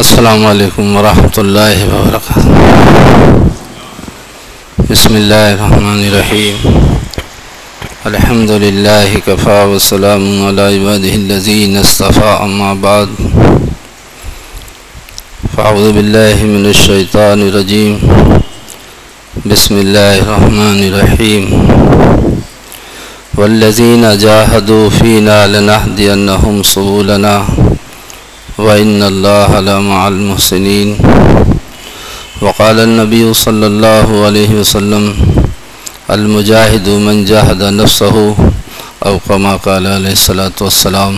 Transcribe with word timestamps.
السلام 0.00 0.46
عليكم 0.46 0.96
ورحمة 0.96 1.36
الله 1.44 1.76
وبركاته. 1.92 2.56
بسم 4.88 5.12
الله 5.12 5.60
الرحمن 5.60 6.00
الرحيم. 6.08 6.56
الحمد 8.08 8.50
لله 8.64 9.08
كفى 9.28 9.58
والسلام 9.68 10.24
على 10.48 10.62
عباده 10.72 11.14
الذين 11.14 11.76
اصطفى 11.84 12.30
أما 12.48 12.80
بعد. 12.80 13.12
فأعوذ 15.52 15.92
بالله 15.92 16.36
من 16.48 16.64
الشيطان 16.64 17.52
الرجيم. 17.52 18.00
بسم 19.44 19.74
الله 19.84 20.24
الرحمن 20.24 20.78
الرحيم. 20.88 21.44
والذين 23.36 24.04
جاهدوا 24.16 24.84
فينا 24.96 25.44
لنهدينهم 25.44 26.54
سبلنا. 26.64 27.68
وإن 28.60 29.02
الله 29.02 29.60
لمع 29.60 30.08
المحسنين 30.08 30.88
وقال 32.40 32.80
النبي 32.80 33.34
صلى 33.34 33.66
الله 33.66 34.06
عليه 34.26 34.50
وسلم 34.60 35.04
المجاهد 36.10 36.88
من 36.88 37.24
جاهد 37.24 37.62
نفسه 37.62 38.36
او 39.06 39.14
كما 39.28 39.56
قال 39.56 39.86
عليه 39.86 40.12
الصلاة 40.12 40.58
والسلام 40.60 41.14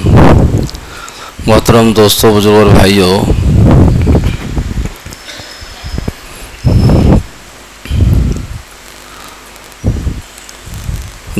محترم 1.47 1.92
دوستو 1.92 2.33
بزرگ 2.34 2.55
اور 2.55 2.66
بھائیو 2.74 3.10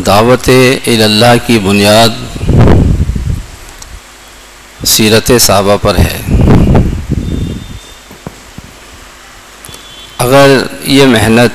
دعوت 0.07 0.49
اللہ 0.87 1.35
کی 1.47 1.59
بنیاد 1.59 2.32
سیرت 4.93 5.31
صحابہ 5.41 5.77
پر 5.83 5.99
ہے۔ 5.99 6.19
اگر 10.19 10.57
یہ 10.85 11.07
محنت 11.07 11.53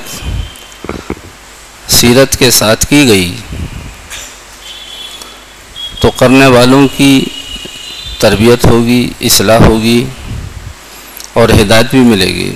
سیرت 1.91 2.38
کے 2.39 2.49
ساتھ 2.52 2.85
کی 2.85 3.08
گئی 3.08 3.35
تو 5.99 6.11
کرنے 6.11 6.45
والوں 6.45 6.88
کی 6.97 7.25
تربیت 8.19 8.65
ہوگی، 8.65 9.02
اصلاح 9.21 9.59
ہوگی 9.59 10.03
اور 11.33 11.49
ہدایت 11.49 11.91
بھی 11.91 11.99
ملے 11.99 12.27
گی 12.35 12.52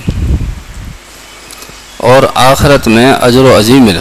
اور 2.09 2.23
آخرت 2.35 2.87
میں 2.87 3.11
اجر 3.13 3.43
و 3.43 3.57
عظیم 3.57 3.83
ملے 3.85 3.99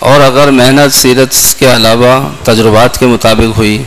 اور 0.00 0.20
اگر 0.20 0.50
محنت، 0.50 0.94
سیرت 0.94 1.58
کے 1.58 1.76
علاوہ 1.76 2.28
تجربات 2.44 2.98
کے 2.98 3.06
مطابق 3.06 3.56
ہوئی، 3.56 3.82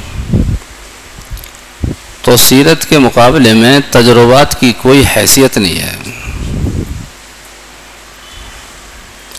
تو 2.21 2.37
سیرت 2.37 2.85
کے 2.85 2.97
مقابلے 2.97 3.53
میں 3.53 3.79
تجربات 3.91 4.59
کی 4.59 4.73
کوئی 4.81 5.03
حیثیت 5.15 5.57
نہیں 5.57 5.79
ہے۔ 5.79 5.95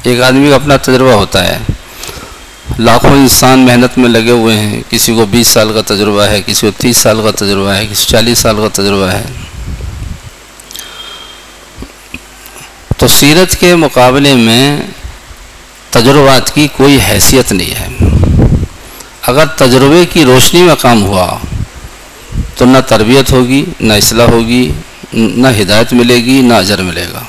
ایک 0.02 0.22
آدمی 0.22 0.48
کا 0.48 0.54
اپنا 0.54 0.76
تجربہ 0.76 1.12
ہوتا 1.12 1.48
ہے۔ 1.48 1.58
لاکھوں 2.78 3.10
انسان 3.10 3.58
محنت 3.58 3.98
میں 3.98 4.08
لگے 4.08 4.30
ہوئے 4.30 4.56
ہیں۔ 4.56 4.82
کسی 4.90 5.14
کو 5.14 5.26
بیس 5.26 5.48
سال 5.48 5.72
کا 5.72 5.94
تجربہ 5.94 6.22
ہے، 6.22 6.42
کسی 6.46 6.66
کو 6.66 6.80
تیس 6.80 6.96
سال 6.96 7.20
کا 7.24 7.30
تجربہ 7.30 7.68
ہے، 7.68 7.86
کسی 7.86 8.04
چالیس 8.06 8.38
سال 8.38 8.56
کا 8.56 8.68
تجربہ 8.72 9.06
ہے۔ 9.06 9.24
تو 12.96 13.08
سیرت 13.08 13.60
کے 13.60 13.76
مقابلے 13.76 14.34
میں 14.34 14.82
تجربات 15.94 16.54
کی 16.54 16.66
کوئی 16.76 16.98
حیثیت 17.08 17.52
نہیں 17.52 17.74
ہے۔ 17.80 17.88
اگر 19.22 19.46
تجربے 19.46 20.04
کی 20.12 20.24
روشنی 20.24 20.62
میں 20.62 20.74
کام 20.80 21.02
ہوا 21.02 21.26
تو 22.56 22.64
نہ 22.64 22.78
تربیت 22.86 23.32
ہوگی، 23.32 23.64
نہ 23.80 23.92
اصلاح 23.92 24.26
ہوگی، 24.26 24.72
نہ 25.12 25.48
ہدایت 25.60 25.92
ملے 25.92 26.16
گی، 26.24 26.40
نہ 26.40 26.54
اجر 26.54 26.82
ملے 26.82 27.06
گا۔ 27.12 27.22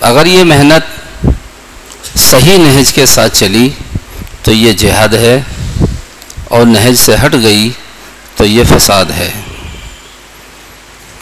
اگر 0.00 0.26
یہ 0.26 0.44
محنت 0.44 1.26
صحیح 2.18 2.58
نہج 2.58 2.92
کے 2.92 3.06
ساتھ 3.06 3.38
چلی 3.38 3.68
تو 4.42 4.52
یہ 4.52 4.72
جہاد 4.72 5.14
ہے 5.14 5.40
اور 6.44 6.66
نہج 6.66 6.94
سے 6.94 7.14
ہٹ 7.24 7.34
گئی 7.42 7.70
تو 8.36 8.44
یہ 8.44 8.64
فساد 8.68 9.10
ہے۔ 9.16 9.30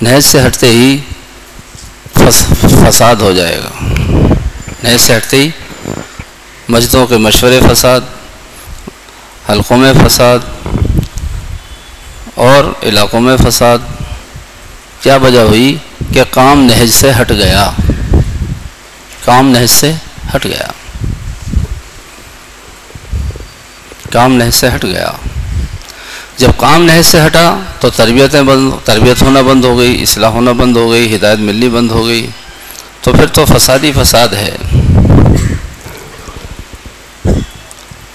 نہج 0.03 0.25
سے 0.25 0.47
ہٹتے 0.47 0.69
ہی 0.69 0.97
فساد 2.89 3.17
ہو 3.17 3.33
جائے 3.33 3.59
گا۔ 3.59 3.95
نئے 4.83 4.99
سے 4.99 5.17
ہٹتے 5.17 5.37
ہی 5.37 5.51
مسجدوں 6.69 7.07
کے 7.07 7.17
مشورے 7.17 7.61
فساد، 7.71 8.01
حلقوں 9.51 9.77
میں 9.77 9.93
فساد 10.09 10.39
اور 12.35 12.65
علاقوں 12.83 13.21
میں 13.21 13.37
فساد۔ 13.37 13.79
کیا 15.01 15.17
وجہ 15.17 15.41
ہوئی 15.41 15.77
کہ 16.15 16.23
کام 16.31 16.61
نہج 16.61 16.91
سے 16.91 17.13
ہٹ 17.21 17.31
گیا؟ 17.31 17.71
کام 19.25 19.49
نہج 19.49 19.67
سے 19.67 19.93
ہٹ 20.35 20.45
گیا۔ 20.45 20.67
کام 24.11 24.33
نہج 24.33 24.51
سے 24.51 24.69
ہٹ 24.69 24.85
گیا۔ 24.85 25.13
جب 26.41 26.51
کام 26.56 26.84
نہج 26.84 27.03
سے 27.03 27.27
ہٹا 27.27 27.59
تو 27.81 27.91
تربیتیں 27.91 28.43
بند، 28.43 28.73
تربیت 28.84 29.23
ہونا 29.23 29.41
بند 29.41 29.65
ہو 29.65 29.78
گئی، 29.78 30.03
اصلاح 30.03 30.31
ہونا 30.31 30.53
بند 30.53 30.77
ہو 30.77 30.91
گئی، 30.91 31.17
ہدایت 31.17 31.39
ملنی 31.39 31.69
بند 31.69 31.91
ہو 31.91 32.06
گئی، 32.06 32.27
تو 33.01 33.12
پھر 33.12 33.27
تو 33.27 33.45
فسادی 33.45 33.93
فساد 33.93 34.28
ہے۔ 34.28 34.56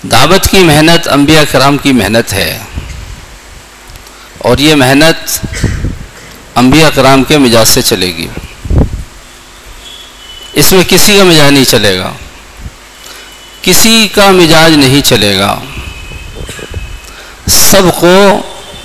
دعوت 0.02 0.47
کی 0.50 0.59
محنت، 0.59 1.08
انبیاء 1.08 1.41
کرام 1.52 1.78
کی 1.78 1.91
محنت 1.91 2.34
ہے۔ 2.34 2.59
اور 4.38 4.57
یہ 4.57 4.75
محنت 4.75 5.46
انبیاء 6.56 6.90
کرام 6.96 7.24
کے 7.24 7.38
مزاج 7.38 7.68
سے 7.68 7.81
چلے 7.81 8.07
گی۔ 8.07 8.28
اس 10.53 10.74
میں 10.74 10.84
کسی 10.88 11.18
کا 11.18 11.24
مزاج 11.24 11.53
نہیں 11.53 11.66
چلے 11.66 12.00
گا۔ 12.00 12.12
کسی 13.62 14.07
کا 14.12 14.31
مزاج 14.31 14.72
نہیں 14.72 15.02
چلے 15.02 15.40
گا۔ 15.40 15.59
سب 17.47 17.89
کو 18.00 18.16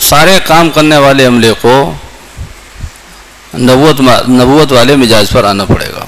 سارے 0.08 0.38
کام 0.46 0.70
کرنے 0.70 0.96
والے 0.96 1.26
عملے 1.26 1.52
کو 1.60 1.74
نبوت 3.54 4.00
نبوت 4.28 4.72
والے 4.72 4.96
مزاج 4.96 5.30
پر 5.32 5.44
آنا 5.44 5.64
پڑے 5.64 5.86
گا۔ 5.92 6.04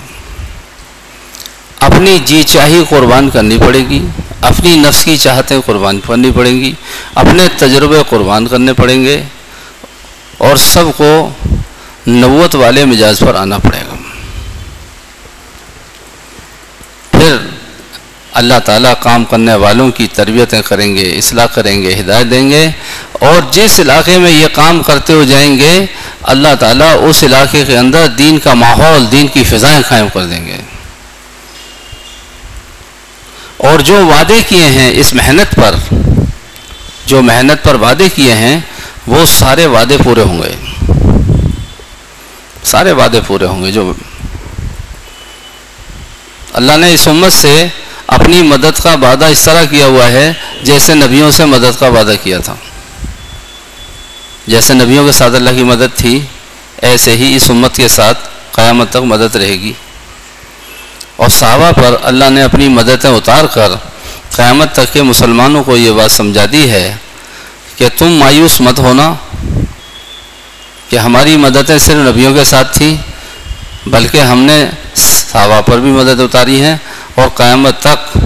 اپنی 1.86 2.18
جی 2.26 2.42
چاہی 2.42 2.82
قربان 2.88 3.30
کرنی 3.30 3.58
پڑے 3.58 3.78
گی، 3.88 4.00
اپنی 4.40 4.76
نفس 4.76 5.04
کی 5.04 5.16
چاہتیں 5.16 5.58
قربان 5.66 6.00
کرنی 6.06 6.30
پڑیں 6.36 6.54
گی، 6.60 6.72
اپنے 7.14 7.46
تجربے 7.58 8.02
قربان 8.08 8.46
کرنے 8.46 8.72
پڑیں 8.72 9.02
گے 9.04 9.22
اور 10.38 10.56
سب 10.56 10.96
کو 10.96 11.10
نبوت 12.08 12.54
والے 12.54 12.84
مزاج 12.84 13.20
پر 13.20 13.34
آنا 13.34 13.58
پڑے 13.58 13.80
گا 13.88 13.96
پھر 17.10 17.36
اللہ 18.42 18.58
تعالیٰ 18.64 18.92
کام 19.00 19.24
کرنے 19.24 19.54
والوں 19.54 19.90
کی 19.90 20.06
تربیتیں 20.06 20.62
کریں 20.62 20.94
گے، 20.96 21.18
اصلاح 21.18 21.46
کریں 21.46 21.82
گے، 21.82 22.00
ہدایت 22.00 22.30
دیں 22.30 22.50
گے۔ 22.50 22.70
اور 23.12 23.42
جس 23.50 23.80
علاقے 23.80 24.18
میں 24.18 24.30
یہ 24.30 24.46
کام 24.52 24.82
کرتے 24.82 25.12
ہو 25.12 25.24
جائیں 25.24 25.58
گے، 25.58 25.86
اللہ 26.22 26.54
تعالیٰ 26.60 26.96
اس 27.08 27.24
علاقے 27.24 27.64
کے 27.64 27.78
اندر 27.78 28.06
دین 28.06 28.38
کا 28.38 28.54
ماحول، 28.54 29.12
دین 29.12 29.28
کی 29.28 29.44
فضائیں 29.44 29.82
قائم 29.88 30.08
کر 30.14 30.24
دیں 30.24 30.46
گے۔ 30.46 30.56
اور 33.56 33.78
جو 33.78 34.06
وعدے 34.06 34.42
کیے 34.48 34.64
ہیں 34.64 34.90
اس 34.94 35.14
محنت 35.14 35.54
پر، 35.54 35.74
جو 37.06 37.22
محنت 37.22 37.64
پر 37.64 37.74
وعدے 37.74 38.08
کیے 38.14 38.32
ہیں، 38.32 38.60
وہ 39.06 39.26
سارے 39.26 39.66
وعدے 39.66 39.96
پورے 40.04 40.22
ہوں 40.22 40.42
گے۔ 40.42 40.54
سارے 42.64 42.92
وعدے 42.92 43.20
پورے 43.26 43.46
ہوں 43.46 43.64
گے 43.64 43.72
جو 43.72 43.92
اللہ 46.52 46.72
نے 46.76 46.94
اس 46.94 47.08
امت 47.08 47.32
سے 47.32 47.66
اپنی 48.14 48.42
مدد 48.42 48.80
کا 48.82 48.94
وعدہ 48.94 49.24
اس 49.24 49.42
طرح 49.42 49.64
کیا 49.64 49.86
ہوا 49.86 50.06
ہے 50.12 50.32
جیسے 50.62 50.94
نبیوں 50.94 51.30
سے 51.30 51.44
مدد 51.44 51.80
کا 51.80 51.88
وعدہ 51.88 52.14
کیا 52.22 52.38
تھا۔ 52.38 52.54
جیسے 54.46 54.74
نبیوں 54.74 55.06
کے 55.06 55.12
ساتھ 55.12 55.34
اللہ 55.34 55.50
کی 55.50 55.64
مدد 55.64 55.98
تھی، 55.98 56.20
ایسے 56.82 57.16
ہی 57.16 57.36
اس 57.36 57.50
امت 57.50 57.76
کے 57.76 57.88
ساتھ 57.88 58.18
قیامت 58.52 58.90
تک 58.90 58.96
مدد 58.96 59.36
رہے 59.36 59.56
گی۔ 59.60 59.72
اور 61.16 61.28
صحابہ 61.28 61.72
پر 61.72 61.96
اللہ 62.02 62.30
نے 62.30 62.42
اپنی 62.42 62.68
مددیں 62.68 63.10
اتار 63.10 63.44
کر 63.44 63.70
قیامت 64.36 64.72
تک 64.72 64.92
کے 64.92 65.02
مسلمانوں 65.02 65.64
کو 65.64 65.76
یہ 65.76 65.90
بات 65.90 66.10
سمجھا 66.10 66.44
دی 66.52 66.70
ہے 66.70 66.96
کہ 67.76 67.88
تم 67.98 68.12
مایوس 68.12 68.60
مت 68.60 68.78
ہونا 68.78 69.14
کہ 70.88 70.96
ہماری 70.98 71.36
مددیں 71.36 71.78
صرف 71.78 72.08
نبیوں 72.08 72.34
کے 72.34 72.44
ساتھ 72.44 72.78
تھیں 72.78 72.96
بلکہ 73.86 74.20
ہم 74.20 74.38
نے 74.38 74.66
صحابہ 74.94 75.60
پر 75.60 75.78
بھی 75.78 75.90
مدد 75.90 76.20
اتاری 76.20 76.60
ہیں 76.60 76.76
اور 77.14 77.28
قیامت 77.28 77.80
تک 77.80 78.18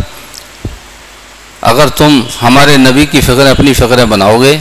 اگر 1.61 1.89
تم 1.89 2.21
ہمارے 2.43 2.77
نبی 2.77 3.07
کی 3.07 3.21
فکریں 3.21 3.51
اپنی 3.51 3.73
فکریں 3.73 4.05
بناؤ 4.05 4.43
گے 4.43 4.59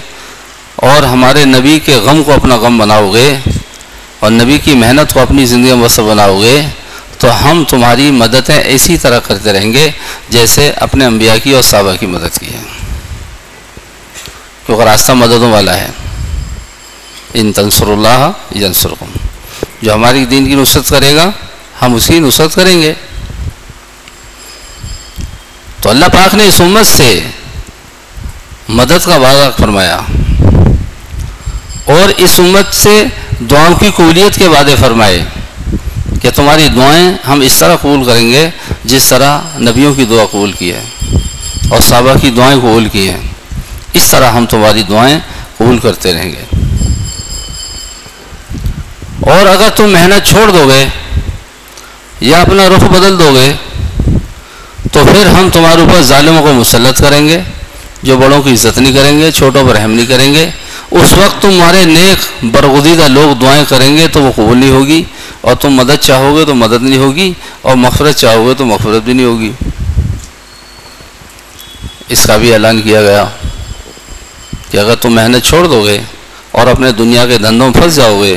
اور 0.76 1.04
ہمارے 1.04 1.46
نبی 1.46 1.80
کے 1.80 1.96
غم 1.96 2.24
کو 2.24 2.34
اپنا 2.34 2.56
غم 2.56 2.78
بناؤ 2.78 3.14
گے 3.14 3.38
اور 4.20 4.32
نبی 4.32 4.58
کی 4.58 4.74
محنت 4.74 5.14
کو 5.14 5.20
اپنی 5.20 5.46
زندگی 5.46 5.74
میں 5.74 5.86
وسط 5.86 6.00
بناؤ 6.00 6.42
گے، 6.42 6.62
تو 7.18 7.52
ہم 7.52 7.64
تمہاری 7.70 8.12
مددیں 8.12 8.64
اسی 8.66 8.98
طرح 8.98 9.20
کرتے 9.20 9.54
رہیں 9.54 9.74
گے 9.74 9.92
جیسے 10.30 10.72
اپنے 10.72 11.06
انبیاء 11.06 11.36
کی 11.44 11.54
اور 11.54 11.62
صحابہ 11.62 11.94
کی 12.00 12.06
مدد 12.06 12.40
کی 12.40 12.46
ہے۔ 12.46 12.62
کیونکہ 14.66 14.84
راستہ 14.84 15.12
مددوں 15.12 15.52
والا 15.52 15.78
ہے۔ 15.78 15.88
ان 17.34 17.54
تنصر 17.54 17.88
اللہ 17.88 18.32
ینصرکم۔ 18.56 19.06
جو 19.82 19.94
ہماری 19.94 20.26
دین 20.26 20.46
کی 20.46 20.56
نصرت 20.56 20.90
کرے 20.90 21.16
گا، 21.16 21.32
ہم 21.82 21.94
اس 21.94 22.08
کی 22.08 22.20
نصرت 22.20 22.56
کریں 22.56 22.82
گے۔ 22.82 22.94
تو 25.86 25.90
اللہ 25.90 26.06
پاک 26.06 26.36
نے 26.36 26.48
اس 26.48 26.62
امت 26.62 26.86
سے 26.88 27.20
مدد 28.70 29.06
کا 29.06 29.16
وعدہ 29.16 29.50
فرمایا 29.60 29.96
اور 31.86 32.10
اس 32.18 32.40
امت 32.40 32.74
سے 32.76 33.04
دعاؤں 33.52 33.76
کی 33.76 33.90
قبولیت 33.96 34.36
کے 34.36 34.48
وعدے 34.48 34.76
فرمائے 34.80 35.24
کہ 36.22 36.30
تمہاری 36.36 36.68
دعائیں 36.76 37.14
ہم 37.28 37.42
اس 37.42 37.60
طرح 37.60 37.76
قبول 37.76 38.06
کریں 38.06 38.32
گے 38.32 38.50
جس 38.84 39.10
طرح 39.10 39.40
نبیوں 39.58 39.94
کی 39.94 40.06
دعا 40.06 40.26
قبول 40.26 40.52
کی 40.52 40.74
ہے 40.74 40.84
اور 41.70 41.82
صحابہ 41.82 42.14
کی 42.22 42.30
دعائیں 42.30 42.60
قبول 42.60 42.90
کی 42.90 43.10
ہیں۔ 43.10 43.22
اس 43.94 44.08
طرح 44.12 44.32
ہم 44.32 44.46
تمہاری 44.46 44.84
دعائیں 44.84 45.20
قبول 45.58 45.78
کرتے 45.78 46.14
رہیں 46.14 46.32
گے۔ 46.32 46.44
اور 49.32 49.46
اگر 49.46 49.70
تم 49.76 49.92
محنت 49.92 50.28
چھوڑ 50.28 50.52
دو 50.52 50.68
گے 50.68 50.86
یا 52.20 52.42
اپنا 52.42 52.64
رخ 52.70 52.84
بدل 52.84 53.20
دو 53.20 53.34
گے 53.34 53.54
تو 54.96 55.04
پھر 55.06 55.26
ہم 55.28 55.50
تمہارے 55.54 55.82
اوپر 55.82 56.02
ظالموں 56.08 56.42
کو 56.42 56.52
مسلط 56.54 57.00
کریں 57.02 57.28
گے، 57.28 57.40
جو 58.04 58.16
بڑوں 58.18 58.42
کی 58.42 58.52
عزت 58.54 58.78
نہیں 58.78 58.94
کریں 58.94 59.20
گے، 59.20 59.32
چھوٹوں 59.32 59.64
پر 59.68 59.76
رحم 59.76 59.92
نہیں 59.92 60.06
کریں 60.06 60.34
گے۔ 60.34 60.46
اس 60.92 61.14
وقت 61.14 61.42
تمہارے 61.42 61.84
نیک 61.86 62.46
برگزیدہ 62.54 63.08
لوگ 63.08 63.34
دعائیں 63.42 63.64
کریں 63.70 63.98
گے 63.98 64.08
تو 64.14 64.22
وہ 64.24 64.32
قبول 64.36 64.58
نہیں 64.58 64.72
ہوگی، 64.72 65.02
اور 65.42 65.56
تم 65.62 65.74
مدد 65.74 66.02
چاہو 66.02 66.36
گے 66.38 66.46
تو 66.46 66.56
مدد 66.56 66.84
نہیں 66.84 67.00
ہوگی، 67.00 67.32
اور 67.62 67.76
مغفرت 67.76 68.16
چاہو 68.18 68.48
گے 68.48 68.54
تو 68.58 68.66
مغفرت 68.66 69.02
بھی 69.04 69.14
نہیں 69.14 69.26
ہوگی۔ 69.26 69.52
اس 72.10 72.26
کا 72.28 72.38
بھی 72.38 72.54
اعلان 72.54 72.82
کیا 72.82 73.02
گیا 73.02 73.26
کہ 74.72 74.78
اگر 74.78 74.96
تم 74.96 75.14
محنت 75.16 75.44
چھوڑ 75.46 75.66
دو 75.68 75.84
گے 75.84 76.00
اور 76.52 76.68
اپنے 76.68 76.92
دنیا 76.98 77.26
کے 77.26 77.38
دھندوں 77.38 77.70
میں 77.70 77.82
پھنس 77.82 77.96
جاؤ 77.96 78.22
گے، 78.24 78.36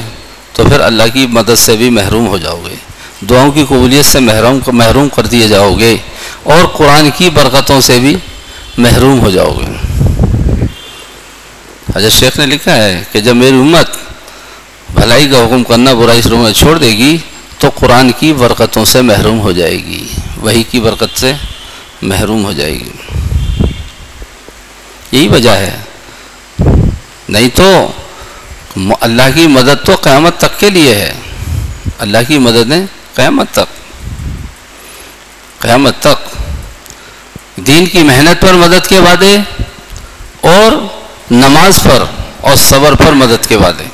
تو 0.52 0.68
پھر 0.68 0.80
اللہ 0.80 1.14
کی 1.14 1.26
مدد 1.30 1.58
سے 1.58 1.76
بھی 1.76 1.90
محروم 2.00 2.26
ہو 2.26 2.38
جاؤ 2.38 2.60
گے۔ 2.66 2.74
دعاؤں 3.30 3.50
کی 3.52 3.64
قبولیت 3.68 4.04
سے 4.04 4.20
محروم 4.20 4.60
محروم 4.76 5.08
کر 5.08 5.26
دیے 5.26 5.48
جاؤ 5.48 5.74
گے۔ 5.78 5.96
اور 6.48 6.66
قرآن 6.66 7.10
کی 7.16 7.30
برکتوں 7.30 7.80
سے 7.80 7.98
بھی 7.98 8.16
محروم 8.78 9.20
ہو 9.20 9.30
جاؤ 9.30 9.52
گے۔ 9.58 9.66
حضرت 11.96 12.12
شیخ 12.12 12.38
نے 12.38 12.46
لکھا 12.46 12.76
ہے 12.76 13.04
کہ 13.12 13.20
جب 13.20 13.36
میری 13.36 13.56
امت 13.56 13.90
بھلائی 14.94 15.28
کا 15.28 15.38
حکم 15.38 15.64
کرنا 15.64 15.92
برائی 15.94 16.22
شروع 16.22 16.38
میں 16.38 16.52
چھوڑ 16.52 16.78
دے 16.78 16.88
گی، 16.88 17.16
تو 17.58 17.70
قرآن 17.74 18.10
کی 18.18 18.32
برکتوں 18.32 18.84
سے 18.84 19.02
محروم 19.02 19.40
ہو 19.40 19.52
جائے 19.52 19.84
گی۔ 19.84 20.06
وہی 20.36 20.62
کی 20.62 20.80
برکت 20.80 21.18
سے 21.18 21.32
محروم 22.02 22.44
ہو 22.44 22.52
جائے 22.52 22.74
گی۔ 22.74 22.90
یہی 25.12 25.28
وجہ 25.28 25.50
ہے۔ 25.50 25.76
نہیں 27.28 27.48
تو 27.54 27.92
اللہ 29.00 29.22
کی 29.34 29.46
مدد 29.46 29.86
تو 29.86 29.94
قیامت 29.94 30.38
تک 30.38 30.60
کے 30.60 30.70
لیے 30.70 30.94
ہے۔ 30.94 31.14
اللہ 31.98 32.18
کی 32.28 32.38
مددیں 32.38 32.86
قیامت 33.14 33.46
تک۔ 33.52 33.78
قیامت 35.58 35.94
تک۔ 36.00 36.17
دین 37.66 37.86
کی 37.86 38.02
محنت 38.02 38.42
پر 38.42 38.52
مدد 38.52 38.86
کے 38.86 38.98
وعدے 38.98 39.36
اور 40.40 40.72
نماز 41.30 41.82
پر 41.82 42.04
اور 42.40 42.56
صبر 42.56 42.94
پر 42.94 43.12
مدد 43.12 43.46
کے 43.46 43.56
وعدے۔ 43.56 43.84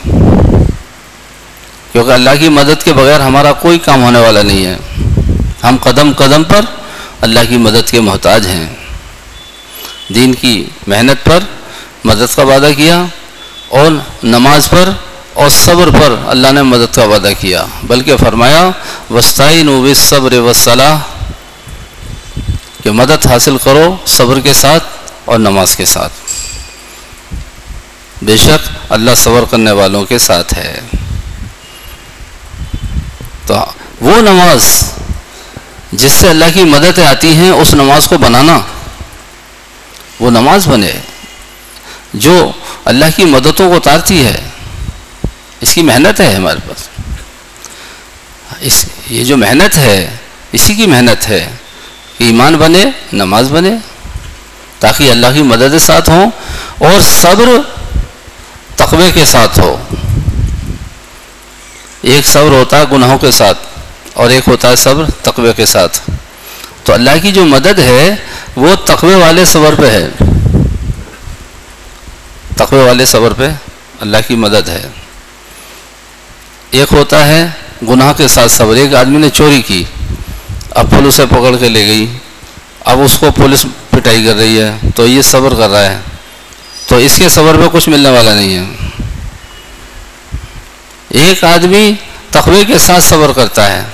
کیونکہ 1.93 2.11
اللہ 2.11 2.31
کی 2.41 2.49
مدد 2.49 2.83
کے 2.83 2.93
بغیر 2.93 3.21
ہمارا 3.21 3.53
کوئی 3.53 3.79
کام 3.79 4.03
ہونے 4.03 4.19
والا 4.19 4.43
نہیں 4.43 4.67
ہے۔ 4.67 4.77
ہم 5.65 5.77
قدم 5.83 6.13
قدم 6.13 6.45
پر 6.45 6.61
اللہ 7.21 7.41
کی 7.49 7.57
مدد 7.57 7.91
کے 7.91 8.01
محتاج 8.01 8.47
ہیں۔ 8.47 8.75
دین 10.09 10.35
کی 10.35 10.65
محنت 10.87 11.25
پر 11.25 11.39
مدد 12.05 12.37
کا 12.37 12.43
وعدہ 12.43 12.71
کیا 12.77 13.05
اور 13.69 13.91
نماز 14.23 14.71
پر 14.71 14.91
اور 15.33 15.49
صبر 15.49 15.91
پر 15.91 16.15
اللہ 16.27 16.53
نے 16.53 16.63
مدد 16.63 16.95
کا 16.95 17.05
وعدہ 17.05 17.31
کیا۔ 17.41 17.67
بلکہ 17.83 18.17
فرمایا 18.17 18.71
وسطین 19.11 19.69
و 19.69 19.95
صبر 19.95 20.33
وصلاح 20.33 20.99
کہ 22.85 22.91
مدد 22.91 23.27
حاصل 23.27 23.57
کرو 23.59 23.97
صبر 24.07 24.41
کے 24.41 24.53
ساتھ 24.53 24.85
اور 25.25 25.39
نماز 25.39 25.77
کے 25.77 25.85
ساتھ۔ 25.85 26.13
بے 28.23 28.37
شک 28.37 28.93
اللہ 28.93 29.11
صبر 29.17 29.45
کرنے 29.51 29.71
والوں 29.71 30.05
کے 30.05 30.19
ساتھ 30.19 30.55
ہے۔ 30.55 30.81
تو 33.47 33.65
وہ 34.01 34.21
نماز 34.21 34.93
جس 35.93 36.13
سے 36.13 36.29
اللہ 36.29 36.45
کی 36.55 36.65
مدد 36.65 36.99
آتی 36.99 37.37
ہیں 37.37 37.51
اس 37.51 37.75
نماز 37.75 38.07
کو 38.07 38.19
بنانا۔ 38.19 38.61
وہ 40.21 40.31
نماز 40.31 40.69
بنے 40.69 40.93
جو 42.15 42.53
اللہ 42.85 43.05
کی 43.17 43.25
مددوں 43.25 43.71
کو 43.71 43.77
اتارتی 43.77 44.27
ہے۔ 44.27 44.49
اس 45.61 45.75
کی 45.75 45.83
محنت 45.83 46.21
ہے 46.21 46.35
ہمارے 46.35 46.59
پاس۔ 46.69 46.89
اس، 48.61 48.85
یہ 49.11 49.25
جو 49.25 49.37
محنت 49.37 49.79
ہے، 49.79 50.17
اسی 50.53 50.75
کی 50.75 50.87
محنت 50.87 51.29
ہے۔ 51.29 51.51
ایمان 52.19 52.55
بنے، 52.55 52.85
نماز 53.13 53.53
بنے، 53.53 53.71
تاکہ 54.79 55.11
اللہ 55.11 55.27
کی 55.35 55.43
مدد 55.43 55.79
ساتھ 55.81 56.11
ہوں 56.11 56.31
اور 56.79 57.01
صبر 57.01 57.45
تقوی 58.77 59.11
کے 59.15 59.25
ساتھ 59.25 59.61
ہو۔ 59.61 59.77
ایک 62.03 62.27
صبر 62.27 62.49
ہوتا 62.49 62.79
ہے 62.79 62.85
گناہوں 62.93 63.19
کے 63.19 63.31
ساتھ 63.31 63.59
اور 64.15 64.31
ایک 64.31 64.49
ہوتا 64.49 64.71
ہے 64.71 64.77
صبر 64.77 65.05
تقوی 65.23 65.53
کے 65.57 65.67
ساتھ۔ 65.67 66.11
تو 66.85 66.93
اللہ 66.93 67.11
کی 67.23 67.33
جو 67.33 67.45
مدد 67.45 67.79
ہے، 67.79 68.17
وہ 68.57 68.75
تقوی 68.85 69.15
والے 69.15 69.45
صبر 69.45 69.75
پہ 69.79 69.87
ہے۔ 69.87 70.09
تقوی 72.57 72.81
والے 72.81 73.05
صبر 73.05 73.33
پہ 73.33 73.49
اللہ 74.01 74.17
کی 74.29 74.37
مدد 74.37 74.69
ہے۔ 74.69 74.89
ایک 76.71 76.93
ہوتا 76.93 77.29
ہے 77.29 77.47
گناہ 77.89 78.13
کے 78.13 78.29
ساتھ 78.29 78.53
صبر۔ 78.53 78.75
ایک 78.75 78.95
آدمی 78.95 79.19
نے 79.19 79.31
چوری 79.31 79.63
کی۔ 79.63 79.85
اب 80.75 80.91
پولیس 80.91 81.15
سے 81.15 81.27
پکڑ 81.27 81.57
کے 81.57 81.69
لے 81.69 81.87
گئی۔ 81.87 82.19
اب 82.81 83.01
اس 83.01 83.19
کو 83.19 83.31
پولیس 83.31 83.67
پٹائی 83.91 84.25
کر 84.25 84.37
رہی 84.37 84.61
ہے۔ 84.61 84.77
تو 84.95 85.07
یہ 85.07 85.23
صبر 85.23 85.55
کر 85.55 85.69
رہا 85.71 85.91
ہے۔ 85.91 86.01
تو 86.87 86.97
اس 86.97 87.17
کے 87.17 87.29
صبر 87.29 87.55
پہ 87.55 87.69
کچھ 87.73 87.89
ملنے 87.89 88.11
والا 88.11 88.35
نہیں 88.35 88.55
ہے۔ 88.55 88.65
ایک 91.09 91.45
آدمی 91.45 91.93
تقوی 92.31 92.65
کے 92.65 92.79
ساتھ 92.79 93.05
صبر 93.05 93.33
کرتا 93.33 93.73
ہے۔ 93.73 93.85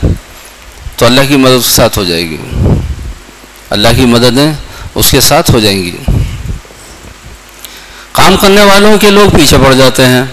تو 0.96 1.06
اللہ 1.06 1.20
کی 1.28 1.36
مدد 1.36 1.64
کے 1.64 1.70
ساتھ 1.70 1.98
ہو 1.98 2.04
جائے 2.04 2.30
گی۔ 2.30 2.36
اللہ 3.70 3.88
کی 3.96 4.06
مددیں 4.06 4.52
اس 4.94 5.10
کے 5.10 5.20
ساتھ 5.20 5.50
ہو 5.50 5.60
جائیں 5.60 5.84
گی۔ 5.84 5.96
کام 8.12 8.36
کرنے 8.36 8.62
والوں 8.62 8.98
کے 8.98 9.10
لوگ 9.10 9.36
پیچھے 9.36 9.56
پڑ 9.64 9.72
جاتے 9.72 10.06
ہیں 10.06 10.24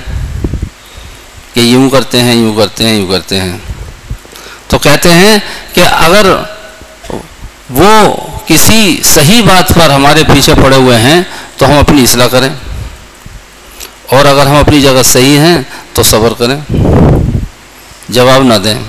کہ 1.54 1.60
یوں 1.60 1.90
کرتے 1.90 2.22
ہیں، 2.22 2.36
یوں 2.36 2.56
کرتے 2.56 2.88
ہیں، 2.88 2.96
یوں 2.96 3.08
کرتے 3.08 3.42
ہیں۔ 3.42 3.58
تو 4.68 4.80
کہتے 4.80 5.12
ہیں 5.12 5.38
کہ 5.74 5.82
اگر 5.92 6.26
وہ 7.70 8.14
کسی 8.48 9.02
صحیح 9.04 9.42
بات 9.42 9.74
پر 9.76 9.90
ہمارے 9.90 10.24
پیچھے 10.34 10.54
پڑے 10.64 10.76
ہوئے 10.76 10.98
ہیں 10.98 11.22
تو 11.58 11.66
ہم 11.66 11.74
اپنی 11.74 12.04
اصلاح 12.04 12.28
کریں 12.28 12.50
اور 14.10 14.26
اگر 14.26 14.48
ہم 14.48 14.56
اپنی 14.56 14.82
جگہ 14.82 15.04
صحیح 15.04 15.40
ہیں 15.40 15.58
تو 15.94 16.04
صبر 16.04 16.34
کریں، 16.34 16.60
جواب 18.10 18.44
نہ 18.44 18.54
دیں، 18.54 18.80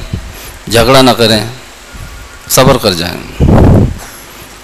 جھگڑا 0.71 1.03
نہ 1.03 1.11
کریں، 1.11 1.47
صبر 2.51 2.77
کر 2.77 2.93
جائیں۔ 2.93 3.43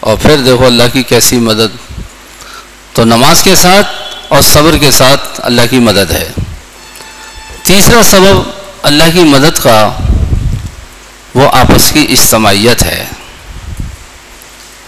اور 0.01 0.17
پھر 0.23 0.37
دیکھو 0.37 0.67
اللہ 0.67 0.83
کی 0.93 1.03
کیسی 1.03 1.39
مدد۔ 1.39 1.77
تو 2.93 3.05
نماز 3.05 3.43
کے 3.43 3.55
ساتھ 3.55 3.87
اور 4.29 4.43
صبر 4.43 4.77
کے 4.77 4.91
ساتھ 4.91 5.41
اللہ 5.43 5.63
کی 5.71 5.79
مدد 5.79 6.11
ہے۔ 6.11 6.33
تیسرا 7.63 8.03
سبب 8.03 8.51
اللہ 8.83 9.05
کی 9.15 9.21
مدد 9.21 9.63
کا 9.63 9.91
وہ 11.35 11.49
آپس 11.53 11.93
کی 11.93 12.07
اجتماعیت 12.11 12.83
ہے۔ 12.83 13.05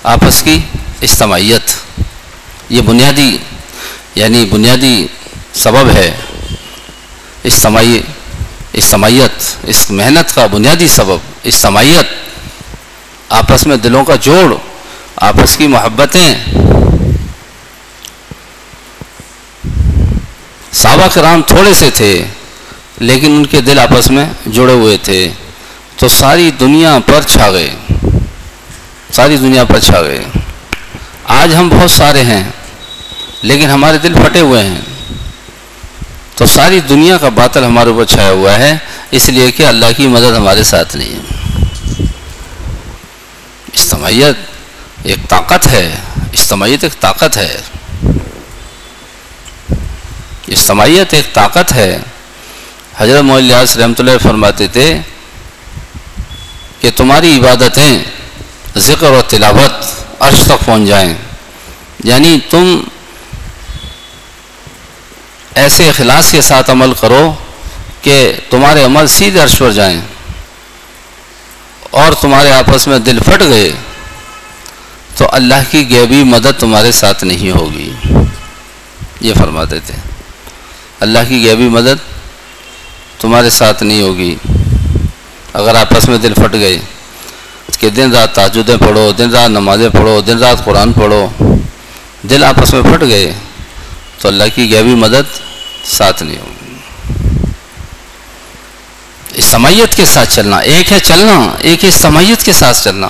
آپس 0.03 0.43
کی 0.43 0.59
اجتماعیت۔ 1.03 1.71
یہ 2.69 2.81
بنیادی 2.81 3.39
یعنی 4.15 4.45
بنیادی 4.45 5.07
سبب 5.53 5.91
ہے۔ 5.95 6.17
اجتماعی، 7.45 8.01
اجتماعیت۔ 8.75 9.43
اس 9.63 9.91
محنت 9.91 10.35
کا 10.35 10.47
بنیادی 10.47 10.89
سبب، 10.89 11.19
اجتماعیت۔ 11.45 12.07
آپس 13.29 13.67
میں 13.67 13.77
دلوں 13.77 14.05
کا 14.05 14.15
جوڑ، 14.17 14.55
آپس 15.17 15.57
کی 15.57 15.67
محبتیں۔ 15.67 16.35
صحابہ 20.73 21.09
کرام 21.15 21.43
تھوڑے 21.43 21.75
سے 21.75 21.91
تھے، 21.91 22.25
لیکن 22.99 23.33
ان 23.33 23.47
کے 23.47 23.61
دل 23.61 23.79
آپس 23.79 24.11
میں 24.11 24.27
جڑے 24.47 24.73
ہوئے 24.73 24.97
تھے۔ 24.97 25.33
تو 25.97 26.09
ساری 26.09 26.51
دنیا 26.51 26.99
پر 27.07 27.23
چھا 27.23 27.51
گئے۔ 27.51 27.71
ساری 29.13 29.37
دنیا 29.37 29.65
پر 29.65 29.79
چھا 29.79 30.03
گئے۔ 30.03 30.25
آج 31.25 31.55
ہم 31.55 31.69
بہت 31.69 31.91
سارے 31.91 32.23
ہیں، 32.23 32.45
لیکن 33.43 33.71
ہمارے 33.71 33.99
دل 33.99 34.15
پھٹے 34.15 34.41
ہوئے 34.41 34.63
ہیں۔ 34.63 34.81
تو 36.35 36.47
ساری 36.47 36.81
دنیا 36.81 37.17
کا 37.17 37.29
باطل 37.29 37.65
ہمارے 37.65 37.91
اوپر 37.91 38.05
چھایا 38.05 38.31
ہوا 38.31 38.55
ہے، 38.55 38.77
اس 39.11 39.29
لیے 39.29 39.51
کہ 39.51 39.67
اللہ 39.67 39.87
کی 39.97 40.07
مدد 40.07 40.37
ہمارے 40.37 40.63
ساتھ 40.63 40.97
نہیں 40.97 41.13
ہے۔ 41.13 41.21
اجتماعیت 43.75 44.37
ایک 45.03 45.29
طاقت 45.29 45.67
ہے، 45.67 45.95
اجتماعیت 46.33 46.85
ایک 46.85 47.01
طاقت 47.01 47.37
ہے۔ 47.37 47.61
اجتماعیت 50.49 51.15
ایک 51.15 51.35
طاقت 51.35 51.73
ہے۔ 51.73 51.99
حضرت 52.97 53.23
محلیاس 53.23 53.77
رحمۃ 53.77 53.95
اللہ 53.99 54.11
فرماتے 54.23 54.67
تھے 54.67 55.01
کہ 56.87 56.91
تمہاری 56.97 57.39
عبادتیں 57.39 58.05
ذکر 58.77 59.11
و 59.11 59.23
تلاوت 59.29 59.73
عرش 60.21 60.45
تک 60.45 60.65
پہنچ 60.65 60.89
جائیں۔ 60.89 61.15
یعنی 62.05 62.39
تم 62.51 62.85
ایسے 65.55 65.89
اخلاص 65.89 66.33
کے 66.33 66.41
ساتھ 66.41 66.71
عمل 66.71 66.93
کرو 67.01 67.35
کہ 68.03 68.33
تمہارے 68.51 68.85
عمل 68.85 69.07
سیدھے 69.07 69.41
عرش 69.41 69.59
پر 69.59 69.73
جائیں 69.73 70.01
اور 71.91 72.13
تمہارے 72.13 72.53
آپس 72.53 72.87
میں 72.87 72.99
دل 72.99 73.19
پھٹ 73.21 73.41
گئے 73.41 73.73
تو 75.17 75.29
اللہ 75.33 75.71
کی 75.71 75.85
غیبی 75.91 76.25
مدد 76.25 76.61
تمہارے 76.61 76.93
ساتھ 76.93 77.25
نہیں 77.25 77.51
ہوگی۔ 77.51 77.91
یہ 79.21 79.35
فرماتے 79.35 79.81
تھے 79.81 79.95
اللہ 81.01 81.19
کی 81.29 81.49
غیبی 81.49 81.69
مدد 81.69 82.07
تمہارے 83.21 83.51
ساتھ 83.51 83.83
نہیں 83.83 84.03
ہوگی۔ 84.03 84.37
اگر 85.57 85.75
آپس 85.75 86.09
میں 86.09 86.19
دل 86.19 86.35
پھٹ 86.35 86.53
گئے 86.53 86.79
کہ 87.79 87.91
دن 87.91 88.13
رات 88.13 88.35
تاجدیں 88.35 88.77
پڑھو، 88.77 89.13
دن 89.19 89.31
رات 89.31 89.51
نمازیں 89.51 89.89
پڑھو، 89.89 90.21
دن 90.27 90.39
رات 90.39 90.65
قرآن 90.65 90.93
پڑھو، 90.93 91.27
دل 92.31 92.45
آپس 92.45 92.73
میں 92.75 92.83
پھٹ 92.83 93.01
گئے، 93.03 93.33
تو 94.19 94.29
اللہ 94.29 94.45
کی 94.55 94.63
غیبی 94.73 94.95
مدد 94.95 95.27
ساتھ 95.85 96.23
نہیں 96.23 96.39
ہوگی۔ 96.39 96.55
سمعیت 99.41 99.95
کے 99.95 100.05
ساتھ 100.05 100.35
چلنا، 100.35 100.59
ایک 100.73 100.93
ہے 100.93 100.99
چلنا، 101.01 101.37
ایک 101.59 101.85
ہے 101.85 101.91
سمعیت 101.91 102.45
کے 102.45 102.53
ساتھ 102.53 102.79
چلنا، 102.85 103.09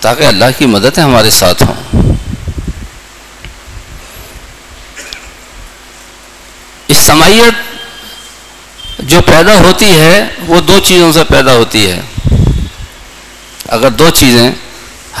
تاکہ 0.00 0.24
اللہ 0.24 0.58
کی 0.58 0.66
مدد 0.66 0.98
ہمارے 0.98 1.30
ساتھ 1.30 1.62
ہوں۔ 1.62 1.78
اس 6.88 6.96
سمعیت 6.96 7.75
جو 9.06 9.20
پیدا 9.20 9.54
ہوتی 9.54 10.00
ہے، 10.00 10.24
وہ 10.46 10.60
دو 10.60 10.78
چیزوں 10.78 11.12
سے 11.12 11.24
پیدا 11.24 11.52
ہوتی 11.52 11.90
ہے۔ 11.90 12.00
اگر 13.68 13.90
دو 13.90 14.10
چیزیں 14.10 14.50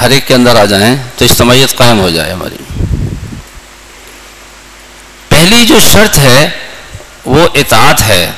ہر 0.00 0.10
ایک 0.10 0.28
کے 0.28 0.34
اندر 0.34 0.56
آ 0.56 0.64
جائیں، 0.64 0.96
تو 1.16 1.24
اجتماعیت 1.24 1.76
قائم 1.76 2.00
ہو 2.00 2.10
جائے 2.10 2.32
ہماری۔ 2.32 2.56
پہلی 5.28 5.66
جو 5.66 5.80
شرط 5.92 6.18
ہے، 6.18 6.50
وہ 7.24 7.48
اطاعت 7.54 8.02
ہے 8.02 8.32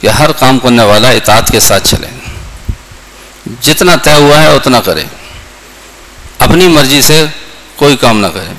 کہ 0.00 0.06
ہر 0.06 0.32
کام 0.32 0.58
کرنے 0.58 0.82
والا 0.82 1.10
اطاعت 1.10 1.52
کے 1.52 1.60
ساتھ 1.60 1.88
چلے۔ 1.88 2.06
جتنا 3.60 3.96
طے 3.96 4.12
ہوا 4.12 4.42
ہے، 4.42 4.54
اتنا 4.54 4.80
کرے۔ 4.80 5.02
اپنی 6.38 6.68
مرضی 6.68 7.02
سے 7.02 7.24
کوئی 7.76 7.96
کام 7.96 8.20
نہ 8.20 8.26
کرے۔ 8.26 8.52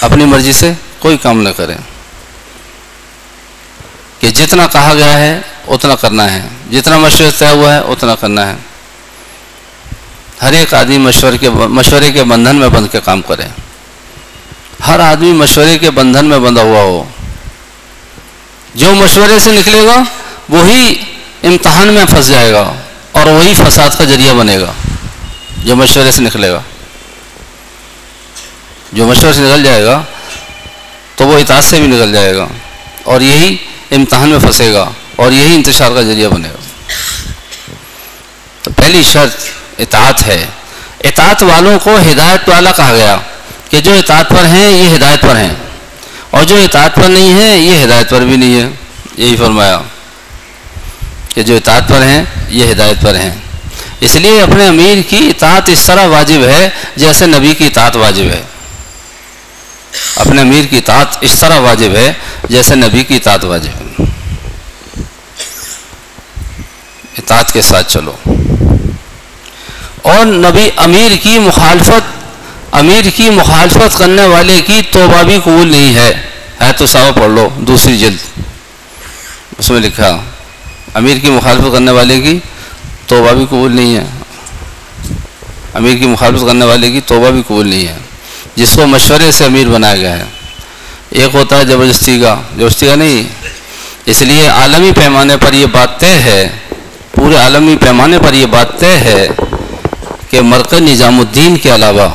اپنی 0.00 0.24
مرضی 0.24 0.52
سے 0.52 0.72
کوئی 0.98 1.16
کام 1.16 1.42
نہ 1.42 1.48
کرے۔ 1.48 1.74
کہ 4.20 4.30
جتنا 4.30 4.66
کہا 4.66 4.94
گیا 4.94 5.18
ہے، 5.18 5.40
اتنا 5.66 5.94
کرنا 5.94 6.32
ہے۔ 6.32 6.48
جتنا 6.72 6.98
مشورہ 6.98 7.30
طے 7.38 7.48
ہوا 7.48 7.74
ہے، 7.74 7.78
اتنا 7.78 8.14
کرنا 8.14 8.46
ہے۔ 8.46 8.56
ہر 10.42 10.52
ایک 10.52 10.74
آدمی 10.74 10.98
مشورے 10.98 11.38
کے 11.38 11.50
مشورے 11.50 12.12
کے 12.12 12.24
بندھن 12.24 12.56
میں 12.56 12.68
بندھ 12.68 12.92
کے 12.92 13.00
کام 13.04 13.22
کرے۔ 13.22 13.42
ہر 14.86 15.00
آدمی 15.00 15.32
مشورے 15.32 15.78
کے 15.78 15.90
بندھن 15.90 16.26
میں 16.26 16.38
بندھا 16.38 16.62
ہوا 16.62 16.82
ہو۔ 16.82 17.04
جو 18.74 18.94
مشورے 18.94 19.38
سے 19.38 19.52
نکلے 19.52 19.86
گا، 19.86 20.02
وہی 20.48 20.94
امتحان 21.42 21.88
میں 21.88 22.04
پھنس 22.10 22.28
جائے 22.28 22.52
گا 22.52 22.72
اور 23.12 23.26
وہی 23.26 23.54
فساد 23.54 23.88
کا 23.98 24.04
ذریعہ 24.04 24.34
بنے 24.34 24.60
گا۔ 24.60 24.72
جو 25.64 25.76
مشورے 25.76 26.10
سے 26.10 26.22
نکلے 26.22 26.50
گا۔ 26.50 26.60
جو 28.92 29.06
مشورے 29.06 29.32
سے 29.32 29.40
نکل 29.40 29.64
جائے 29.64 29.84
گا، 29.84 30.02
تو 31.16 31.26
وہ 31.26 31.38
اطاعت 31.38 31.64
سے 31.64 31.80
بھی 31.80 31.86
نکل 31.86 32.12
جائے 32.12 32.36
گا۔ 32.36 32.46
اور 33.04 33.20
یہی 33.20 33.56
امتحان 33.90 34.28
میں 34.28 34.38
پھنسے 34.38 34.72
گا 34.72 34.90
اور 35.16 35.32
یہی 35.32 35.54
انتشار 35.54 35.90
کا 35.90 36.02
ذریعہ 36.02 36.28
بنے 36.28 36.48
گا۔ 36.48 36.56
تو 38.62 38.70
پہلی 38.76 39.02
شرط 39.02 39.36
اطاعت 39.78 40.26
ہے۔ 40.26 40.46
اطاعت 41.04 41.42
والوں 41.42 41.78
کو 41.78 41.96
ہدایت 42.12 42.48
والا 42.48 42.72
کہا 42.72 42.92
گیا 42.92 43.16
کہ 43.70 43.80
جو 43.80 43.92
اطاعت 43.92 44.28
پر 44.28 44.44
ہیں، 44.44 44.70
یہ 44.70 44.96
ہدایت 44.96 45.20
پر 45.20 45.36
ہیں۔ 45.36 45.54
اور 46.30 46.44
جو 46.44 46.56
اطاعت 46.56 46.94
پر 46.94 47.02
نہیں 47.02 47.40
ہے 47.40 47.58
یہ 47.58 47.84
ہدایت 47.84 48.10
پر 48.10 48.20
بھی 48.20 48.36
نہیں 48.36 48.60
ہے 48.60 48.68
یہی 49.16 49.36
فرمایا 49.36 49.80
کہ 51.34 51.42
جو 51.42 51.56
اطاعت 51.56 51.88
پر 51.88 52.02
ہیں، 52.02 52.24
یہ 52.48 52.72
ہدایت 52.72 53.02
پر 53.02 53.14
ہیں۔ 53.14 53.30
اس 54.00 54.16
لیے 54.16 54.42
اپنے 54.42 54.68
امیر 54.68 55.10
کی 55.10 55.16
اطاعت 55.18 55.68
اس 55.68 55.86
طرح 55.86 56.06
واجب 56.06 56.44
ہے 56.44 56.68
جیسے 56.96 57.26
نبی 57.26 57.54
کی 57.54 57.66
اطاعت 57.66 57.96
واجب 57.96 58.24
ہے۔ 58.24 58.42
اپنے 60.16 60.40
امیر 60.40 60.64
کی 60.64 60.78
اطاعت 60.78 61.06
اس 61.20 61.40
طرح 61.40 61.58
واجب 61.58 61.96
ہے 61.96 62.12
جیسے 62.48 62.74
نبی 62.74 63.04
کی 63.04 63.16
اطاعت 63.16 63.44
واجب 63.44 63.68
ہے۔ 63.68 64.04
اطاعت 67.18 67.52
کے 67.52 67.62
ساتھ 67.62 67.92
چلو۔ 67.92 68.12
اور 70.02 70.26
نبی 70.26 70.70
امیر 70.76 71.16
کی 71.22 71.38
مخالفت، 71.38 72.34
امیر 72.72 73.04
کی 73.16 73.30
مخالفت 73.30 73.98
کرنے 73.98 74.26
والے 74.26 74.62
کی 74.66 74.82
توبہ 74.90 75.22
بھی 75.22 75.40
قبول 75.44 75.66
نہیں 75.66 75.94
ہے۔ 75.94 76.26
ہے 76.60 76.72
تو 76.72 76.86
سوا 76.86 77.10
پڑھ 77.10 77.30
لو، 77.30 77.48
دوسری 77.56 77.98
جلد۔ 77.98 78.40
اس 79.58 79.70
میں 79.70 79.80
لکھا، 79.80 80.18
امیر 80.94 81.18
کی 81.18 81.30
مخالفت 81.30 81.72
کرنے 81.72 81.90
والے 81.90 82.20
کی 82.20 82.38
توبہ 83.06 83.32
بھی 83.32 83.46
قبول 83.46 83.76
نہیں 83.76 83.96
ہے۔ 83.96 84.04
امیر 85.74 85.96
کی 85.96 86.06
مخالفت 86.06 86.44
کرنے 86.46 86.64
والے 86.64 86.90
کی 86.90 87.00
توبہ 87.00 87.30
بھی 87.30 87.42
قبول 87.46 87.68
نہیں 87.68 87.86
ہے۔ 87.86 87.98
جس 88.56 88.72
کو 88.74 88.86
مشورے 88.86 89.32
سے 89.32 89.44
امیر 89.44 89.66
بنایا 89.68 89.96
گیا 89.96 90.18
ہے۔ 90.18 90.24
ایک 91.20 91.34
ہوتا 91.34 91.58
ہے 91.58 91.64
زبردستی 91.64 92.18
کا 92.20 92.34
زبردستی 92.56 92.86
کا 92.86 92.94
نہیں، 92.94 93.22
اس 94.06 94.22
لیے 94.22 94.46
عالمی 94.48 94.90
پیمانے 94.96 95.36
پر 95.36 95.52
یہ 95.52 95.66
بات 95.72 95.98
طے 96.00 96.12
ہے، 96.24 96.48
پورے 97.14 97.36
عالمی 97.36 97.76
پیمانے 97.80 98.18
پر 98.24 98.34
یہ 98.34 98.46
بات 98.46 98.78
طے 98.80 98.96
ہے 99.04 99.26
کہ 100.30 100.40
مرکز 100.42 100.80
نظام 100.82 101.18
الدین 101.20 101.56
کے 101.62 101.74
علاوہ 101.74 102.08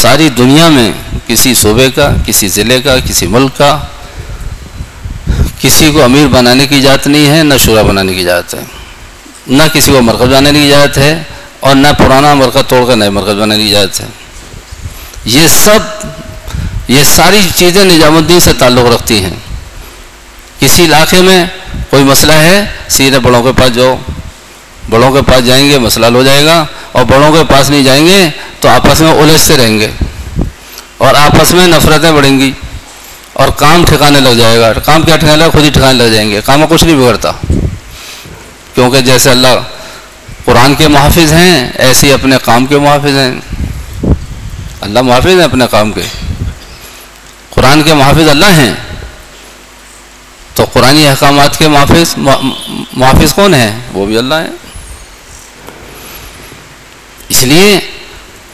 ساری 0.00 0.28
دنیا 0.38 0.68
میں 0.68 0.90
کسی 1.26 1.54
صوبے 1.54 1.88
کا، 1.94 2.08
کسی 2.26 2.48
ضلع 2.48 2.78
کا، 2.84 2.96
کسی 3.06 3.26
ملک 3.26 3.56
کا 3.58 3.78
کسی 5.60 5.90
کو 5.92 6.02
امیر 6.02 6.26
بنانے 6.32 6.66
کی 6.66 6.76
اجازت 6.76 7.06
نہیں 7.06 7.26
ہے، 7.30 7.42
نہ 7.42 7.54
شورا 7.64 7.82
بنانے 7.82 8.14
کی 8.14 8.20
اجازت 8.20 8.54
ہے۔ 8.54 8.64
نہ 9.48 9.62
کسی 9.72 9.92
کو 9.92 10.02
مرکز 10.02 10.28
بنانے 10.28 10.52
کی 10.52 10.72
اجازت 10.72 10.98
ہے 10.98 11.12
اور 11.60 11.74
نہ 11.74 11.88
پرانا 11.98 12.34
مرکز 12.34 12.68
توڑ 12.68 12.84
کر 12.86 12.96
نئے 12.96 13.10
مرکز 13.10 13.40
بنانے 13.40 13.62
کی 13.62 13.76
اجازت 13.76 14.00
ہے۔ 14.00 14.06
یہ 15.24 15.46
سب 15.48 15.80
یہ 16.88 17.04
ساری 17.04 17.40
چیزیں 17.54 17.84
نظام 17.84 18.16
الدین 18.16 18.40
سے 18.40 18.52
تعلق 18.52 18.94
رکھتی 18.94 19.24
ہیں۔ 19.24 19.30
کسی 20.60 20.84
علاقے 20.84 21.20
میں 21.20 21.46
کوئی 21.90 22.04
مسئلہ 22.04 22.32
ہے، 22.32 22.64
سیدھے 22.88 23.18
بڑوں 23.18 23.42
کے 23.42 23.52
پاس 23.52 23.74
جاؤ۔ 23.74 23.96
بڑوں 24.90 25.12
کے 25.12 25.22
پاس 25.22 25.46
جائیں 25.46 25.70
گے، 25.70 25.78
مسئلہ 25.78 26.06
ہو 26.06 26.22
جائے 26.22 26.44
گا۔ 26.44 26.64
اور 26.92 27.04
بڑوں 27.04 27.32
کے 27.32 27.42
پاس 27.44 27.70
نہیں 27.70 27.82
جائیں 27.82 28.06
گے 28.06 28.28
تو 28.60 28.68
آپس 28.68 29.00
میں 29.00 29.12
الجھتے 29.12 29.56
رہیں 29.56 29.78
گے۔ 29.78 29.88
اور 30.98 31.14
آپس 31.14 31.54
میں 31.54 31.66
نفرتیں 31.66 32.12
بڑھیں 32.12 32.40
گی۔ 32.40 32.52
اور 33.32 33.48
کام 33.48 33.84
ٹھکانے 33.84 34.20
لگ 34.20 34.28
جائے 34.28 34.60
گا۔ 34.60 34.72
کام 34.72 35.02
کیا 35.02 35.16
ٹھکانے 35.16 35.36
لگا 35.36 35.48
خود 35.50 35.64
ہی 35.64 35.70
ٹھکانے 35.70 36.04
لگ 36.04 36.12
جائیں 36.12 36.30
گے۔ 36.30 36.40
کام 36.44 36.64
کچھ 36.70 36.84
نہیں 36.84 36.96
بگڑتا۔ 36.96 37.30
کیونکہ 38.74 39.00
جیسے 39.00 39.30
اللہ 39.30 39.60
قرآن 40.44 40.74
کے 40.74 40.88
محافظ 40.88 41.32
ہیں، 41.32 41.72
ایسے 41.74 42.06
ہی 42.06 42.12
اپنے 42.12 42.36
کام 42.44 42.66
کے 42.66 42.78
محافظ 42.78 43.16
ہیں۔ 43.18 43.40
اللہ 44.80 45.02
محافظ 45.02 45.26
ہیں 45.26 45.44
اپنے 45.44 45.64
کام 45.70 45.92
کے۔ 45.92 46.27
قرآن 47.58 47.82
کے 47.82 47.94
محافظ 47.94 48.28
اللہ 48.28 48.46
ہیں۔ 48.46 48.74
تو 50.54 50.64
قرآن 50.64 51.06
احکامات 51.08 51.58
کے 51.58 51.68
محافظ 51.68 52.14
محافظ 52.92 53.34
کون 53.34 53.54
ہیں؟ 53.54 53.80
وہ 53.92 54.06
بھی 54.06 54.18
اللہ 54.18 54.34
ہیں۔ 54.34 54.50
اس 57.28 57.42
لیے 57.42 57.80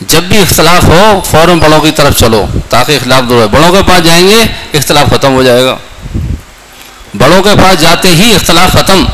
جب 0.00 0.22
بھی 0.22 0.38
اختلاف 0.38 0.84
ہو، 0.84 1.20
فوراً 1.30 1.58
بڑوں 1.58 1.80
کی 1.80 1.90
طرف 1.90 2.20
چلو، 2.20 2.46
تاکہ 2.70 2.92
اختلاف 2.92 3.22
دور 3.28 3.42
ہو۔ 3.42 3.48
بڑوں 3.48 3.72
کے 3.72 3.78
پاس 3.88 4.04
جائیں 4.04 4.28
گے، 4.28 4.42
اختلاف 4.74 5.06
ختم 5.10 5.34
ہو 5.34 5.42
جائے 5.42 5.64
گا۔ 5.64 5.76
بڑوں 7.14 7.42
کے 7.42 7.50
پاس 7.62 7.80
جاتے 7.80 8.08
ہی 8.08 8.34
اختلاف 8.34 8.72
ختم۔ 8.72 9.04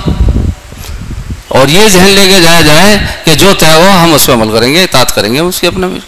اور 1.49 1.69
یہ 1.69 1.89
ذہن 1.89 2.09
لے 2.09 2.29
کے 2.29 2.41
جایا 2.41 2.61
جائے 2.61 2.99
کہ 3.25 3.35
جو 3.35 3.53
طے 3.59 3.67
ہو، 3.67 3.91
ہم 4.03 4.15
اس 4.15 4.27
پہ 4.27 4.33
عمل 4.33 4.53
کریں 4.53 4.75
گے، 4.75 4.85
اطاعت 4.85 5.15
کریں 5.15 5.35
گے 5.35 5.41
اس 5.41 5.61
کی 5.61 5.67
اپنا 5.67 5.87
بھی۔ 5.87 6.01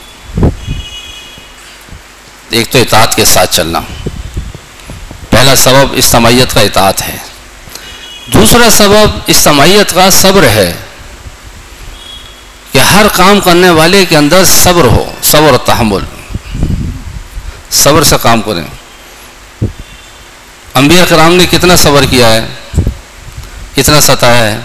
ایک 2.52 2.70
تو 2.70 2.78
اطاعت 2.78 3.14
کے 3.14 3.24
ساتھ 3.24 3.56
چلنا۔ 3.56 3.80
پہلا 5.30 5.56
سبب 5.56 5.92
اجتماعیت 5.92 6.54
کا 6.54 6.60
اطاعت 6.60 7.02
ہے۔ 7.02 7.16
دوسرا 8.26 8.70
سبب 8.70 9.18
اجتماعیت 9.28 9.94
کا 9.94 10.10
صبر 10.10 10.42
ہے۔ 10.42 10.74
کہ 12.72 12.78
ہر 12.78 13.06
کام 13.16 13.40
کرنے 13.40 13.70
والے 13.70 14.04
کے 14.04 14.16
اندر 14.16 14.44
صبر 14.44 14.84
ہو، 14.84 15.12
صبر 15.22 15.52
و 15.52 15.58
تحمل۔ 15.58 16.04
صبر 17.70 18.02
سے 18.02 18.16
کام 18.22 18.42
کریں۔ 18.42 18.64
انبیاء 20.74 21.04
کرام 21.08 21.34
نے 21.34 21.46
کتنا 21.50 21.76
صبر 21.76 22.04
کیا 22.10 22.34
ہے، 22.34 22.46
کتنا 23.76 24.00
ستایا 24.00 24.52
ہے۔ 24.52 24.58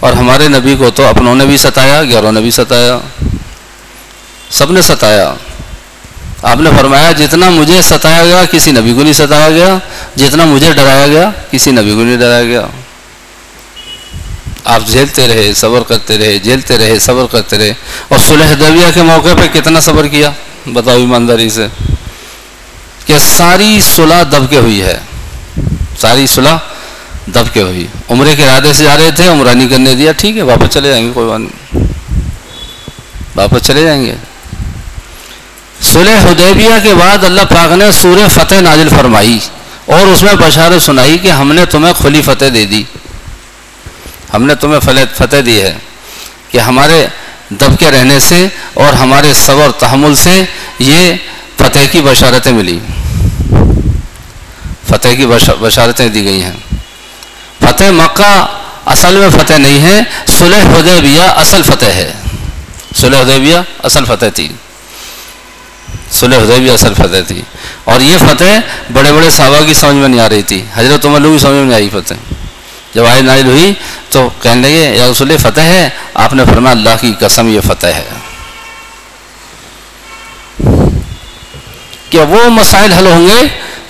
اور 0.00 0.12
ہمارے 0.12 0.48
نبی 0.48 0.76
کو 0.76 0.90
تو 0.90 1.06
اپنوں 1.06 1.34
نے 1.34 1.46
بھی 1.46 1.56
ستایا 1.56 2.04
گیاروں 2.04 2.32
نے 2.32 2.40
بھی 2.40 2.50
ستایا۔ 2.50 2.98
سب 4.50 4.72
نے 4.72 4.82
ستایا۔ 4.82 5.34
آپ 6.42 6.56
نے 6.60 6.70
فرمایا 6.78 7.12
جتنا 7.12 7.50
مجھے 7.50 7.82
ستایا 7.82 8.24
گیا 8.24 8.44
کسی 8.50 8.70
نبی 8.70 8.94
کو 8.94 9.02
نہیں 9.02 9.12
ستایا 9.12 9.50
گیا، 9.50 9.78
جتنا 10.16 10.44
مجھے 10.44 10.72
ڈرایا 10.72 11.06
گیا 11.06 11.30
کسی 11.50 11.70
نبی 11.70 11.94
کو 11.94 12.02
نہیں 12.02 12.16
ڈرایا 12.16 12.44
گیا۔ 12.44 12.66
آپ 14.64 14.80
جھیلتے 14.86 15.28
رہے، 15.28 15.52
صبر 15.54 15.80
کرتے 15.80 16.18
رہے، 16.18 16.38
جھیلتے 16.38 16.78
رہے، 16.78 16.98
صبر 16.98 17.26
کرتے 17.30 17.58
رہے۔ 17.58 17.74
اور 18.08 18.18
صلح 18.18 18.44
حدیبیہ 18.44 18.86
کے 18.94 19.02
موقع 19.02 19.28
پہ 19.38 19.60
کتنا 19.60 19.80
صبر 19.80 20.06
کیا؟ 20.06 20.30
بتاؤ 20.66 20.96
ایمانداری 20.96 21.50
سے۔ 21.50 21.66
کہ 23.06 23.18
ساری 23.18 23.80
صلح 23.96 24.22
دب 24.22 24.50
کے 24.50 24.56
ہوئی 24.56 24.82
ہے۔ 24.82 24.98
ساری 25.98 26.26
صلح 26.26 26.56
دب 27.26 27.52
کے 27.52 27.62
ہوئی۔ 27.62 27.86
عمرے 28.10 28.36
کے 28.36 28.44
ارادے 28.44 28.72
سے 28.72 28.84
جا 28.84 28.96
رہے 28.96 29.10
تھے 29.10 29.28
عمرہ 29.28 29.54
نہیں 29.54 29.68
کرنے 29.68 29.94
دیا، 29.94 30.12
ٹھیک 30.12 30.36
ہے، 30.36 30.42
واپس 30.42 30.72
چلے 30.72 30.88
جائیں 30.88 31.06
گے، 31.06 31.10
کوئی 31.14 31.28
بات 31.28 31.40
نہیں۔ 31.40 31.84
واپس 33.36 33.66
چلے 33.66 33.82
جائیں 33.82 34.06
گے۔ 34.06 34.14
صلح 35.82 36.30
حدیبیہ 36.30 36.74
کے 36.82 36.94
بعد 36.94 37.24
اللہ 37.24 37.40
پاک 37.40 37.72
نے 37.72 37.92
سورہ 37.92 38.28
فتح 38.28 38.54
نازل 38.54 38.88
فرمائی 38.88 39.38
اور 39.86 40.06
اس 40.06 40.22
میں 40.22 40.34
بشارت 40.34 40.82
سنائی 40.82 41.18
کہ 41.18 41.30
ہم 41.30 41.52
نے 41.52 41.66
تمہیں 41.66 41.92
کھلی 42.00 42.22
فتح 42.22 42.44
دے 42.54 42.66
دی۔ 42.66 42.82
ہم 44.34 44.44
نے 44.44 44.54
تمہیں 44.54 44.80
فتح 45.14 45.36
دی 45.46 45.62
ہے 45.62 45.78
کہ 46.48 46.58
ہمارے 46.58 47.06
دب 47.50 47.78
کے 47.78 47.90
رہنے 47.90 48.20
سے 48.20 48.48
اور 48.74 48.92
ہمارے 48.92 49.32
صبر 49.34 49.70
تحمل 49.78 50.14
سے 50.14 50.44
یہ 50.78 51.14
فتح 51.56 51.78
کی 51.92 52.00
بشارتیں 52.00 52.52
ملی۔ 52.52 52.78
فتح 54.88 55.08
کی 55.08 55.26
بشارتیں 55.60 56.08
دی 56.08 56.24
گئی 56.24 56.42
ہیں۔ 56.42 56.52
فتح 57.60 57.84
مکہ 57.84 58.46
اصل 58.86 59.16
میں 59.16 59.28
فتح 59.30 59.54
نہیں 59.54 59.82
ہے، 59.82 60.00
صلح 60.26 60.56
حدیبیہ 60.56 61.22
اصل 61.22 61.62
فتح 61.62 61.86
ہے۔ 61.86 62.12
صلح 62.96 63.20
حدیبیہ 63.20 63.58
اصل 63.82 64.04
فتح 64.04 64.26
تھی۔ 64.34 64.48
صلح 66.10 66.36
حدیبیہ 66.36 66.72
اصل 66.72 66.94
فتح 66.94 67.20
تھی۔ 67.26 67.42
اور 67.84 68.00
یہ 68.00 68.16
فتح 68.18 68.44
بڑے 68.92 69.12
بڑے 69.12 69.30
صحابہ 69.30 69.66
کی 69.66 69.74
سمجھ 69.74 69.96
میں 69.96 70.08
نہیں 70.08 70.20
آ 70.20 70.28
رہی 70.28 70.42
تھی۔ 70.42 70.64
حضرت 70.74 71.06
عمر 71.06 71.20
کی 71.20 71.38
سمجھ 71.38 71.54
میں 71.54 71.64
نہیں 71.64 71.74
آئی 71.74 71.88
فتح۔ 71.88 72.14
جب 72.94 73.06
آئے 73.06 73.22
نازل 73.22 73.46
ہوئی 73.46 73.74
تو 74.10 74.28
کہنے 74.42 74.68
لگے، 74.68 74.96
یا 74.96 75.10
رسول 75.10 75.36
فتح 75.36 75.60
ہے؟ 75.60 75.88
آپ 76.14 76.34
نے 76.34 76.44
فرمایا، 76.44 76.72
اللہ 76.72 76.90
کی 77.00 77.12
قسم، 77.20 77.48
یہ 77.48 77.60
فتح 77.60 77.86
ہے۔ 77.86 78.08
کہ 82.10 82.20
وہ 82.20 82.48
مسائل 82.48 82.92
حل 82.92 83.06
ہوں 83.06 83.26
گے 83.26 83.40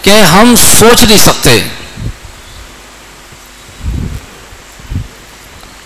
کہ 0.03 0.21
ہم 0.23 0.55
سوچ 0.79 1.03
نہیں 1.03 1.19
سکتے 1.19 1.65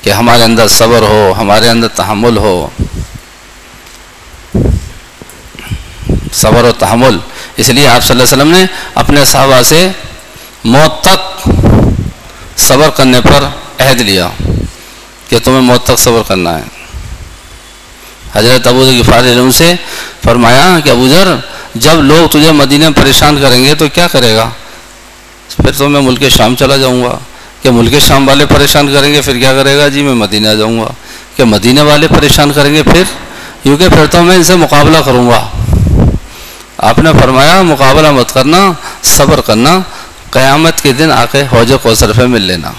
کہ 0.03 0.11
ہمارے 0.11 0.43
اندر 0.43 0.69
صبر 0.69 1.03
ہو، 1.03 1.35
ہمارے 1.39 1.69
اندر 1.69 1.89
تحمل 1.89 2.37
ہو؟ 2.37 2.69
صبر 6.35 6.65
و 6.65 6.73
تحمل۔ 6.79 7.19
اس 7.57 7.69
لیے 7.69 7.89
آپ 7.89 8.05
صلی 8.05 8.21
اللہ 8.21 8.23
علیہ 8.23 8.43
وسلم 8.43 8.51
نے 8.51 8.67
اپنے 8.95 9.25
صحابہ 9.25 9.63
سے 9.63 9.89
موت 10.65 11.05
تک 11.05 11.49
صبر 12.57 12.91
کرنے 12.91 13.21
پر 13.21 13.45
عہد 13.85 14.01
لیا 14.01 14.29
کہ 15.29 15.39
تمہیں 15.45 15.61
موت 15.61 15.85
تک 15.85 15.99
صبر 15.99 16.23
کرنا 16.29 16.59
ہے۔ 16.59 16.63
حضرت 18.35 18.67
ابو 18.67 18.91
علم 19.15 19.51
سے 19.51 19.75
فرمایا 20.25 20.79
کہ 20.85 20.91
ابو 20.91 21.09
ذر، 21.09 21.37
جب 21.75 21.95
لوگ 21.95 22.29
تجھے 22.29 22.53
مدینہ 22.53 22.85
پریشان 22.97 23.39
کریں 23.43 23.65
گے 23.65 23.75
تو 23.75 23.89
کیا 23.95 24.07
کرے 24.07 24.37
گا؟ 24.37 24.51
پھر 25.57 25.73
تو 25.73 25.89
میں 25.89 26.01
ملک 26.01 26.29
شام 26.29 26.55
چلا 26.57 26.77
جاؤں 26.77 27.05
گا۔ 27.05 27.19
کہ 27.63 27.71
ملک 27.71 27.99
شام 27.99 28.29
والے 28.29 28.47
پریشان 28.47 28.95
کریں 28.95 29.13
گے 29.15 29.21
پھر 29.21 29.39
کیا 29.39 29.53
کرے 29.53 29.79
گا؟ 29.79 29.89
جی 29.89 30.03
میں 30.03 30.15
مدینہ 30.15 30.49
جاؤں 30.49 30.81
گا۔ 30.81 30.89
کہ 31.37 31.45
مدینہ 31.45 31.81
والے 31.81 32.09
پریشان 32.09 32.53
کریں 32.53 32.75
گے 32.75 32.83
پھر؟ 32.83 33.03
کیونکہ 33.63 33.89
پھر 33.89 34.07
تو 34.07 34.23
میں 34.23 34.37
ان 34.37 34.45
سے 34.45 34.57
مقابلہ 34.57 34.99
کروں 35.05 35.31
گا۔ 35.31 35.54
آپ 36.85 36.99
نے 36.99 37.11
فرمایا 37.23 37.63
مقابلہ 37.63 38.11
مت 38.11 38.35
کرنا، 38.35 38.73
صبر 39.03 39.41
کرنا، 39.41 39.79
قیامت 40.31 40.81
کے 40.81 40.93
دن 40.93 41.13
آ 41.13 41.25
کے 41.25 41.43
حوج 41.43 41.73
کو 41.83 41.95
صرفے 41.95 42.27
مل 42.27 42.43
لینا۔ 42.43 42.73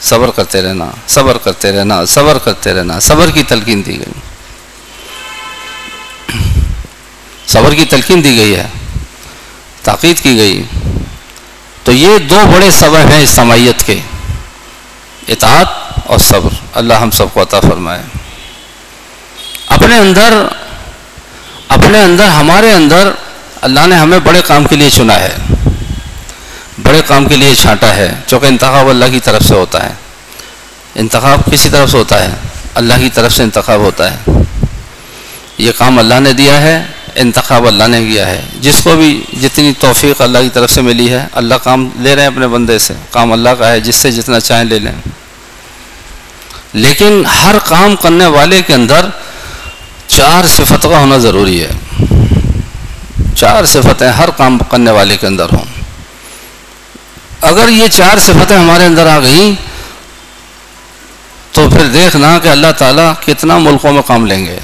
صبر 0.00 0.30
کرتے 0.30 0.62
رہنا، 0.62 0.90
صبر 1.06 1.38
کرتے 1.38 1.72
رہنا، 1.72 2.04
صبر 2.04 2.38
کرتے 2.38 2.74
رہنا، 2.74 3.00
صبر 3.00 3.30
کی 3.30 3.42
تلقین 3.42 3.86
دی 3.86 3.98
گئی۔ 3.98 4.20
صبر 7.46 7.74
کی 7.74 7.84
تلقین 7.84 8.24
دی 8.24 8.36
گئی 8.36 8.56
ہے، 8.56 8.66
تاکید 9.82 10.20
کی 10.20 10.36
گئی۔ 10.36 10.62
تو 11.84 11.92
یہ 11.92 12.18
دو 12.18 12.40
بڑے 12.54 12.70
صبر 12.70 13.00
ہیں 13.12 13.22
اجتماعیت 13.22 13.86
کے، 13.86 14.00
اطاعت 15.28 15.66
اور 16.06 16.18
صبر۔ 16.18 16.50
اللہ 16.74 16.94
ہم 16.94 17.10
سب 17.10 17.26
کو 17.32 17.42
عطا 17.42 17.60
فرمائے۔ 17.60 18.02
اپنے 19.66 19.98
اندر 19.98 20.46
اپنے 21.68 22.02
اندر، 22.02 22.24
ہمارے 22.24 22.72
اندر 22.72 23.10
اللہ 23.60 23.80
نے 23.86 23.96
ہمیں 23.96 24.18
بڑے 24.18 24.42
کام 24.46 24.64
کے 24.64 24.76
لیے 24.76 24.90
چنا 24.90 25.20
ہے۔ 25.20 25.36
بڑے 26.82 27.02
کام 27.06 27.24
کے 27.24 27.36
لیے 27.36 27.54
چھانٹا 27.54 27.96
ہے 27.96 28.14
چونکہ 28.26 28.46
انتخاب 28.46 28.88
اللہ 28.88 29.04
کی 29.04 29.20
طرف 29.20 29.42
سے 29.42 29.54
ہوتا 29.54 29.86
ہے۔ 29.86 29.92
انتخاب 30.94 31.40
کسی 31.52 31.68
طرف 31.68 31.90
سے 31.90 31.98
ہوتا 31.98 32.24
ہے؟ 32.24 32.30
اللہ 32.74 32.94
کی 33.00 33.08
طرف 33.14 33.32
سے 33.32 33.42
انتخاب 33.42 33.80
ہوتا 33.80 34.10
ہے۔ 34.10 34.16
یہ 35.58 35.72
کام 35.78 35.98
اللہ 35.98 36.14
نے 36.20 36.32
دیا 36.32 36.60
ہے، 36.60 36.86
انتخاب 37.14 37.66
اللہ 37.66 37.84
نے 37.84 38.04
کیا 38.04 38.26
ہے۔ 38.26 38.42
جس 38.60 38.80
کو 38.84 38.96
بھی 38.96 39.24
جتنی 39.42 39.72
توفیق 39.80 40.22
اللہ 40.22 40.38
کی 40.38 40.48
طرف 40.48 40.70
سے 40.70 40.80
ملی 40.80 41.12
ہے، 41.12 41.26
اللہ 41.32 41.54
کام 41.54 41.90
لے 41.98 42.14
رہے 42.14 42.22
ہیں 42.22 42.28
اپنے 42.28 42.48
بندے 42.48 42.78
سے۔ 42.78 42.94
کام 43.10 43.32
اللہ 43.32 43.48
کا 43.48 43.72
ہے، 43.72 43.80
جس 43.80 43.96
سے 43.96 44.12
جتنا 44.12 44.40
چاہیں 44.40 44.64
لے 44.64 44.78
لیں۔ 44.78 44.92
لیکن 46.72 47.22
ہر 47.26 47.54
کام 47.64 47.96
کرنے 47.96 48.26
والے 48.26 48.62
کے 48.62 48.74
اندر 48.74 49.06
چار 50.18 50.46
صفت 50.46 50.82
کا 50.82 50.98
ہونا 50.98 51.18
ضروری 51.18 51.64
ہے۔ 51.64 51.70
چار 53.36 53.64
صفتیں 53.64 54.12
ہر 54.12 54.30
کام 54.30 54.58
کرنے 54.58 54.90
والے 54.90 55.16
کے 55.16 55.26
اندر 55.26 55.44
ہوں۔ 55.44 55.64
اگر 57.40 57.68
یہ 57.68 57.88
چار 57.88 58.18
صفتیں 58.18 58.58
ہمارے 58.58 58.84
اندر 58.84 59.06
آ 59.06 59.20
گئیں، 59.20 59.52
تو 61.52 61.70
پھر 61.70 61.86
دیکھنا 61.86 62.38
کہ 62.38 62.48
اللہ 62.48 62.66
تعالیٰ 62.78 63.12
کتنا 63.26 63.58
ملکوں 63.58 63.92
میں 63.92 64.02
کام 64.06 64.26
لیں 64.26 64.46
گے۔ 64.46 64.58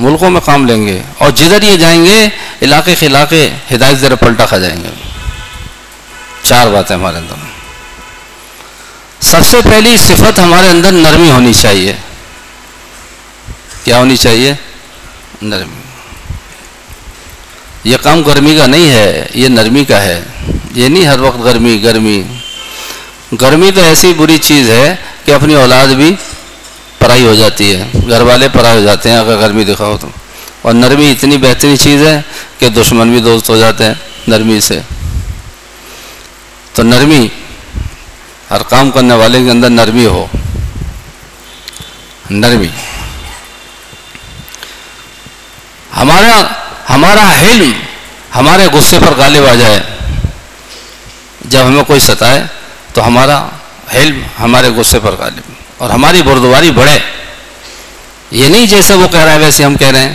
ملکوں 0.00 0.30
میں 0.30 0.40
کام 0.44 0.66
لیں 0.66 0.86
گے۔ 0.86 1.02
اور 1.18 1.30
جدھر 1.30 1.62
یہ 1.62 1.76
جائیں 1.76 2.04
گے، 2.04 2.28
علاقے 2.62 2.94
کے 2.94 3.06
علاقے 3.06 3.50
ہدایت 3.74 3.98
ذرا 3.98 4.14
پلٹا 4.14 4.46
کھا 4.46 4.58
جائیں 4.58 4.84
گے۔ 4.84 4.90
چار 6.42 6.66
باتیں 6.66 6.96
ہمارے 6.96 7.16
اندر۔ 7.16 7.34
سب 9.20 9.40
سے 9.50 9.56
پہلی 9.64 9.96
صفت 9.96 10.38
ہمارے 10.38 10.68
اندر 10.68 10.92
نرمی 10.92 11.30
ہونی 11.30 11.52
چاہیے۔ 11.52 11.96
کیا 13.84 13.98
ہونی 13.98 14.16
چاہیے؟ 14.16 14.54
نرمی 15.42 15.82
یہ 17.84 17.96
کام 18.02 18.22
گرمی 18.22 18.56
کا 18.56 18.66
نہیں 18.66 18.90
ہے، 18.90 19.26
یہ 19.34 19.48
نرمی 19.48 19.84
کا 19.84 20.02
ہے۔ 20.02 20.20
یہ 20.74 20.88
نہیں 20.88 21.06
ہر 21.06 21.20
وقت 21.20 21.44
گرمی 21.44 21.82
گرمی۔ 21.82 22.22
گرمی 23.40 23.70
تو 23.74 23.80
ایسی 23.80 24.12
بری 24.12 24.38
چیز 24.38 24.70
ہے 24.70 24.96
کہ 25.24 25.34
اپنی 25.34 25.54
اولاد 25.54 25.86
بھی 25.86 26.16
پرائی 26.98 27.24
ہو 27.26 27.34
جاتی 27.34 27.76
ہے۔ 27.76 27.90
گھر 28.10 28.20
والے 28.20 28.48
پرائی 28.48 28.78
ہو 28.78 28.82
جاتے 28.82 29.10
ہیں 29.10 29.18
اگر 29.18 29.36
گرمی 29.38 29.64
دکھاؤ 29.64 29.96
تو۔ 29.96 30.08
اور 30.62 30.74
نرمی 30.74 31.10
اتنی 31.10 31.36
بہترین 31.36 31.78
چیز 31.78 32.06
ہے 32.06 32.20
کہ 32.58 32.68
دشمن 32.68 33.10
بھی 33.10 33.20
دوست 33.20 33.50
ہو 33.50 33.56
جاتے 33.56 33.84
ہیں 33.84 33.94
نرمی 34.26 34.60
سے۔ 34.60 34.80
تو 36.74 36.82
نرمی، 36.82 37.28
ہر 38.50 38.62
کام 38.62 38.90
کرنے 38.90 39.14
والے 39.14 39.44
کے 39.44 39.50
اندر 39.50 39.70
نرمی 39.70 40.06
ہو۔ 40.06 40.26
نرمی۔ 42.30 42.68
ہمارا 46.02 46.46
ہمارا 46.94 47.32
علم 47.40 47.72
ہمارے 48.36 48.66
غصے 48.72 48.98
پر 48.98 49.14
غالب 49.16 49.46
آ 49.46 49.54
جائے۔ 49.54 49.80
جب 51.40 51.66
ہمیں 51.66 51.84
کوئی 51.84 52.00
ستائے 52.00 52.42
تو 52.92 53.06
ہمارا 53.06 53.46
علم 53.92 54.22
ہمارے 54.40 54.68
غصے 54.68 54.98
پر 55.00 55.14
غالب۔ 55.18 55.52
اور 55.78 55.90
ہماری 55.90 56.22
بردواری 56.22 56.70
بڑھے۔ 56.70 56.98
یہ 58.30 58.48
نہیں 58.48 58.66
جیسے 58.66 58.94
وہ 58.94 59.08
کہہ 59.08 59.20
رہا 59.20 59.32
ہے 59.32 59.38
ویسے 59.38 59.64
ہم 59.64 59.76
کہہ 59.76 59.88
رہے 59.88 60.00
ہیں۔ 60.00 60.14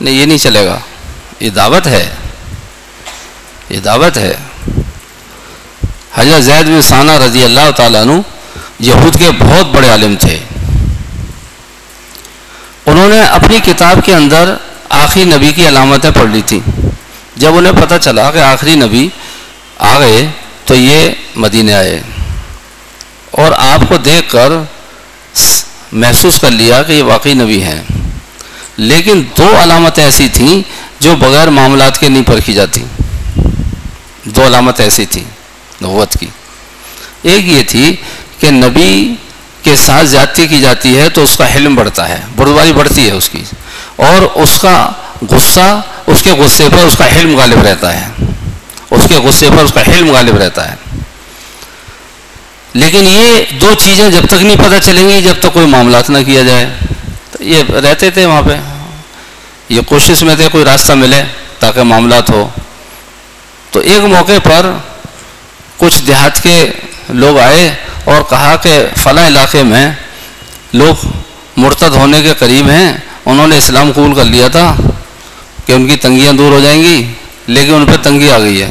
نہیں، 0.00 0.14
یہ 0.14 0.26
نہیں 0.26 0.38
چلے 0.38 0.66
گا۔ 0.66 0.78
یہ 1.40 1.50
دعوت 1.50 1.86
ہے۔ 1.86 2.14
یہ 3.68 3.80
دعوت 3.80 4.16
ہے۔ 4.16 4.36
حضرت 6.14 6.42
زید 6.42 6.66
بن 6.66 6.82
ثانہ 6.82 7.12
رضی 7.12 7.44
اللہ 7.44 7.70
تعالیٰ 7.76 8.00
عنہ 8.00 8.12
یہود 8.78 9.18
کے 9.18 9.30
بہت 9.38 9.66
بڑے 9.66 9.88
عالم 9.88 10.14
تھے۔ 10.20 10.38
انہوں 12.86 13.08
نے 13.08 13.22
اپنی 13.22 13.60
کتاب 13.60 13.98
کے 14.04 14.14
اندر 14.14 14.54
آخری 14.88 15.24
نبی 15.24 15.52
کی 15.52 15.68
علامتیں 15.68 16.10
پڑھ 16.10 16.30
لی 16.30 16.42
تھیں۔ 16.46 16.60
جب 17.36 17.56
انہیں 17.56 17.72
پتہ 17.82 17.94
چلا 18.00 18.30
کہ 18.30 18.38
آخری 18.38 18.74
نبی 18.74 19.08
آ 19.78 19.98
گئے 19.98 20.26
تو 20.64 20.74
یہ 20.74 21.10
مدینہ 21.36 21.72
آئے۔ 21.72 22.02
اور 23.30 23.52
آپ 23.56 23.80
کو 23.88 23.96
دیکھ 23.96 24.30
کر 24.30 24.48
محسوس 25.92 26.40
کر 26.40 26.50
لیا 26.50 26.82
کہ 26.82 26.92
یہ 26.92 27.02
واقعی 27.02 27.34
نبی 27.34 27.62
ہیں۔ 27.62 27.82
لیکن 28.76 29.22
دو 29.38 29.54
علامتیں 29.62 30.04
ایسی 30.04 30.28
تھیں 30.32 30.62
جو 31.00 31.16
بغیر 31.16 31.48
معاملات 31.48 32.00
کے 32.00 32.08
نہیں 32.08 32.22
پرکھی 32.22 32.52
جاتی۔ 32.52 32.84
دو 34.24 34.46
علامت 34.46 34.80
ایسی 34.80 35.06
تھیں 35.06 35.24
نوت 35.80 36.18
کی۔ 36.20 36.26
ایک 37.22 37.48
یہ 37.48 37.62
تھی 37.68 37.96
کہ 38.40 38.50
نبی 38.50 39.14
کے 39.62 39.76
ساتھ 39.76 40.06
زیادتی 40.06 40.46
کی 40.46 40.60
جاتی 40.60 40.98
ہے 40.98 41.08
تو 41.08 41.22
اس 41.22 41.36
کا 41.36 41.54
حلم 41.54 41.74
بڑھتا 41.74 42.08
ہے 42.08 42.20
بردواری 42.36 42.72
بڑھتی 42.72 43.06
ہے 43.06 43.12
اس 43.12 43.28
کی۔ 43.28 43.42
اور 43.98 44.22
اس 44.34 44.58
کا 44.60 44.90
غصہ، 45.30 45.80
اس 46.06 46.22
کے 46.22 46.30
غصے 46.30 46.68
پر 46.72 46.78
اس 46.78 46.96
کا 46.98 47.16
حلم 47.16 47.36
غالب 47.36 47.62
رہتا 47.62 48.00
ہے۔ 48.00 48.06
اس 48.90 49.00
کے 49.08 49.14
غصے 49.14 49.48
پر 49.56 49.64
اس 49.64 49.72
کا 49.72 49.80
حلم 49.80 50.10
غالب 50.10 50.36
رہتا 50.36 50.72
ہے۔ 50.72 50.74
لیکن 52.74 53.06
یہ 53.06 53.44
دو 53.60 53.74
چیزیں 53.78 54.10
جب 54.10 54.26
تک 54.26 54.42
نہیں 54.42 54.56
پتہ 54.56 54.84
چلیں 54.84 55.08
گی، 55.08 55.22
جب 55.22 55.34
تک 55.40 55.46
کوئی 55.52 55.66
معاملات 55.66 56.10
نہ 56.10 56.18
کیا 56.26 56.42
جائے۔ 56.42 56.70
تو 57.30 57.44
یہ 57.44 57.62
رہتے 57.62 58.10
تھے 58.10 58.26
وہاں 58.26 58.42
پہ۔ 58.42 58.56
یہ 59.68 59.80
کوشش 59.80 60.22
میں 60.22 60.36
تھے 60.36 60.48
کوئی 60.52 60.64
راستہ 60.64 60.92
ملے 60.92 61.22
تاکہ 61.58 61.82
معاملات 61.82 62.30
ہو۔ 62.30 62.48
تو 63.70 63.80
ایک 63.80 64.00
موقع 64.00 64.38
پر 64.44 64.72
کچھ 65.76 66.02
دیہات 66.02 66.42
کے 66.42 66.70
لوگ 67.08 67.38
آئے 67.38 67.74
اور 68.04 68.22
کہا 68.30 68.56
کہ 68.56 68.86
فلاں 68.96 69.26
علاقے 69.26 69.62
میں 69.62 69.92
لوگ 70.72 71.06
مرتد 71.56 71.94
ہونے 71.94 72.22
کے 72.22 72.34
قریب 72.38 72.70
ہیں۔ 72.70 72.96
انہوں 73.28 73.48
نے 73.48 73.58
اسلام 73.58 73.92
قبول 73.92 74.14
کر 74.14 74.24
لیا 74.24 74.48
تھا 74.48 74.76
کہ 75.66 75.72
ان 75.72 75.86
کی 75.88 75.96
تنگیاں 75.96 76.32
دور 76.32 76.52
ہو 76.52 76.60
جائیں 76.60 76.82
گی، 76.82 77.12
لیکن 77.46 77.74
ان 77.74 77.86
پہ 77.86 77.96
تنگی 78.02 78.30
آ 78.30 78.38
گئی 78.38 78.62
ہے۔ 78.62 78.70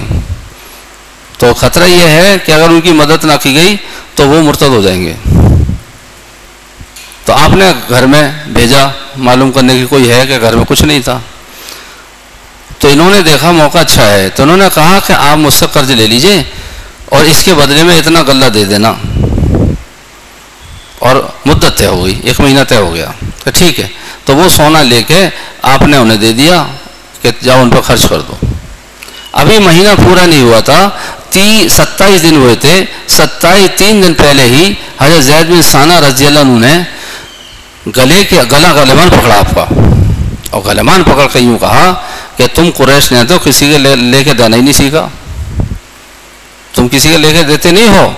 تو 1.38 1.54
خطرہ 1.54 1.84
یہ 1.84 2.04
ہے 2.04 2.38
کہ 2.46 2.52
اگر 2.52 2.70
ان 2.70 2.82
کی 2.82 2.92
مدد 2.92 3.26
نہ 3.26 3.32
کی 3.42 3.56
گئی 3.56 3.76
تو 4.16 4.28
وہ 4.28 4.42
مرتد 4.42 4.64
ہو 4.64 4.82
جائیں 4.82 5.06
گے۔ 5.06 5.14
تو 7.26 7.34
آپ 7.34 7.50
نے 7.50 7.72
گھر 7.90 8.06
میں 8.06 8.32
بھیجا، 8.48 8.88
معلوم 9.18 9.52
کرنے 9.52 9.74
کی 9.74 9.86
کوئی 9.86 10.12
ہے 10.12 10.26
کہ 10.28 10.38
گھر 10.42 10.56
میں 10.56 10.66
کچھ 10.68 10.84
نہیں 10.84 11.00
تھا۔ 11.00 11.20
تو 12.80 12.88
انہوں 12.88 13.12
نے 13.12 13.22
دیکھا 13.22 13.52
موقع 13.52 13.78
اچھا 13.78 14.14
ہے، 14.14 14.30
تو 14.30 14.44
انہوں 14.44 14.58
نے 14.58 14.66
کہا 14.74 15.00
کہ 15.08 15.14
آپ 15.14 15.38
مجھ 15.38 15.54
سے 15.54 15.66
قرض 15.74 15.92
لے 15.92 16.08
لیجیے 16.08 16.44
اور 17.06 17.26
اس 17.26 17.44
کے 17.44 17.54
بدلے 17.54 17.84
میں 17.84 18.00
اتنا 18.00 18.24
غلہ 18.28 18.46
دے 18.46 18.64
دینا۔ 18.64 18.94
اور 21.00 21.16
مدت 21.46 21.78
طے 21.78 21.86
ہو 21.86 22.06
گئی، 22.06 22.20
ایک 22.24 22.42
مہینہ 22.42 22.60
طے 22.68 22.76
ہو 22.76 22.94
گیا۔ 22.94 23.12
تو 23.44 23.52
ٹھیک 23.54 23.80
ہے۔ 23.80 23.88
تو 24.28 24.36
وہ 24.36 24.50
سونا 24.50 24.84
لے 24.84 25.04
کے 25.04 25.30
آپ 25.62 25.82
نے 25.82 25.98
انہیں 25.98 26.18
دے 26.18 26.34
دیا 26.34 26.66
کہ 27.22 27.32
جاؤ 27.44 27.62
ان 27.62 27.70
پہ 27.70 27.82
خرچ 27.82 28.06
کر 28.10 28.20
دو۔ 28.20 28.36
ابھی 29.32 29.60
مہینہ 29.60 29.90
پورا 29.98 30.26
نہیں 30.26 30.42
ہوا 30.42 30.60
تھا۔ 30.60 30.90
تی 31.30 31.68
ستائیس 31.70 32.24
دن 32.24 32.36
ہوئے 32.36 32.56
تھے۔ 32.56 32.86
ستائیس 33.08 33.70
تین 33.76 34.04
دن 34.04 34.14
پہلے 34.14 34.44
ہی 34.44 34.74
حضرت 35.00 35.24
زید 35.24 35.50
بن 35.50 35.62
ثانہ 35.62 35.94
رضی 35.94 36.28
اللہ 36.28 36.40
عنہ 36.40 36.66
نے 36.66 36.84
گلے 37.98 38.24
کے 38.24 38.42
گلا 38.52 38.74
گلمان 38.74 39.10
پکڑا 39.10 39.38
آپ 39.38 39.56
کا 39.56 39.66
اور 40.50 40.62
گلمان 40.66 41.04
پکڑ 41.04 41.28
کے 41.34 41.40
یوں 41.40 41.58
کہا 41.58 41.94
کہ 42.38 42.48
تم 42.56 42.70
قریش 42.78 43.12
نے 43.12 43.24
تو 43.24 43.40
کسی 43.44 43.72
کے 43.72 43.78
لے 43.78 44.24
کے 44.24 44.34
دینا 44.34 44.58
ہی 44.58 44.62
نہیں 44.62 44.74
سیکھا۔ 44.74 45.08
تم 46.76 46.88
کسی 46.88 47.10
کے 47.10 47.18
لے 47.18 47.34
کے 47.34 47.44
دیتے 47.44 47.72
نہیں 47.72 47.88
ہو۔ 47.88 48.14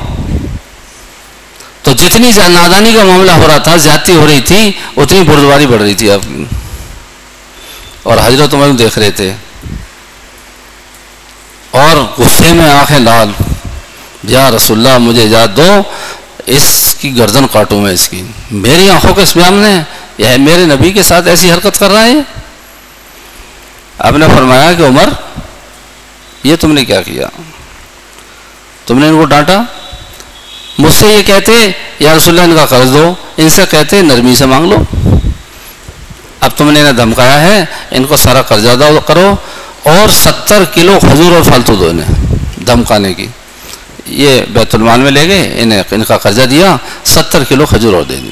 جتنی 2.00 2.32
نادانی 2.48 2.94
کا 2.94 3.04
معاملہ 3.04 3.32
ہو 3.32 3.48
رہا 3.48 3.58
تھا، 3.58 3.76
زیادتی 3.76 4.16
ہو 4.16 4.28
رہی 4.28 4.42
تھی، 4.42 4.72
اتنی 4.98 5.22
بردواری 5.22 5.68
بڑھ 5.68 5.82
رہی 5.82 5.94
تھی 5.94 6.12
آپ 6.12 6.20
کی 6.24 6.44
اور 8.04 8.18
حضرت 8.24 8.54
عمر 8.54 8.70
دیکھ 8.70 9.00
رہے 9.00 9.12
تھے۔ 9.12 9.34
اور 11.72 12.22
غصے 12.22 12.54
میں 12.54 12.70
آنکھیں 12.70 13.00
لال۔ 13.00 13.32
یا 14.24 14.52
رسول 14.52 14.88
اللہ، 14.88 14.98
مجھے 14.98 15.24
یاد 15.24 15.48
دو، 15.58 15.82
اس 16.46 16.96
کی 17.00 17.18
گردن 17.18 17.48
کاٹوں 17.48 17.82
میں 17.82 17.94
اس 17.94 18.10
کی۔ 18.10 18.24
میری 18.52 18.90
آنکھوں 18.90 19.16
کے 19.16 19.26
سامنے 19.26 19.82
یہ 20.18 20.38
میرے 20.38 20.66
نبی 20.66 20.92
کے 20.92 21.04
ساتھ 21.04 21.28
ایسی 21.28 21.52
حرکت 21.52 21.80
کر 21.80 21.90
رہا 21.90 22.06
ہے۔ 22.06 22.14
آپ 23.98 24.14
نے 24.14 24.26
فرمایا 24.36 24.74
کہ 24.74 24.84
عمر، 24.84 25.10
یہ 26.44 26.56
تم 26.56 26.72
نے 26.72 26.86
کیا 26.86 27.02
کیا؟ 27.02 27.28
تم 28.86 29.00
نے 29.00 29.08
ان 29.08 29.18
کو 29.18 29.26
ڈانٹا؟ 29.26 29.62
مجھ 30.80 30.94
سے 30.94 31.08
یہ 31.08 31.24
کہتے، 31.24 31.72
یا 32.00 32.14
رسول 32.18 32.40
اللہ، 32.40 32.52
ان 32.52 32.58
کا 32.58 32.66
قرض 32.66 32.94
دو. 32.94 33.14
ان 33.38 33.50
سے 33.50 33.62
کہتے، 33.70 34.02
نرمی 34.02 34.36
سے 34.36 34.46
مانگ 34.46 34.72
لو. 34.72 34.78
اب 36.40 36.52
تم 36.58 36.72
نے 36.72 36.80
انہیں 36.80 36.94
دھمکایا 36.94 37.42
ہے، 37.42 37.66
ان 37.92 38.04
کو 38.04 38.18
سارا 38.18 38.42
قرضہ 38.42 38.70
دو 38.80 39.00
کرو 39.00 39.36
اور 39.84 40.10
ستر 40.10 40.64
کلو 40.74 41.00
کھجور 41.00 41.32
اور 41.36 41.44
فالتو 41.44 41.76
دو 41.76 41.88
انہیں 41.88 42.36
دھمکانے 42.66 43.14
کی۔ 43.14 43.28
یہ 44.06 44.42
بیت 44.50 44.76
المال 44.76 45.00
میں 45.00 45.12
لے 45.12 45.28
گئے، 45.28 45.62
انہیں 45.62 45.84
ان 45.92 46.04
کا 46.04 46.18
قرضہ 46.18 46.42
دیا، 46.42 46.76
ستر 47.06 47.44
کلو 47.44 47.66
کھجور 47.66 47.94
اور 47.94 48.04
دے 48.04 48.16
دی۔ 48.16 48.30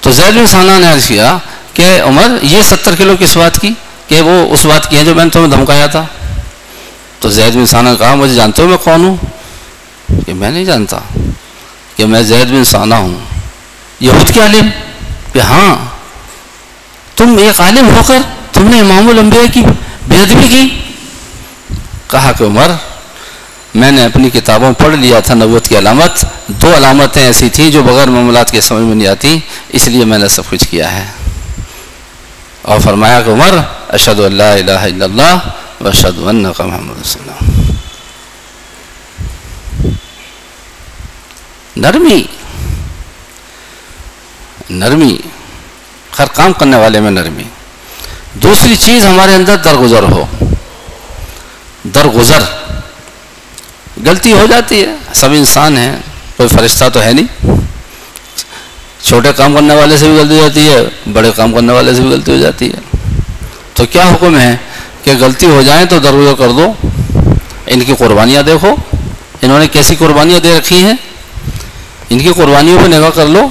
تو 0.00 0.12
زید 0.12 0.34
بن 0.34 0.80
نے 0.80 0.92
عرض 0.92 1.06
کیا 1.06 1.36
کہ 1.74 2.00
عمر، 2.00 2.26
یہ 2.42 2.62
ستر 2.62 2.94
کلو 2.98 3.14
کس 3.20 3.36
بات 3.36 3.60
کی؟ 3.60 3.70
کہ 4.08 4.20
وہ 4.20 4.52
اس 4.52 4.66
بات 4.66 4.90
کی 4.90 4.96
ہے 4.96 5.04
جو 5.04 5.14
میں 5.14 5.24
نے 5.24 5.30
تمہیں 5.30 5.48
دھمکایا 5.48 5.86
تھا؟ 5.86 6.04
تو 7.24 7.30
زید 7.30 7.54
بن 7.56 7.66
سانا 7.66 7.90
نے 7.90 7.96
کہا 7.96 8.08
ہاں، 8.08 8.16
مجھے 8.16 8.34
جانتے 8.34 8.62
ہو 8.62 8.68
میں 8.68 8.76
کون 8.76 9.04
ہوں؟ 9.04 9.16
کہ 10.26 10.34
میں 10.34 10.50
نہیں 10.50 10.64
جانتا 10.64 10.98
کہ 11.96 12.06
میں 12.06 12.22
زید 12.22 12.46
بن 12.46 12.64
سانا 12.64 12.96
ہوں۔ 12.96 13.18
یہ 14.00 14.10
کے 14.34 14.40
عالم؟ 14.40 14.70
کہ 15.32 15.38
ہاں۔ 15.38 15.84
تم 17.16 17.36
ایک 17.38 17.60
عالم 17.60 17.88
ہو 17.88 18.00
کر 18.06 18.16
تم 18.52 18.64
نے 18.64 18.80
امام 18.80 19.08
الانبیاء 19.08 19.52
کی 19.52 19.62
بے 20.08 20.16
ادبی 20.16 20.48
کی؟ 20.48 20.92
کہا 22.10 22.32
کہ 22.38 22.44
عمر، 22.44 22.70
میں 23.74 23.90
نے 23.90 24.04
اپنی 24.04 24.30
کتابوں 24.30 24.72
پڑھ 24.72 24.94
لیا 24.94 25.20
تھا، 25.20 25.34
نبوت 25.34 25.68
کی 25.68 25.78
علامت۔ 25.78 26.26
دو 26.46 26.76
علامتیں 26.76 27.22
ایسی 27.22 27.48
تھیں 27.48 27.70
جو 27.70 27.82
بغیر 27.82 28.06
معاملات 28.06 28.50
کے 28.50 28.60
سمجھ 28.60 28.84
میں 28.84 28.94
نہیں 28.94 29.08
آتی، 29.08 29.38
اس 29.68 29.88
لیے 29.88 30.04
میں 30.04 30.18
نے 30.18 30.28
سب 30.28 30.42
کچھ 30.50 30.64
کیا 30.70 30.92
ہے۔ 30.92 31.06
اور 32.62 32.78
فرمایا 32.80 33.22
کہ 33.22 33.30
عمر 33.30 33.58
اشد 33.88 34.20
اللہ 34.20 34.42
الہ 34.42 34.70
الا 34.70 35.04
اللہ 35.04 35.36
و 35.80 35.88
اشد 35.88 36.20
کا 36.56 36.66
محمد 36.66 37.00
وسلم 37.00 37.60
نرمی 41.76 42.22
نرمی 44.70 45.16
ہر 46.18 46.26
کام 46.26 46.52
کرنے 46.52 46.76
والے 46.76 47.00
میں 47.00 47.10
نرمی۔ 47.10 47.42
دوسری 48.34 48.76
چیز 48.76 49.04
ہمارے 49.04 49.34
اندر 49.34 49.56
درگزر 49.56 50.02
ہو۔ 50.02 50.26
درگزر، 51.84 52.42
غلطی 54.06 54.32
ہو 54.32 54.46
جاتی 54.50 54.82
ہے۔ 54.82 54.96
سب 55.14 55.30
انسان 55.30 55.76
ہیں، 55.76 55.96
کوئی 56.36 56.48
فرشتہ 56.48 56.84
تو 56.92 57.02
ہے 57.02 57.12
نہیں۔ 57.12 57.56
چھوٹے 59.02 59.32
کام 59.36 59.54
کرنے 59.54 59.74
والے 59.74 59.98
سے 59.98 60.06
بھی 60.06 60.18
غلطی 60.18 60.40
ہو 60.40 60.48
جاتی 60.48 60.68
ہے، 60.68 61.10
بڑے 61.12 61.30
کام 61.36 61.52
کرنے 61.52 61.72
والے 61.72 61.94
سے 61.94 62.02
بھی 62.02 62.10
غلطی 62.10 62.32
ہو 62.32 62.36
جاتی 62.36 62.72
ہے۔ 62.72 63.08
تو 63.74 63.86
کیا 63.86 64.08
حکم 64.08 64.38
ہے؟ 64.38 64.56
کہ 65.04 65.12
غلطی 65.20 65.46
ہو 65.46 65.62
جائیں 65.62 65.86
تو 65.86 65.98
درگزر 65.98 66.34
کر 66.34 66.48
دو۔ 66.48 66.72
ان 67.66 67.80
کی 67.80 67.94
قربانیاں 67.98 68.42
دیکھو۔ 68.42 68.76
انہوں 69.42 69.58
نے 69.58 69.66
کیسی 69.66 69.94
قربانیاں 69.96 70.40
دے 70.40 70.58
رکھی 70.58 70.84
ہیں؟ 70.84 70.94
ان 72.10 72.18
کی 72.18 72.32
قربانیوں 72.36 72.78
پہ 72.78 72.86
نگاہ 72.86 73.10
کر 73.10 73.26
لو۔ 73.26 73.48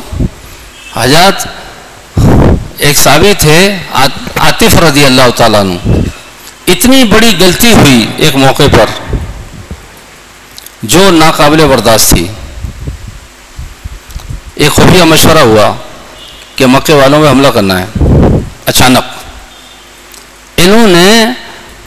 حضرت 0.93 1.47
ایک 2.77 2.97
ثابت 2.97 3.41
تھے 3.41 3.77
عاطف 3.93 4.79
رضی 4.79 5.05
اللہ 5.05 5.29
تعالیٰ 5.35 5.59
عنہ۔ 5.59 5.73
اتنی 6.67 7.03
بڑی 7.03 7.37
غلطی 7.39 7.73
ہوئی 7.73 8.07
ایک 8.17 8.35
موقع 8.35 8.63
پر، 8.71 9.15
جو 10.83 11.11
ناقابل 11.11 11.65
برداشت 11.67 12.09
تھی۔ 12.09 12.27
ایک 14.55 14.71
خفیہ 14.71 15.03
مشورہ 15.03 15.39
ہوا 15.39 15.75
کہ 16.55 16.65
مکے 16.65 16.93
والوں 16.93 17.19
میں 17.19 17.29
حملہ 17.29 17.47
کرنا 17.47 17.79
ہے۔ 17.79 17.85
اچانک، 18.65 19.05
انہوں 20.57 20.87
نے 20.87 21.25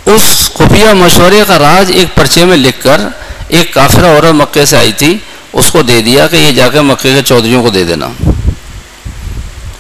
اس 0.07 0.23
خفیہ 0.55 0.93
مشورے 0.93 1.43
کا 1.49 1.59
راج 1.59 1.91
ایک 1.95 2.15
پرچے 2.15 2.45
میں 2.45 2.57
لکھ 2.57 2.83
کر 2.83 3.01
ایک 3.49 3.73
کافرہ 3.75 4.07
عورت 4.07 4.35
مکے 4.35 4.65
سے 4.65 4.77
آئی 4.77 4.93
تھی، 4.93 5.19
اس 5.53 5.71
کو 5.71 5.83
دے 5.83 6.01
دیا 6.03 6.27
کہ 6.27 6.37
یہ 6.37 6.53
جا 6.53 6.69
کے 6.69 6.81
مکے 6.81 7.15
کے 7.15 7.23
چودھریوں 7.23 7.63
کو 7.63 7.71
دے 7.71 7.85
دینا۔ 7.85 8.09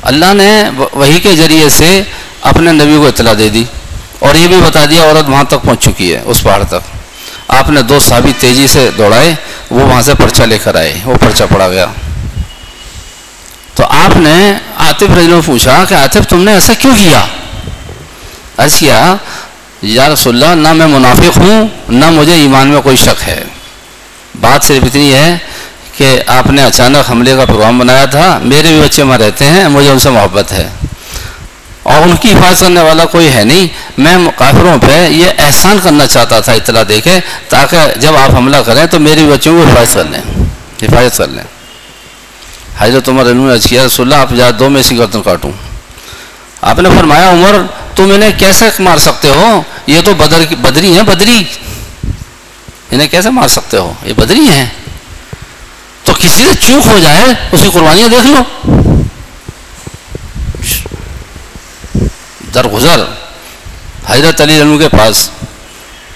اللہ 0.03 0.33
نے 0.35 0.51
وہی 0.93 1.21
کے 1.21 1.35
ذریعے 1.37 1.69
سے 1.69 2.03
اپنے 2.43 2.73
نبی 2.73 2.97
کو 2.97 3.07
اطلاع 3.07 3.33
دے 3.39 3.49
دی 3.49 3.65
اور 4.19 4.35
یہ 4.35 4.47
بھی 4.47 4.61
بتا 4.67 4.85
دیا 4.85 5.03
عورت 5.03 5.29
وہاں 5.29 5.45
تک 5.45 5.63
پہنچ 5.63 5.85
چکی 5.85 6.15
ہے، 6.15 6.23
اس 6.25 6.43
پہاڑ 6.43 6.63
تک۔ 6.65 6.95
آپ 7.49 7.71
نے 7.71 7.83
دو 7.83 7.99
ثابت 7.99 8.41
تیزی 8.41 8.67
سے 8.67 8.91
دوڑائے، 8.99 9.35
وہ 9.71 9.83
وہاں 9.83 10.03
سے 10.03 10.15
پرچہ 10.15 10.43
لے 10.43 10.59
کر 10.59 10.75
آئے، 10.75 10.99
وہ 11.05 11.15
پرچہ 11.21 11.45
پڑا 11.51 11.69
گیا۔ 11.69 11.87
تو 13.75 13.85
آپ 13.85 14.17
نے 14.17 14.53
آتف 14.77 15.17
رجلوں 15.19 15.43
پوچھا 15.47 15.85
کہ 15.89 15.95
آتف 15.95 16.27
تم 16.29 16.43
نے 16.45 16.53
ایسا 16.53 16.73
کیوں 16.75 16.95
کیا؟ 16.99 17.25
عرض 18.57 18.75
کیا 18.75 19.17
یا 19.87 20.09
رسول 20.09 20.43
اللہ، 20.43 20.69
نہ 20.69 20.73
میں 20.73 20.87
منافق 20.87 21.39
ہوں، 21.39 21.69
نہ 21.89 22.11
مجھے 22.11 22.33
ایمان 22.33 22.69
میں 22.69 22.81
کوئی 22.81 22.97
شک 22.97 23.29
ہے۔ 23.29 23.45
بات 24.41 24.65
صرف 24.65 24.85
اتنی 24.85 25.15
ہے 25.15 25.39
کہ 25.97 26.23
آپ 26.27 26.47
نے 26.47 26.65
اچانک 26.65 27.11
حملے 27.11 27.37
کا 27.37 27.45
پروگرام 27.45 27.79
بنایا 27.79 28.05
تھا، 28.05 28.39
میرے 28.43 28.69
بھی 28.69 28.81
بچے 28.81 29.03
وہاں 29.03 29.19
رہتے 29.19 29.47
ہیں، 29.47 29.69
مجھے 29.69 29.91
ان 29.91 29.99
سے 29.99 30.11
محبت 30.11 30.53
ہے۔ 30.53 30.69
اور 31.83 32.03
ان 32.03 32.17
کی 32.17 32.33
حفاظت 32.33 32.61
کرنے 32.61 32.81
والا 32.81 33.05
کوئی 33.05 33.33
ہے 33.33 33.45
نہیں، 33.45 33.67
میں 33.99 34.17
کافروں 34.37 34.79
پہ 34.79 35.09
یہ 35.09 35.27
احسان 35.39 35.79
کرنا 35.83 36.07
چاہتا 36.07 36.41
تھا، 36.41 36.53
اطلاع 36.53 36.83
دے 36.89 37.01
کے، 37.01 37.21
تاکہ 37.49 37.79
جب 38.01 38.17
آپ 38.17 38.31
حملہ 38.37 38.57
کریں 38.57 38.87
تو 38.87 39.01
میرے 39.01 39.21
بچوں 39.33 39.63
کو 39.63 39.71
حفاظت 39.71 39.95
کر 39.95 40.05
لیں۔ 40.05 40.21
حفاظت 40.83 41.17
کر 41.17 41.29
لیں۔ 41.29 41.45
حضرت 42.79 43.09
عمر 43.09 43.25
نے 43.25 43.59
کیا، 43.69 43.87
رسول 43.87 44.13
اللہ، 44.13 44.23
آپ 44.23 44.31
جا 44.37 44.51
دو، 44.59 44.69
میں 44.69 44.81
اسی 44.81 44.99
گردن 44.99 45.23
کاٹوں۔ 45.23 45.53
آپ 46.63 46.79
نے 46.79 46.89
فرمایا، 46.99 47.31
عمر 47.31 47.57
تم 47.97 48.13
انہیں 48.15 48.33
کیسے 48.39 48.65
مار 48.79 48.99
سکتے 48.99 49.29
ہو؟ 49.29 49.63
یہ 49.87 50.01
تو 50.05 50.15
بدر 50.15 50.55
بدری 50.61 50.97
ہیں، 50.97 51.03
بدری۔ 51.03 51.45
انہیں 52.91 53.09
کیسے 53.09 53.31
مار 53.31 53.49
سکتے 53.49 53.77
ہو؟ 53.77 53.93
یہ 54.03 54.13
بدری 54.13 54.41
ہیں۔ 54.41 54.67
تو 56.05 56.13
کسی 56.15 56.29
سے 56.29 56.69
چوک 56.69 56.87
ہو 56.87 56.99
جائے، 57.03 57.25
اس 57.53 57.63
کی 57.63 57.71
قربانیاں 57.73 58.09
دیکھ 58.09 58.27
لو۔ 58.27 58.43
درگزر۔ 62.55 63.05
حضرت 64.07 64.41
علی 64.41 64.61
عنہ 64.61 64.79
کے 64.79 64.89
پاس 64.89 65.31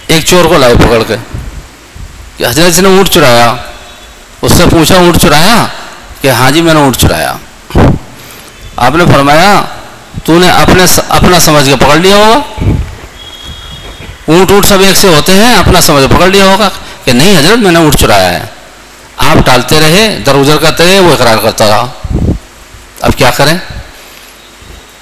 ایک 0.06 0.24
چور 0.24 0.44
کو 0.44 0.58
لائے 0.58 0.74
پکڑ 0.74 1.02
کے۔ 1.08 1.16
کہ 2.36 2.46
حضرت 2.46 2.78
نے 2.78 2.88
اونٹ 2.88 3.08
چرایا۔ 3.08 3.54
اس 4.42 4.52
سے 4.52 4.64
پوچھا، 4.70 4.94
اونٹ 4.94 5.18
چرایا؟ 5.18 5.66
کہ 6.20 6.30
ہاں 6.30 6.50
جی 6.50 6.62
میں 6.62 6.74
نے 6.74 6.80
اونٹ 6.80 6.96
چرایا۔ 6.96 7.36
آپ 8.76 8.94
نے 8.94 9.04
فرمایا 9.12 9.64
تو 10.24 10.38
نے 10.38 10.48
اپنے 10.50 10.84
اپنا 11.08 11.40
سمجھ 11.40 11.64
کے 11.66 11.74
پکڑ 11.76 11.96
لیا 11.96 12.16
ہوگا 12.16 12.38
اونٹ 14.28 14.50
اونٹ 14.50 14.66
سب 14.66 14.80
ایک 14.80 14.96
سے 14.96 15.08
ہوتے 15.08 15.32
ہیں 15.34 15.54
اپنا 15.54 15.80
سمجھ 15.82 16.04
پکڑ 16.06 16.28
لیا 16.28 16.44
ہوگا 16.44 16.68
کہ 17.04 17.12
نہیں 17.12 17.36
حضرت 17.36 17.58
میں 17.58 17.72
نے 17.72 17.78
اونٹ 17.78 17.96
چرایا 17.96 18.30
ہے 18.30 18.44
آپ 19.24 19.44
ٹالتے 19.46 19.80
رہے 19.80 20.04
در 20.26 20.56
کرتے 20.60 20.84
رہے 20.84 20.98
وہ 20.98 21.12
اقرار 21.12 21.38
کرتا 21.42 21.68
رہا 21.68 21.86
اب 23.00 23.16
کیا 23.16 23.30
کریں 23.36 23.56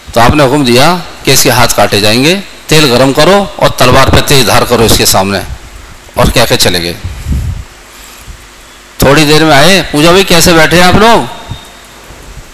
تو 0.09 0.21
آپ 0.21 0.35
نے 0.35 0.45
حکم 0.45 0.65
دیا 0.65 0.95
کہ 1.25 1.31
اس 1.31 1.43
کے 1.43 1.51
ہاتھ 1.51 1.75
کاٹے 1.77 2.01
جائیں 2.01 2.23
گے 2.25 2.35
تیل 2.67 2.91
گرم 2.91 3.13
کرو 3.13 3.45
اور 3.57 3.71
تلوار 3.77 4.09
پہ 4.09 4.21
تیز 4.27 4.47
دھار 4.47 4.63
کرو 4.69 4.85
اس 4.85 4.97
کے 4.99 5.07
سامنے 5.07 5.39
اور 6.15 6.27
کیا 6.35 6.45
کہ 6.45 6.57
چلے 6.59 6.83
گئے 6.83 6.93
تھوڑی 8.99 9.25
دیر 9.25 9.45
میں 9.45 9.55
آئے 9.55 9.81
پوچھا 9.91 10.11
بھائی 10.11 10.25
کیسے 10.25 10.53
بیٹھے 10.53 10.83
آپ 10.83 10.95
لوگ 10.97 11.25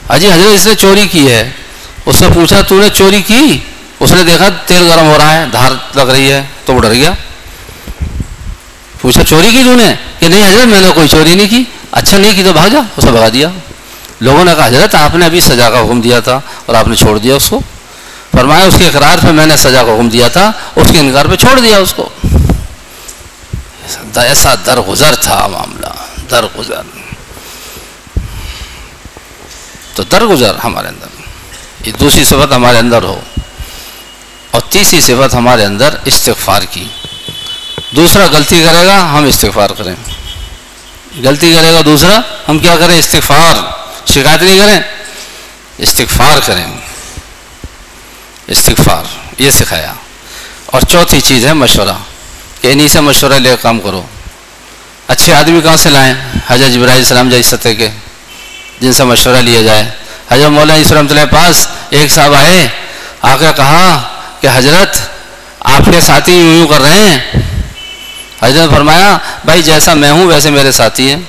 اجی 0.09 0.27
حضرت 0.27 0.55
اس 0.55 0.67
نے 0.67 0.75
چوری 0.77 1.07
کی 1.09 1.29
ہے 1.29 1.43
اس 2.07 2.17
سے 2.17 2.27
پوچھا، 2.35 2.61
تو 2.61 2.81
نے 2.81 2.89
چوری 2.89 3.23
کی؟ 3.23 3.59
اس 4.01 4.13
نے 4.13 4.23
دیکھا، 4.23 4.49
تیل 4.67 4.93
گرم 4.93 5.07
ہو 5.07 5.19
رہا 5.19 5.41
ہے، 5.41 5.45
دھار 5.53 5.71
لگ 5.95 6.01
رہی 6.01 6.33
ہے، 6.33 6.43
تو 6.65 6.75
وہ 6.75 6.81
ڈر 6.81 6.93
گیا۔ 6.93 7.11
پوچھا، 9.01 9.25
چوری 9.25 9.51
کی 9.51 9.63
تو 9.65 9.75
نے؟ 9.75 9.95
کہ 10.19 10.29
نہیں 10.29 10.49
حضرت، 10.49 10.67
میں 10.67 10.81
نے 10.81 10.91
کوئی 10.95 11.09
چوری 11.09 11.35
نہیں 11.35 11.49
کی۔ 11.49 11.65
اچھا 11.91 12.19
نہیں 12.19 12.37
کی 12.37 12.43
تو 12.45 12.53
بھاگ 12.53 12.69
جا۔ 12.69 12.79
اسے 12.97 13.11
بھگا 13.11 13.29
دیا۔ 13.33 13.49
لوگوں 14.21 14.45
نے 14.45 14.55
کہا، 14.57 14.67
حضرت، 14.67 14.95
آپ 14.95 15.15
نے 15.15 15.25
ابھی 15.25 15.41
سزا 15.41 15.71
کا 15.71 15.81
حکم 15.81 16.01
دیا 16.01 16.21
تھا 16.21 16.41
اور 16.67 16.75
آپ 16.75 16.89
نے 16.89 16.95
چھوڑ 16.95 17.19
دیا 17.19 17.35
اس 17.35 17.49
کو۔ 17.49 17.61
فرمایا، 18.37 18.65
اس 18.65 18.75
کے 18.79 18.87
اقرار 18.87 19.19
پہ 19.23 19.31
میں 19.31 19.47
نے 19.47 19.57
سزا 19.57 19.83
کا 19.83 19.93
حکم 19.95 20.09
دیا 20.09 20.29
تھا، 20.29 20.53
اس 20.77 20.89
کے 20.93 20.99
انکار 20.99 21.27
پہ 21.27 21.37
چھوڑ 21.37 21.61
دیا 21.61 21.79
اس 21.79 21.93
کو۔ 21.93 22.09
ایسا 24.17 24.55
درگزر 24.67 25.15
تھا 25.15 25.47
معاملہ، 25.47 25.87
درگزر۔ 26.31 26.83
تو 29.95 30.03
درگزر 30.03 30.53
ہمارے 30.65 30.89
اندر۔ 30.89 31.14
یہ 31.85 31.93
دوسری 31.93 32.25
صفت 32.25 32.53
ہمارے 32.53 32.79
اندر 32.79 33.03
ہو۔ 33.03 33.21
اور 34.51 34.61
تیسری 34.61 35.01
صفت 35.01 35.35
ہمارے 35.35 35.65
اندر 35.65 35.95
استغفار 36.05 36.63
کی۔ 36.63 36.85
دوسرا 37.91 38.27
غلطی 38.33 38.65
کرے 38.65 38.87
گا، 38.87 39.19
ہم 39.19 39.25
استغفار 39.25 39.71
کریں۔ 39.71 39.95
غلطی 41.25 41.55
کرے 41.55 41.73
گا 41.73 41.81
دوسرا، 41.85 42.21
ہم 42.49 42.59
کیا 42.59 42.77
کریں؟ 42.81 42.99
استغفار۔ 42.99 43.55
شکایت 44.09 44.43
نہیں 44.43 44.59
کریں، 44.59 44.81
استغفار 45.79 46.39
کریں۔ 46.47 46.67
استغفار، 48.47 49.03
یہ 49.39 49.51
سکھایا۔ 49.51 49.95
اور 50.67 50.81
چوتھی 50.89 51.21
چیز 51.21 51.47
ہے 51.47 51.53
مشورہ۔ 51.53 51.97
کہ 52.61 52.73
انہیں 52.73 52.89
سے 52.89 53.01
مشورہ 53.01 53.35
لے 53.35 53.57
کام 53.63 53.81
کرو۔ 53.81 54.03
اچھے 55.09 55.35
آدمی 55.35 55.61
کہاں 55.61 55.77
سے 55.77 55.91
لائیں؟ 55.91 56.15
حضرت 56.47 56.77
ابراہیم 56.77 56.99
السلام 56.99 57.31
جی 57.31 57.43
سطح 57.43 57.69
کے، 57.69 57.89
جن 58.81 58.93
سے 58.93 59.05
مشورہ 59.05 59.37
لیا 59.37 59.63
جائے۔ 59.63 59.91
حضرت 60.31 60.49
مولانا 60.49 60.75
علیہ 60.75 60.99
اللہ 60.99 61.25
پاس 61.31 61.69
ایک 61.91 62.11
صاحب 62.11 62.35
آئے 62.35 62.69
آ 63.23 63.37
کر 63.37 63.53
کہا 63.57 64.03
کہ 64.41 64.49
حضرت، 64.55 64.97
آپ 65.61 65.91
کے 65.93 66.01
ساتھی 66.01 66.33
یوں 66.33 66.55
یوں 66.55 66.69
کر 66.69 66.81
رہے 66.81 67.09
ہیں۔ 67.09 67.33
حضرت 68.43 68.75
فرمایا، 68.75 69.19
بھائی 69.45 69.63
جیسا 69.63 69.95
میں 69.95 70.11
ہوں 70.11 70.27
ویسے 70.27 70.51
میرے 70.51 70.73
ساتھی 70.73 71.11
ہیں۔ 71.11 71.21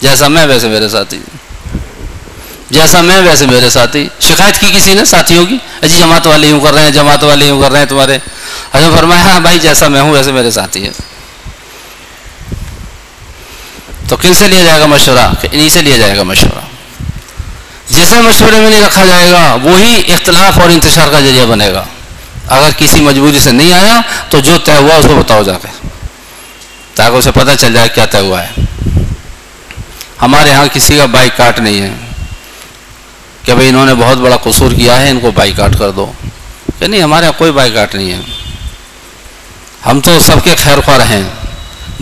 جیسا 0.00 0.28
میں 0.28 0.46
ویسے 0.46 0.68
میرے 0.68 0.88
ساتھی 0.88 1.20
جیسا 2.70 3.00
میں 3.00 3.20
ویسے 3.20 3.46
میرے 3.46 3.70
ساتھی۔ 3.70 4.08
شکایت 4.20 4.60
کی 4.60 4.72
کسی 4.76 4.94
نے 4.94 5.04
ساتھیوں 5.04 5.46
کی؟ 5.46 5.58
اجی 5.82 5.98
جماعت 5.98 6.26
والے 6.26 6.46
یوں 6.46 6.60
کر 6.60 6.74
رہے 6.74 6.82
ہیں، 6.82 6.90
جماعت 6.90 7.24
والے 7.24 7.46
یوں 7.46 7.62
کر 7.62 7.70
رہے 7.70 7.78
ہیں 7.78 7.86
تمہارے۔ 7.86 8.18
حضرت 8.74 8.98
فرمایا، 8.98 9.38
بھائی 9.38 9.58
جیسا 9.58 9.88
میں 9.88 10.00
ہوں 10.00 10.10
ویسے 10.10 10.32
میرے 10.32 10.50
ساتھی 10.50 10.84
ہیں۔ 10.84 11.02
تو 14.08 14.16
کن 14.16 14.34
سے 14.34 14.48
لیا 14.48 14.64
جائے 14.64 14.80
گا 14.80 14.86
مشورہ؟ 14.86 15.32
انہیں 15.52 15.68
سے 15.68 15.82
لیا 15.82 15.96
جائے 15.96 16.16
گا 16.16 16.22
مشورہ؟ 16.22 16.67
جیسے 17.90 18.20
مشورے 18.20 18.56
میں 18.60 18.70
نہیں 18.70 18.82
رکھا 18.82 19.04
جائے 19.04 19.30
گا، 19.30 19.56
وہی 19.62 20.02
اختلاف 20.12 20.58
اور 20.58 20.70
انتشار 20.70 21.08
کا 21.12 21.20
ذریعہ 21.20 21.46
بنے 21.46 21.72
گا۔ 21.72 21.84
اگر 22.48 22.70
کسی 22.76 23.00
مجبوری 23.00 23.38
سے 23.38 23.52
نہیں 23.52 23.72
آیا، 23.72 24.00
تو 24.28 24.40
جو 24.40 24.58
طے 24.58 24.76
ہوا، 24.76 24.94
اس 24.94 25.04
کو 25.08 25.14
بتاؤ 25.14 25.42
جا 25.42 25.52
کے۔ 25.52 25.88
تاکہ 26.94 27.14
اسے 27.14 27.30
پتہ 27.32 27.50
چل 27.58 27.72
جائے 27.72 27.88
کیا 27.88 28.06
طے 28.06 28.18
ہوا 28.18 28.42
ہے۔ 28.42 28.48
ہمارے 30.22 30.52
ہاں 30.52 30.66
کسی 30.72 30.96
کا 30.96 31.04
بائک 31.04 31.36
کاٹ 31.36 31.60
نہیں 31.60 31.80
ہے۔ 31.82 31.90
کہ 33.44 33.54
بھائی 33.54 33.68
انہوں 33.68 33.86
نے 33.86 33.94
بہت 33.94 34.18
بڑا 34.18 34.36
قصور 34.36 34.72
کیا 34.72 35.00
ہے، 35.00 35.10
ان 35.10 35.20
کو 35.20 35.30
بائی 35.30 35.52
کاٹ 35.52 35.78
کر 35.78 35.90
دو۔ 35.90 36.12
کہ 36.78 36.86
نہیں، 36.86 37.02
ہمارے 37.02 37.26
یہاں 37.26 37.38
کوئی 37.38 37.52
بائی 37.52 37.70
کاٹ 37.70 37.94
نہیں 37.94 38.12
ہے۔ 38.12 38.20
ہم 39.86 40.00
تو 40.00 40.20
سب 40.20 40.44
کے 40.44 40.54
خیر 40.54 40.80
خواہ 40.80 41.10
ہیں 41.10 41.22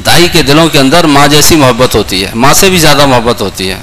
دائی 0.06 0.28
کے 0.32 0.42
دلوں 0.42 0.68
کے 0.68 0.78
اندر 0.78 1.04
ماں 1.04 1.28
جیسی 1.28 1.56
محبت 1.56 1.94
ہوتی 1.94 2.24
ہے۔ 2.24 2.30
ماں 2.34 2.54
سے 2.54 2.70
بھی 2.70 2.78
زیادہ 2.78 3.06
محبت 3.06 3.40
ہوتی 3.40 3.70
ہے۔ 3.70 3.78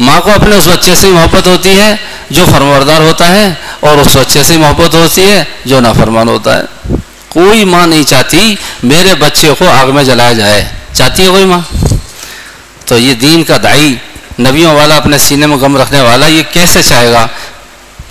ماں 0.00 0.20
کو 0.20 0.30
اپنے 0.30 0.56
اس 0.56 0.66
بچے 0.66 0.94
سے 0.94 1.06
محبت 1.06 1.46
ہوتی 1.46 1.80
ہے 1.80 1.94
جو 2.30 2.44
فرمردار 2.52 3.00
ہوتا 3.00 3.28
ہے 3.28 3.54
اور 3.80 3.98
اس 3.98 4.16
بچے 4.16 4.42
سے 4.42 4.56
محبت 4.56 4.94
ہوتی 4.94 5.30
ہے 5.30 5.44
جو 5.64 5.80
نافرمان 5.80 6.28
ہوتا 6.28 6.58
ہے۔ 6.58 6.62
کوئی 7.28 7.64
ماں 7.64 7.86
نہیں 7.86 8.02
چاہتی 8.02 8.54
میرے 8.82 9.14
بچے 9.14 9.52
کو 9.58 9.68
آگ 9.68 9.86
میں 9.94 10.04
جلایا 10.04 10.32
جائے۔ 10.32 10.64
چاہتی 10.92 11.22
ہے 11.22 11.28
کوئی 11.28 11.44
ماں؟ 11.44 11.60
تو 12.86 12.98
یہ 12.98 13.14
دین 13.14 13.44
کا 13.44 13.56
دائی 13.62 13.96
نبیوں 14.38 14.74
والا 14.74 14.96
اپنے 14.96 15.18
سینے 15.18 15.46
میں 15.46 15.56
غم 15.56 15.76
رکھنے 15.76 16.00
والا 16.00 16.26
یہ 16.26 16.42
کیسے 16.52 16.82
چاہے 16.82 17.12
گا 17.12 17.26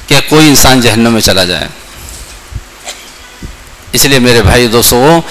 کہ 0.08 0.20
کوئی 0.30 0.50
انسان 0.50 0.82
جہنم 0.82 1.14
میں 1.14 1.22
چلا 1.22 1.44
جائے؟ 1.44 1.68
اس 3.92 4.06
لیے 4.06 4.20
میرے 4.20 4.42
بھائی 4.42 4.68
دوستوں 4.68 5.22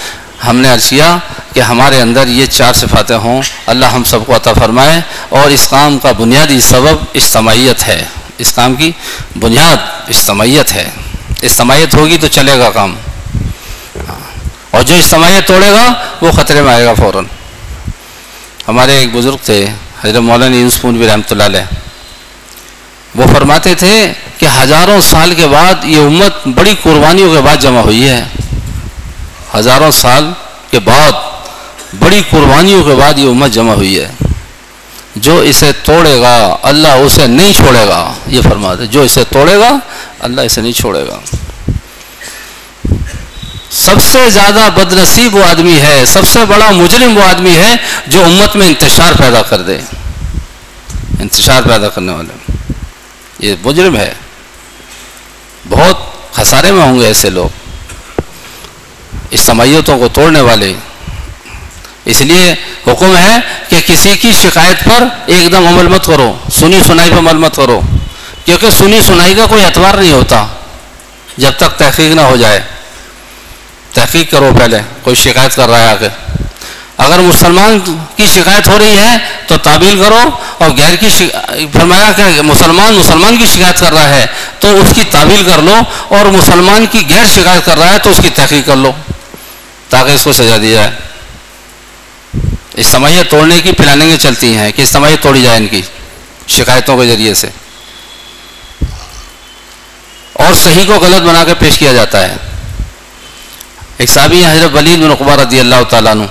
ہم 0.47 0.57
نے 0.57 0.69
عرض 0.69 0.89
کیا 0.89 1.17
کہ 1.53 1.59
ہمارے 1.59 2.01
اندر 2.01 2.27
یہ 2.27 2.45
چار 2.45 2.73
صفاتیں 2.73 3.17
ہوں۔ 3.17 3.41
اللہ 3.65 3.85
ہم 3.85 4.03
سب 4.03 4.25
کو 4.25 4.35
عطا 4.35 4.53
فرمائے 4.53 5.01
اور 5.29 5.49
اس 5.49 5.67
کام 5.67 5.99
کا 5.99 6.11
بنیادی 6.11 6.59
سبب 6.59 6.97
اجتماعیت 7.15 7.87
ہے۔ 7.87 8.05
اس 8.37 8.51
کام 8.51 8.75
کی 8.75 8.91
بنیاد 9.39 9.77
اجتماعیت 10.07 10.73
ہے۔ 10.73 10.89
اجتماعیت 11.43 11.95
ہوگی 11.95 12.17
تو 12.17 12.27
چلے 12.27 12.59
گا 12.59 12.69
کام۔ 12.69 12.95
اور 14.71 14.81
جو 14.81 14.95
اجتماعیت 14.95 15.47
توڑے 15.47 15.71
گا، 15.71 15.93
وہ 16.21 16.31
خطرے 16.31 16.61
میں 16.61 16.73
آئے 16.73 16.85
گا 16.85 16.93
فوراً۔ 16.93 17.23
ہمارے 18.67 18.97
ایک 18.97 19.15
بزرگ 19.15 19.37
تھے، 19.43 19.65
حضرت 20.03 20.15
مولانا 20.15 20.55
یوسفون 20.55 20.93
بھی 20.93 21.07
رحمۃ 21.07 21.31
اللہ 21.31 21.43
علیہ۔ 21.43 21.75
وہ 23.15 23.23
فرماتے 23.33 23.75
تھے 23.75 24.13
کہ 24.37 24.47
ہزاروں 24.61 25.01
سال 25.01 25.33
کے 25.33 25.47
بعد 25.47 25.73
یہ 25.83 25.97
امت 25.97 26.47
بڑی 26.47 26.75
قربانیوں 26.83 27.35
کے 27.35 27.41
بعد 27.41 27.57
جمع 27.57 27.81
ہوئی 27.81 28.09
ہے۔ 28.09 28.23
ہزاروں 29.57 29.91
سال 29.91 30.31
کے 30.71 30.79
بعد 30.79 31.11
بڑی 31.99 32.21
قربانیوں 32.29 32.83
کے 32.83 32.95
بعد 32.95 33.19
یہ 33.19 33.29
امت 33.29 33.51
جمع 33.51 33.73
ہوئی 33.73 33.99
ہے۔ 33.99 34.11
جو 35.15 35.37
اسے 35.37 35.71
توڑے 35.71 36.21
گا، 36.21 36.57
اللہ 36.63 36.87
اسے 36.87 37.27
نہیں 37.27 37.53
چھوڑے 37.53 37.87
گا۔ 37.87 38.13
یہ 38.27 38.41
فرماتے 38.41 38.85
جو 38.85 39.01
اسے 39.01 39.23
توڑے 39.23 39.57
گا، 39.57 39.69
اللہ 40.19 40.41
اسے 40.41 40.61
نہیں 40.61 40.71
چھوڑے 40.71 41.07
گا۔ 41.07 41.19
سب 43.71 43.95
سے 44.11 44.29
زیادہ 44.29 44.69
بد 44.75 44.93
نصیب 44.93 45.35
وہ 45.35 45.43
آدمی 45.43 45.77
ہے، 45.81 46.03
سب 46.05 46.27
سے 46.27 46.39
بڑا 46.45 46.71
مجرم 46.71 47.17
وہ 47.17 47.23
آدمی 47.23 47.55
ہے 47.55 47.75
جو 48.07 48.23
امت 48.23 48.55
میں 48.55 48.67
انتشار 48.67 49.13
پیدا 49.17 49.41
کر 49.41 49.61
دے۔ 49.61 49.77
انتشار 51.19 51.61
پیدا 51.61 51.89
کرنے 51.89 52.11
والے۔ 52.11 52.51
یہ 53.39 53.55
مجرم 53.63 53.97
ہے۔ 53.97 54.13
بہت 55.69 55.97
خسارے 56.33 56.71
میں 56.71 56.83
ہوں 56.83 56.99
گے 56.99 57.05
ایسے 57.05 57.29
لوگ۔ 57.29 57.68
اس 59.29 59.49
کو 59.85 60.07
توڑنے 60.13 60.41
والے۔ 60.41 60.73
اس 62.05 62.21
لیے 62.21 62.55
حکم 62.87 63.17
ہے 63.17 63.37
کہ 63.69 63.79
کسی 63.85 64.15
کی 64.17 64.31
شکایت 64.41 64.85
پر 64.85 65.03
ایک 65.25 65.51
دم 65.51 65.67
عمل 65.67 65.87
مت 65.87 66.05
کرو، 66.05 66.37
سنی 66.59 66.79
سنائی 66.87 67.09
پر 67.11 67.17
عمل 67.17 67.37
مت 67.37 67.55
کرو۔ 67.55 67.81
کیونکہ 68.45 68.69
سنی 68.69 68.99
سنائی 69.07 69.35
کا 69.35 69.45
کوئی 69.45 69.65
اعتبار 69.65 69.93
نہیں 69.93 70.11
ہوتا 70.11 70.45
جب 71.37 71.51
تک 71.57 71.77
تحقیق 71.77 72.15
نہ 72.15 72.21
ہو 72.21 72.35
جائے۔ 72.35 72.59
تحقیق 73.93 74.31
کرو 74.31 74.49
پہلے، 74.59 74.79
کوئی 75.03 75.15
شکایت 75.15 75.55
کر 75.55 75.69
رہا 75.69 75.79
ہے 75.79 75.87
آگے۔ 75.87 76.09
اگر 76.97 77.19
مسلمان 77.19 77.79
کی 78.15 78.27
شکایت 78.27 78.67
ہو 78.67 78.79
رہی 78.79 78.97
ہے 78.97 79.17
تو 79.47 79.57
تعبیل 79.57 80.03
کرو 80.03 80.19
اور 80.57 80.69
غیر 80.77 80.95
کی 80.95 81.09
فرمایا 81.73 82.11
کہ 82.17 82.41
مسلمان 82.41 82.93
مسلمان 82.93 83.37
کی 83.37 83.45
شکایت 83.45 83.79
کر 83.79 83.93
رہا 83.93 84.09
ہے 84.09 84.25
تو 84.59 84.75
اس 84.77 84.93
کی 84.95 85.03
تعبیل 85.11 85.43
کر 85.43 85.61
لو 85.61 85.75
اور 86.07 86.25
مسلمان 86.25 86.85
کی 86.91 87.03
غیر 87.09 87.25
شکایت 87.35 87.65
کر 87.65 87.77
رہا 87.77 87.93
ہے 87.93 87.99
تو 87.99 88.09
اس 88.09 88.19
کی 88.23 88.29
تحقیق 88.29 88.65
کر 88.65 88.75
لو۔ 88.75 88.91
تاکہ 89.89 90.11
اس 90.11 90.23
کو 90.23 90.33
سجا 90.33 90.57
دیا 90.57 90.73
جائے۔ 90.73 90.91
اجتماعیت 92.77 93.31
توڑنے 93.31 93.61
کی 93.61 93.71
پلاننگیں 93.71 94.17
چلتی 94.17 94.57
ہیں 94.57 94.71
کہ 94.71 94.81
اجتماعیت 94.81 95.23
توڑی 95.23 95.41
جائے 95.43 95.57
ان 95.57 95.67
کی 95.67 95.81
شکایتوں 96.47 96.97
کے 96.97 97.07
ذریعے 97.07 97.33
سے۔ 97.33 97.47
اور 100.33 100.53
صحیح 100.53 100.83
کو 100.87 100.93
غلط 100.93 101.21
بنا 101.21 101.43
کے 101.43 101.53
پیش 101.53 101.79
کیا 101.79 101.93
جاتا 101.93 102.29
ہے۔ 102.29 102.35
ایک 103.97 104.09
صحابی 104.09 104.45
حضرت 104.45 104.75
ولید 104.75 104.99
بن 104.99 105.11
اقبا 105.11 105.35
رضی 105.35 105.59
اللہ 105.59 105.83
تعالیٰ 105.89 106.11
عنہ۔ 106.11 106.23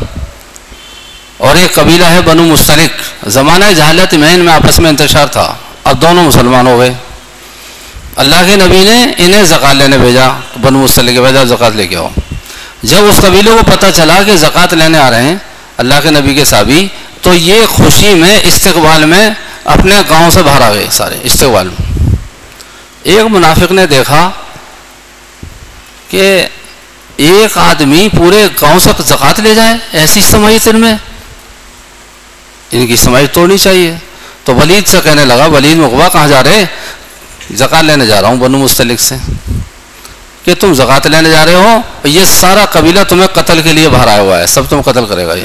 اور 1.36 1.56
ایک 1.56 1.74
قبیلہ 1.74 2.04
ہے 2.04 2.20
بنو 2.22 2.42
مستلق۔ 2.42 3.24
زمانہ 3.28 3.64
جہالت 3.76 4.14
میں 4.14 4.34
ان 4.34 4.40
میں 4.40 4.52
آپس 4.52 4.78
میں 4.78 4.90
انتشار 4.90 5.26
تھا۔ 5.26 5.54
اب 5.84 6.02
دونوں 6.02 6.24
مسلمان 6.24 6.66
ہو 6.66 6.78
گئے۔ 6.78 6.94
اللہ 8.16 8.36
کے 8.46 8.56
نبی 8.56 8.84
نے 8.84 9.24
انہیں 9.24 9.44
زکوٰۃ 9.44 9.74
لینے 9.74 9.98
بھیجا۔ 9.98 10.28
بنو 10.60 10.78
مستلق 10.78 11.14
کے 11.14 11.20
بھیجا 11.20 11.44
زکوٰۃ 11.44 11.70
لے 11.70 11.86
کے 11.86 11.96
آؤ۔ 11.96 12.08
جب 12.82 12.98
اس 13.04 13.16
قبیلے 13.16 13.50
کو 13.50 13.58
پتہ 13.66 13.86
چلا 13.94 14.22
کہ 14.22 14.36
زکوٰۃ 14.36 14.72
لینے 14.72 14.98
آ 14.98 15.10
رہے 15.10 15.22
ہیں، 15.22 15.36
اللہ 15.76 15.94
کے 16.02 16.10
نبی 16.10 16.34
کے 16.34 16.44
سابی 16.44 16.88
تو 17.22 17.34
یہ 17.34 17.66
خوشی 17.66 18.14
میں 18.14 18.40
استقبال 18.44 19.04
میں 19.04 19.30
اپنے 19.64 19.94
گاؤں 20.10 20.30
سے 20.30 20.42
باہر 20.42 20.60
آ 20.60 20.72
گئے 20.72 20.86
سارے، 20.90 21.18
استقبال 21.22 21.68
میں۔ 21.68 21.98
ایک 23.02 23.24
منافق 23.24 23.72
نے 23.72 23.86
دیکھا 23.86 24.30
کہ 26.08 26.46
ایک 27.16 27.58
آدمی 27.58 28.08
پورے 28.16 28.48
گاؤں 28.62 28.78
سے 28.78 28.90
زکوٰۃ 29.06 29.40
لے 29.40 29.54
جائے 29.54 29.76
ایسی 29.92 30.20
سماعت 30.20 30.68
ان 30.68 30.80
میں۔ 30.80 30.94
ان 32.72 32.86
کی 32.86 32.96
سماعت 32.96 33.34
توڑنی 33.34 33.58
چاہیے۔ 33.58 33.94
تو 34.44 34.54
ولید 34.54 34.86
سے 34.86 34.98
کہنے 35.04 35.24
لگا، 35.24 35.46
ولید 35.46 35.76
مقبا 35.76 36.08
کہاں 36.08 36.28
جا 36.28 36.42
رہے؟ 36.42 36.64
زکوٰۃ 37.54 37.82
لینے 37.82 38.06
جا 38.06 38.20
رہا 38.20 38.28
ہوں، 38.28 38.36
بنو 38.36 38.58
مستلق 38.58 39.00
سے۔ 39.00 39.14
کہ 40.48 40.54
تم 40.54 40.74
زکوٰۃ 40.74 41.06
لینے 41.06 41.30
جا 41.30 41.46
رہے 41.46 41.54
ہو، 41.54 41.78
یہ 42.04 42.24
سارا 42.24 42.64
قبیلہ 42.64 43.00
تمہیں 43.08 43.26
قتل 43.26 43.62
کے 43.62 43.72
لیے 43.72 43.88
باہر 43.88 44.08
آیا 44.08 44.20
ہوا 44.20 44.38
ہے، 44.38 44.46
سب 44.46 44.62
تم 44.68 44.82
قتل 44.82 45.06
کرے 45.06 45.26
گا 45.26 45.34
یہ۔ 45.34 45.44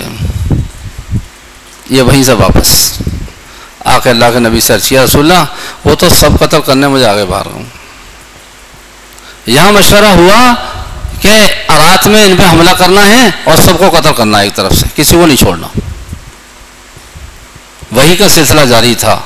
یہ 1.89 2.01
وہیں 2.01 2.23
سے 2.23 2.33
واپس۔ 2.33 2.93
آ 3.85 3.99
کے 3.99 4.09
اللہ 4.09 4.25
کے 4.33 4.39
نبی 4.39 4.59
سے 4.59 4.73
ارچیا 4.73 5.05
رسول 5.05 5.31
اللہ، 5.31 5.45
وہ 5.85 5.95
تو 5.95 6.09
سب 6.09 6.29
قتل 6.39 6.61
کرنے 6.61 6.87
مجھے 6.87 7.05
آگے 7.05 7.25
باہر 7.25 7.45
ہوں۔ 7.45 7.63
یہاں 9.45 9.71
مشورہ 9.71 10.05
ہوا 10.05 10.53
کہ 11.21 11.47
رات 11.69 12.07
میں 12.07 12.25
ان 12.25 12.35
پہ 12.37 12.43
حملہ 12.43 12.69
کرنا 12.69 13.07
ہے 13.07 13.29
اور 13.43 13.55
سب 13.55 13.79
کو 13.79 13.89
قتل 13.89 14.13
کرنا 14.17 14.39
ہے 14.39 14.43
ایک 14.43 14.55
طرف 14.55 14.73
سے، 14.73 14.85
کسی 14.95 15.15
کو 15.15 15.25
نہیں 15.25 15.37
چھوڑنا۔ 15.37 15.67
وہی 17.91 18.15
کا 18.15 18.29
سلسلہ 18.29 18.61
جاری 18.61 18.95
تھا۔ 18.99 19.19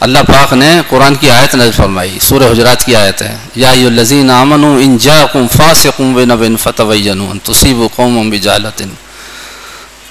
اللہ 0.00 0.18
پاک 0.18 0.52
نے 0.52 0.80
قرآن 0.88 1.14
کی 1.14 1.30
آیت 1.30 1.54
نظر 1.54 1.70
فرمائی، 1.70 2.18
سورہ 2.22 2.52
حجرات 2.52 2.84
کی 2.84 2.96
آیت 2.96 3.22
ہے۔ 3.22 3.36
یا 3.56 3.70
الذین 3.70 4.30
آمنوا 4.30 4.78
ان 4.78 4.98
جاءکم 4.98 5.46
فاسقون 5.56 6.12
بنبن 6.14 6.56
فتبینوا 6.56 7.30
ان 7.30 7.38
تصیبوا 7.38 7.88
قوما 7.96 8.36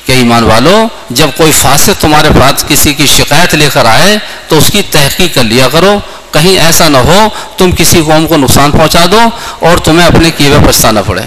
کہ 0.06 0.12
ایمان 0.12 0.44
والو، 0.44 0.88
جب 1.10 1.28
کوئی 1.38 1.52
فاسق 1.52 2.02
تمہارے 2.02 2.30
پاس 2.40 2.66
کسی 2.68 2.94
کی 2.94 3.06
شکایت 3.06 3.56
لے 3.56 3.70
کر 3.74 3.86
آئے، 3.86 4.18
تو 4.48 4.58
اس 4.58 4.68
کی 4.68 4.82
تحقیق 4.92 5.36
کر 5.36 5.44
لیا 5.44 5.68
کرو۔ 5.72 6.00
کہیں 6.32 6.60
ایسا 6.60 6.88
نہ 6.88 6.98
ہو، 6.98 7.28
تم 7.58 7.72
کسی 7.72 8.02
قوم 8.06 8.28
کو 8.28 8.38
نقصان 8.38 8.72
پہنچا 8.72 9.06
دو 9.12 9.20
اور 9.60 9.78
تمہیں 9.78 10.08
اپنے 10.08 10.32
کیے 10.32 10.48
ہوئے 10.48 10.60
پچھتانا 10.70 11.02
پڑے۔ 11.02 11.22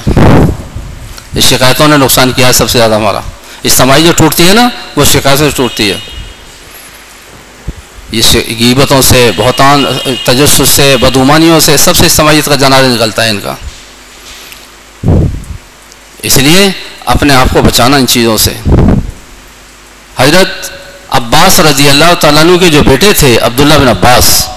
اس 1.37 1.45
شکایتوں 1.45 1.89
نے 1.89 1.97
نقصان 1.97 2.33
کیا 2.33 2.47
ہے 2.47 2.53
سب 2.53 2.71
سے 2.71 2.79
زیادہ 2.79 2.95
ہمارا۔ 2.95 3.21
اجتماعی 3.65 4.05
جو 4.05 4.13
ٹوٹتی 4.13 4.49
ہے 4.49 4.55
نا، 4.55 4.69
وہ 4.97 5.05
شکایت 5.05 5.39
سے 5.39 5.51
ٹوٹتی 5.57 5.91
ہے۔ 5.91 6.18
یہ 8.13 8.23
غیبتوں 8.33 9.03
سے، 9.03 9.31
بہتان، 9.37 9.85
تجسس 10.25 10.69
سے 10.69 10.97
بدعمانیوں 11.01 11.61
سے 11.61 11.77
سب 11.77 11.97
سے 11.97 12.07
اجتماعیت 12.07 12.45
کا 12.45 12.55
جنازہ 12.55 12.87
نکلتا 12.87 13.25
ہے 13.25 13.31
ان 13.31 13.41
کا۔ 13.41 13.55
اس 16.23 16.39
لیے 16.39 16.71
اپنے 17.05 17.35
آپ 17.35 17.47
کو 17.53 17.63
بچانا 17.63 17.97
ان 17.97 18.07
چیزوں 18.07 18.37
سے۔ 18.37 18.53
حضرت 20.19 20.71
عباس 21.11 21.61
رضی 21.61 21.89
اللہ 21.89 22.15
تعالیٰ 22.21 22.43
عنہ 22.43 22.57
کے 22.57 22.69
جو 22.69 22.83
بیٹے 22.83 23.13
تھے، 23.13 23.39
عبداللہ 23.39 23.75
بن 23.75 23.89
عباس، 23.89 24.49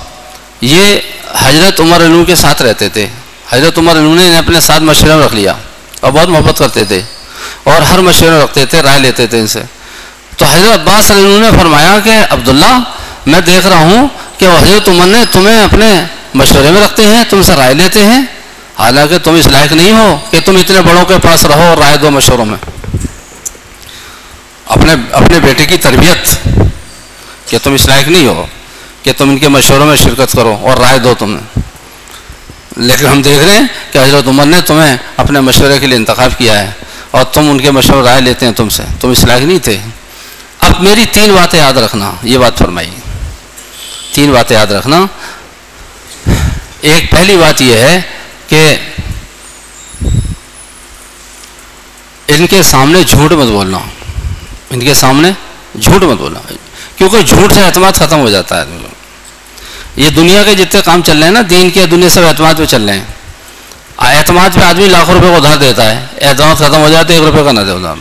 یہ 0.61 0.99
حضرت 1.35 1.79
عمر 1.79 2.05
عنو 2.05 2.23
کے 2.25 2.35
ساتھ 2.35 2.61
رہتے 2.61 2.89
تھے۔ 2.89 3.07
حضرت 3.49 3.77
عمر 3.77 3.91
عنو 3.91 4.15
نے 4.15 4.37
اپنے 4.37 4.61
ساتھ 4.61 4.83
مشورہ 4.83 5.25
رکھ 5.25 5.35
لیا 5.35 5.53
اور 5.99 6.11
بہت 6.11 6.27
محبت 6.27 6.57
کرتے 6.57 6.83
تھے 6.83 7.01
اور 7.63 7.81
ہر 7.81 7.99
مشورہ 7.99 8.43
رکھتے 8.43 8.65
تھے، 8.65 8.81
رائے 8.81 8.99
لیتے 8.99 9.27
تھے 9.27 9.39
ان 9.39 9.47
سے۔ 9.47 9.61
تو 10.37 10.45
حضرت 10.45 10.79
عباس 10.79 11.11
عنو 11.11 11.39
نے 11.39 11.49
فرمایا 11.59 11.99
کہ 12.03 12.11
عبداللہ 12.29 12.79
میں 13.25 13.41
دیکھ 13.41 13.67
رہا 13.67 13.79
ہوں 13.79 14.07
کہ 14.37 14.47
وہ 14.47 14.57
حضرت 14.57 14.89
عمر 14.89 15.07
نے 15.07 15.23
تمہیں 15.31 15.63
اپنے 15.63 16.05
مشورے 16.33 16.71
میں 16.71 16.81
رکھتے 16.81 17.05
ہیں، 17.05 17.23
تم 17.29 17.41
سے 17.41 17.55
رائے 17.55 17.73
لیتے 17.73 18.05
ہیں۔ 18.05 18.21
حالانکہ 18.79 19.17
تم 19.17 19.35
اس 19.35 19.47
لائق 19.47 19.71
نہیں 19.71 19.91
ہو 19.91 20.17
کہ 20.31 20.39
تم 20.45 20.55
اتنے 20.55 20.81
بڑوں 20.81 21.05
کے 21.05 21.13
پاس 21.23 21.45
رہو 21.45 21.61
اور 21.61 21.77
رائے 21.77 21.97
دو 21.97 22.11
مشوروں 22.11 22.45
میں۔ 22.45 22.57
اپنے 24.65 24.95
اپنے 25.11 25.39
بیٹے 25.39 25.65
کی 25.65 25.77
تربیت، 25.77 26.47
کہ 27.49 27.57
تم 27.63 27.73
اس 27.73 27.85
لائق 27.85 28.07
نہیں 28.07 28.27
ہو 28.27 28.45
کہ 29.03 29.11
تم 29.17 29.29
ان 29.29 29.37
کے 29.37 29.47
مشوروں 29.47 29.85
میں 29.85 29.95
شرکت 29.95 30.33
کرو 30.33 30.57
اور 30.61 30.77
رائے 30.77 30.99
دو 30.99 31.13
تمہیں 31.19 31.59
لیکن 32.77 33.05
ہم 33.05 33.21
دیکھ 33.21 33.43
رہے 33.43 33.53
ہیں 33.53 33.67
کہ 33.91 33.97
حضرت 33.97 34.27
عمر 34.27 34.45
نے 34.45 34.61
تمہیں 34.61 34.97
اپنے 35.17 35.39
مشورے 35.39 35.79
کے 35.79 35.87
لیے 35.87 35.97
انتخاب 35.97 36.37
کیا 36.37 36.59
ہے 36.59 36.71
اور 37.11 37.23
تم 37.23 37.49
ان 37.49 37.61
کے 37.61 37.71
مشورے 37.71 38.01
رائے 38.01 38.21
لیتے 38.21 38.45
ہیں 38.45 38.53
تم 38.53 38.69
سے۔ 38.69 38.83
تم 39.01 39.09
اس 39.09 39.23
لائق 39.23 39.43
نہیں 39.43 39.59
تھے۔ 39.59 39.77
اب 40.59 40.81
میری 40.81 41.05
تین 41.05 41.33
باتیں 41.35 41.59
یاد 41.59 41.73
رکھنا، 41.73 42.11
یہ 42.23 42.37
بات 42.37 42.57
فرمائی 42.57 42.89
تین 44.11 44.31
باتیں 44.31 44.57
یاد 44.57 44.67
رکھنا۔ 44.67 45.05
ایک 46.81 47.11
پہلی 47.11 47.37
بات 47.37 47.61
یہ 47.61 47.77
ہے 47.77 48.01
کہ 48.47 48.75
ان 52.27 52.47
کے 52.47 52.63
سامنے 52.63 53.03
جھوٹ 53.03 53.31
مت 53.31 53.47
بولنا۔ 53.47 53.77
ان 54.69 54.79
کے 54.79 54.93
سامنے 54.93 55.31
جھوٹ 55.81 56.03
مت 56.03 56.17
بولنا۔ 56.17 56.39
کیونکہ 56.95 57.21
جھوٹ 57.21 57.53
سے 57.53 57.65
اعتماد 57.65 57.91
ختم 57.91 58.19
ہو 58.19 58.29
جاتا 58.29 58.61
ہے۔ 58.61 58.77
یہ 59.95 60.09
دنیا 60.09 60.43
کے 60.43 60.55
جتنے 60.55 60.81
کام 60.85 61.01
چل 61.01 61.17
رہے 61.17 61.23
ہیں 61.23 61.33
نا، 61.33 61.41
دین 61.49 61.69
کے 61.69 61.85
دنیا 61.85 62.09
سب 62.09 62.21
اعتماد 62.27 62.53
پہ 62.57 62.65
چل 62.65 62.89
رہے 62.89 62.97
ہیں۔ 62.97 63.05
اعتماد 63.97 64.49
پہ 64.55 64.59
آدمی 64.61 64.85
لاکھوں 64.85 65.15
روپے 65.15 65.27
کو 65.27 65.35
ادھار 65.35 65.57
دیتا 65.57 65.91
ہے۔ 65.91 66.05
اعتماد 66.21 66.55
ختم 66.55 66.81
ہو 66.81 66.89
جاتا 66.89 67.13
ہے، 67.13 67.19
ایک 67.19 67.27
روپے 67.27 67.43
کا 67.43 67.51
نہ 67.51 67.59
دے۔ 67.59 67.71
ادھار 67.71 67.95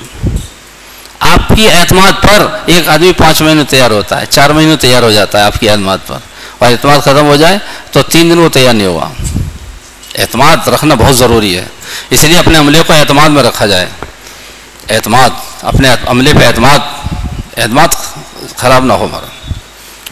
آپ 1.20 1.52
کی 1.56 1.70
اعتماد 1.70 2.12
پر 2.22 2.46
ایک 2.66 2.88
آدمی 2.88 3.12
پانچ 3.12 3.42
مہینے 3.42 3.64
تیار 3.68 3.90
ہوتا 3.90 4.20
ہے، 4.20 4.26
چار 4.26 4.50
مہینے 4.50 4.76
تیار 4.76 5.02
ہو 5.02 5.10
جاتا 5.10 5.38
ہے 5.38 5.44
آپ 5.44 5.60
کی 5.60 5.70
اعتماد 5.70 5.98
پر۔ 6.06 6.16
اور 6.58 6.70
اعتماد 6.70 6.98
ختم 6.98 7.26
ہو 7.26 7.36
جائے 7.36 7.58
تو 7.90 8.02
تین 8.02 8.30
دن 8.30 8.38
وہ 8.38 8.48
تیار 8.48 8.74
نہیں 8.74 8.86
ہوگا۔ 8.86 9.10
اعتماد 10.18 10.68
رکھنا 10.68 10.94
بہت 10.94 11.16
ضروری 11.16 11.58
ہے۔ 11.58 11.64
اس 12.10 12.24
لیے 12.24 12.38
اپنے 12.38 12.58
عملے 12.58 12.82
کو 12.86 12.92
اعتماد 12.92 13.28
میں 13.28 13.42
رکھا 13.42 13.66
جائے۔ 13.66 13.86
اعتماد، 14.88 15.30
اپنے 15.62 15.88
عملے 16.06 16.32
پہ 16.38 16.46
اعتماد 16.46 16.78
اعتماد 17.56 17.88
خراب 18.56 18.84
نہ 18.84 18.92
ہو 18.92 19.04
ہمارا۔ 19.04 19.52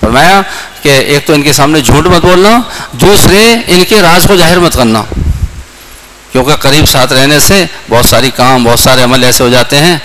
فرمایا 0.01 0.41
کہ 0.83 0.89
ایک 0.89 1.27
تو 1.27 1.33
ان 1.33 1.43
کے 1.43 1.53
سامنے 1.53 1.81
جھوٹ 1.81 2.07
مت 2.07 2.25
بولنا، 2.25 2.59
دوسرے 2.93 3.57
ان 3.67 3.85
کے 3.89 4.03
راز 4.03 4.25
کو 4.29 4.37
ظاہر 4.37 4.59
مت 4.59 4.75
کرنا۔ 4.75 5.03
کیونکہ 6.33 6.57
قریب 6.57 6.89
ساتھ 6.89 7.13
رہنے 7.13 7.39
سے 7.39 7.65
بہت 7.91 8.05
ساری 8.05 8.31
کام، 8.31 8.65
بہت 8.65 8.79
سارے 8.79 9.03
عمل 9.03 9.25
ایسے 9.25 9.45
ہو 9.45 9.49
جاتے 9.49 9.79
ہیں 9.79 9.99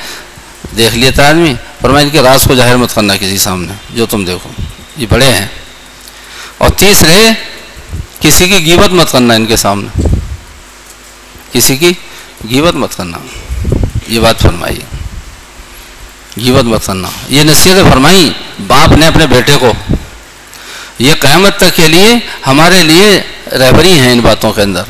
دیکھ 0.78 0.96
لیتا 0.96 1.30
آدمی۔ 1.30 1.54
فرمایا 1.82 2.04
ان 2.04 2.10
کے 2.10 2.22
راز 2.22 2.44
کو 2.44 2.56
ظاہر 2.56 2.76
مت 2.76 2.96
کرنا 2.96 3.18
کسی 3.18 3.38
سامنے، 3.38 3.74
جو 3.90 4.06
تم 4.06 4.26
دیکھو۔ 4.26 4.50
یہ 4.98 5.08
بڑے 5.10 5.26
ہیں۔ 5.26 5.48
اور 6.58 6.70
تیسرے، 6.70 7.30
کسی 8.20 8.50
کی 8.50 8.66
گیبت 8.66 8.90
مت 8.90 9.12
کرنا 9.12 9.34
ان 9.34 9.46
کے 9.46 9.56
سامنے۔ 9.56 10.02
کسی 11.52 11.78
کی 11.78 11.92
گیبت 12.50 12.76
مت 12.76 12.98
کرنا۔ 12.98 13.18
یہ 14.08 14.20
بات 14.20 14.40
فرمائی۔ 14.40 14.80
گیبت 16.38 16.64
مت 16.64 16.86
کرنا۔ 16.86 17.08
یہ 17.30 17.44
نصیحت 17.44 17.92
فرمائی 17.92 18.34
باپ 18.68 18.92
نے 18.92 19.08
اپنے 19.08 19.28
بیٹے 19.28 19.58
کو۔ 19.60 19.74
یہ 21.00 21.14
قیامت 21.20 21.58
تک 21.58 21.76
کے 21.76 21.88
لیے 21.88 22.16
ہمارے 22.48 22.84
لیے 22.84 23.22
رہبری 23.52 24.00
ہیں 24.00 24.12
ان 24.12 24.20
باتوں 24.20 24.54
کے 24.54 24.62
اندر۔ 24.62 24.84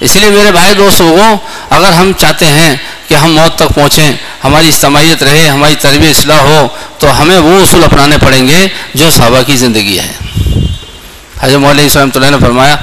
اس 0.00 0.16
لیے 0.16 0.30
میرے 0.30 0.52
بھائی 0.52 0.74
دوست 0.74 1.00
لوگوں 1.00 1.36
اگر 1.70 1.92
ہم 1.92 2.12
چاہتے 2.18 2.46
ہیں 2.46 2.76
کہ 3.08 3.14
ہم 3.14 3.32
موت 3.32 3.56
تک 3.58 3.74
پہنچیں، 3.74 4.12
ہماری 4.44 4.68
اجتماعیت 4.68 5.22
رہے، 5.22 5.48
ہماری 5.48 5.74
تربیت 5.80 6.18
اصلاح 6.18 6.40
ہو، 6.40 6.66
تو 6.98 7.20
ہمیں 7.20 7.38
وہ 7.38 7.60
اصول 7.62 7.84
اپنانے 7.84 8.16
پڑیں 8.20 8.46
گے 8.48 8.66
جو 8.94 9.10
صحابہ 9.10 9.42
کی 9.46 9.56
زندگی 9.56 9.98
ہے۔ 9.98 10.12
حضرت 11.40 11.58
مولوی 11.60 11.88
صحمۃ 11.88 12.14
اللہ 12.14 12.30
نے 12.30 12.36
فرمایا، 12.40 12.76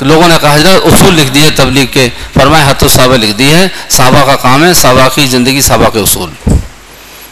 لوگوں 0.00 0.28
نے 0.28 0.34
کہا، 0.40 0.54
حضرت 0.54 0.86
اصول 0.92 1.14
لکھ 1.14 1.30
دیے 1.34 1.50
تبلیغ 1.56 1.86
کے، 1.92 2.08
فرمایا 2.34 2.70
حت 2.70 2.84
صحابہ 2.90 3.16
لکھ 3.16 3.36
دی 3.38 3.52
ہے، 3.52 3.66
صحابہ 3.90 4.24
کا 4.26 4.36
کام 4.42 4.64
ہے 4.64 4.72
صحابہ 4.74 5.08
کی 5.14 5.26
زندگی، 5.26 5.60
صحابہ 5.60 5.90
کے 5.92 5.98
اصول۔ 5.98 6.30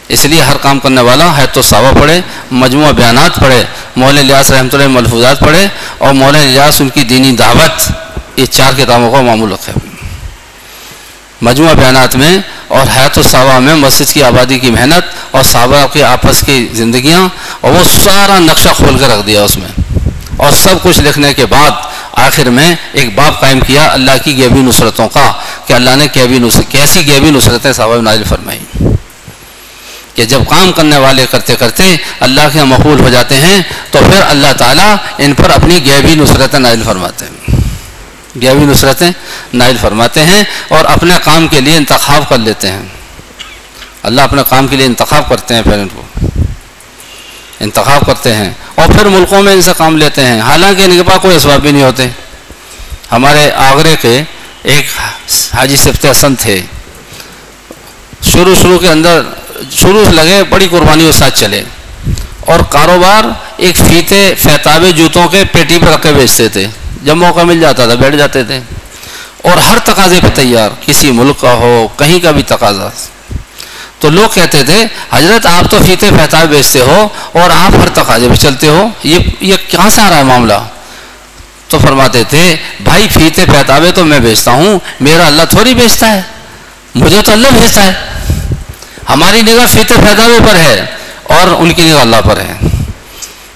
اس 0.09 0.25
لیے 0.25 0.43
ہر 0.43 0.57
کام 0.63 0.79
کرنے 0.79 1.01
والا 1.01 1.37
ہے 1.37 1.47
تو 1.53 1.63
صحابہ 1.63 2.01
پڑھے، 2.01 2.21
مجموعہ 2.63 2.93
بیانات 2.93 3.41
پڑھے 3.41 3.63
مول 3.97 4.19
الیاس 4.19 4.51
رحمۃ 4.51 4.75
اللہ 4.75 4.89
ملفوظات 4.89 5.41
پڑھے 5.41 5.67
اور 5.99 6.15
مول 6.15 6.37
الیاس 6.37 6.81
ان 6.81 6.89
کی 6.89 7.05
دینی 7.05 7.33
دعوت، 7.37 7.91
یہ 8.37 8.47
چار 8.47 8.73
کتابوں 8.77 9.11
کا 9.13 9.21
معمول 9.21 9.53
رکھے۔ 9.53 9.73
مجموعہ 11.43 11.75
بیانات 11.75 12.17
میں 12.17 12.39
اور 12.69 12.87
حیات 12.97 13.19
الصحابہ 13.19 13.59
میں 13.59 13.75
مسجد 13.75 14.13
کی 14.15 14.23
آبادی 14.23 14.59
کی 14.59 14.71
محنت 14.71 15.05
اور 15.31 15.43
صحابہ 15.43 15.87
کے 15.93 16.05
آپس 16.05 16.41
کی 16.41 16.69
زندگیاں 16.73 17.29
اور 17.61 17.73
وہ 17.73 17.85
سارا 18.05 18.39
نقشہ 18.39 18.69
کھول 18.77 18.99
کے 18.99 19.07
رکھ 19.07 19.27
دیا 19.27 19.43
اس 19.43 19.57
میں۔ 19.57 19.69
اور 20.37 20.53
سب 20.53 20.83
کچھ 20.83 21.01
لکھنے 21.01 21.35
کے 21.35 21.47
بعد 21.47 21.71
آخر 22.13 22.51
میں 22.51 22.75
ایک 22.93 23.15
باب 23.15 23.41
قائم 23.41 23.61
کیا 23.61 23.89
اللہ 23.93 24.11
کی 24.25 24.37
گیبی 24.37 24.61
نصرتوں 24.61 25.09
کا 25.09 25.33
کہ 25.67 25.73
اللہ 25.73 25.97
نے 25.97 26.09
کیبی 26.09 26.39
نصرت 26.39 26.71
کیسی 26.71 27.07
گیبی 27.07 27.31
نصرتیں 27.31 27.73
صحابہ 27.73 28.01
نازل 28.01 28.25
فرمائی 28.25 28.59
کہ 30.15 30.25
جب 30.25 30.41
کام 30.49 30.73
کرنے 30.73 30.99
والے 30.99 31.27
کرتے 31.31 31.57
کرتے 31.57 31.97
اللہ 32.21 32.41
کے 32.53 32.65
مقبول 32.65 33.01
ہو 33.01 33.09
جاتے 33.09 33.37
ہیں 33.37 33.63
تو 33.91 33.99
پھر 33.99 34.23
اللہ 34.29 34.53
تعالیٰ 34.59 34.97
ان 35.19 35.35
پر 35.35 35.51
اپنی 35.51 35.85
گیبی 35.85 36.15
نصرتیں 36.15 36.59
نازل 36.59 36.83
فرماتے 36.83 37.25
ہیں۔ 37.25 37.36
گیبی 38.43 38.65
نصرتیں 38.65 39.11
نازل 39.55 39.77
فرماتے 39.81 40.25
ہیں 40.25 40.45
اور 40.69 40.85
اپنے 40.85 41.15
کام 41.25 41.49
کے 41.49 41.61
لیے 41.61 41.77
انتخاب 41.77 42.29
کر 42.29 42.39
لیتے 42.39 42.71
ہیں۔ 42.71 42.83
اللہ 44.03 44.21
اپنے 44.21 44.43
کام 44.49 44.69
کے 44.69 44.77
لیے 44.77 44.87
انتخاب 44.87 45.29
کرتے 45.29 45.55
ہیں 45.55 45.63
پھر 45.63 45.73
ان 45.73 45.89
کو۔ 45.89 46.03
انتخاب 47.61 48.07
کرتے 48.07 48.35
ہیں 48.35 48.53
اور 48.75 48.89
پھر 48.89 49.05
ملکوں 49.05 49.43
میں 49.43 49.53
ان 49.53 49.63
سے 49.63 49.71
کام 49.77 49.97
لیتے 49.97 50.25
ہیں۔ 50.27 50.41
حالانکہ 50.41 50.83
ان 50.83 50.97
کے 50.97 51.03
پاس 51.03 51.19
کوئی 51.23 51.37
اسباب 51.37 51.61
بھی 51.61 51.71
نہیں 51.71 51.83
ہوتے۔ 51.83 52.09
ہمارے 53.13 53.51
آگرے 53.51 53.97
کے 54.01 54.23
ایک 54.63 54.87
حاجی 55.55 55.77
صفت 55.77 56.07
حسن 56.11 56.35
تھے۔ 56.37 56.63
شروع 58.23 58.55
شروع 58.55 58.79
کے 58.79 58.89
اندر 58.89 59.23
شروع 59.71 60.05
سے 60.05 60.13
لگے 60.13 60.45
بڑی 60.45 60.69
قربانی 60.71 61.05
کے 61.05 61.13
ساتھ 61.13 61.41
چلے۔ 61.41 61.63
اور 62.41 62.61
کاروبار 62.71 63.25
ایک 63.57 63.77
فیتے 63.77 64.35
فیتابے 64.39 64.93
جوتوں 64.93 65.29
کے 65.29 65.45
پیٹی 65.53 65.79
پر 65.79 65.87
رکھ 65.87 66.03
کے 66.03 66.13
بیچتے 66.13 66.49
تھے۔ 66.49 66.67
جب 67.07 67.17
موقع 67.17 67.41
مل 67.41 67.61
جاتا 67.61 67.87
تھا، 67.87 67.95
بیٹھ 67.95 68.17
جاتے 68.17 68.45
تھے۔ 68.45 68.61
اور 69.43 69.57
ہر 69.57 69.79
تقاضے 69.85 70.19
پہ 70.23 70.27
تیار، 70.35 70.71
کسی 70.87 71.11
ملک 71.11 71.41
کا 71.41 71.53
ہو، 71.53 71.89
کہیں 71.97 72.21
کا 72.21 72.31
بھی 72.31 72.43
تقاضا۔ 72.43 72.89
تو 73.99 74.11
لوگ 74.11 74.35
کہتے 74.35 74.65
تھے، 74.65 74.87
حضرت 75.13 75.47
آپ 75.47 75.71
تو 75.71 75.79
فیتے 75.87 76.11
فیتابے 76.11 76.47
بیچتے 76.47 76.81
ہو 76.81 77.09
اور 77.33 77.51
آپ 77.51 77.77
ہر 77.83 77.89
تقاضے 77.95 78.29
پہ 78.29 78.35
چلتے 78.35 78.69
ہو۔ 78.69 78.89
یہ 79.03 79.19
یہ 79.41 79.57
کہاں 79.71 79.91
سے 79.91 80.01
آ 80.01 80.11
رہا 80.11 80.17
ہے 80.17 80.23
معاملہ؟ 80.23 80.53
تو 81.69 81.79
فرماتے 81.79 82.25
تھے، 82.25 82.57
بھائی 82.81 83.09
فیتے 83.09 83.45
فیتابے 83.45 83.93
تو 83.93 84.05
میں 84.05 84.19
بیچتا 84.19 84.51
ہوں، 84.51 84.79
میرا 85.01 85.27
اللہ 85.27 85.43
تھوڑی 85.51 85.75
بیچتا 85.75 86.13
ہے۔ 86.13 86.23
مجھے 86.95 87.23
تو 87.23 87.33
اللہ 87.33 87.49
بھیجتا 87.49 87.83
ہے۔ 87.83 87.95
ہماری 89.09 89.43
نگاہ 89.43 89.67
فیتے 89.67 89.95
فیتابے 89.95 90.39
پر 90.49 90.55
ہے 90.55 90.87
اور 91.23 91.49
ان 91.49 91.73
کی 91.73 91.83
نگاہ 91.83 92.01
اللہ 92.01 92.21
پر 92.25 92.37
ہے۔ 92.37 92.55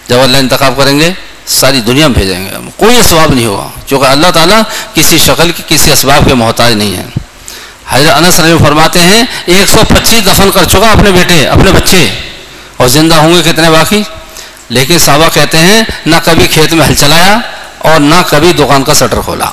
جب 0.09 0.21
اللہ 0.21 0.37
انتخاب 0.37 0.75
کریں 0.77 0.99
گے 0.99 1.13
ساری 1.51 1.81
دنیا 1.81 2.07
میں 2.07 2.19
بھیجیں 2.19 2.45
گے۔ 2.45 2.51
کوئی 2.77 2.99
اسباب 2.99 3.35
نہیں 3.35 3.47
ہوگا 3.47 3.69
چونکہ 3.87 4.07
اللہ 4.07 4.27
تعالیٰ 4.35 4.63
کسی 4.95 5.19
شکل 5.19 5.51
کی 5.57 5.63
کسی 5.67 5.93
اسباب 5.93 6.23
کے 6.29 6.35
محتاج 6.35 6.73
نہیں 6.73 6.97
ہے 6.97 7.05
حضرت 7.89 8.11
انس 8.17 8.41
رحم 8.41 8.59
فرماتے 8.59 9.01
ہیں، 9.01 9.25
ایک 9.47 9.69
سو 9.69 9.81
پچیس 9.89 10.27
دفن 10.27 10.51
کر 10.55 10.65
چکا 10.65 10.93
اپنے 10.93 11.11
بیٹے، 11.11 11.47
اپنے 11.47 11.73
بچے، 11.73 12.11
اور 12.77 12.89
زندہ 12.89 13.15
ہوں 13.15 13.35
گے 13.35 13.53
کتنے 13.53 13.71
باقی؟ 13.71 14.03
لیکن 14.69 14.99
صحابہ 14.99 15.29
کہتے 15.33 15.59
ہیں، 15.59 15.83
نہ 16.07 16.17
کبھی 16.25 16.47
کھیت 16.47 16.73
میں 16.73 16.87
ہل 16.87 16.95
چلایا 16.95 17.39
اور 17.79 18.01
نہ 18.01 18.15
کبھی 18.29 18.53
دکان 18.53 18.85
کا 18.85 18.95
سٹر 18.95 19.21
کھولا۔ 19.25 19.51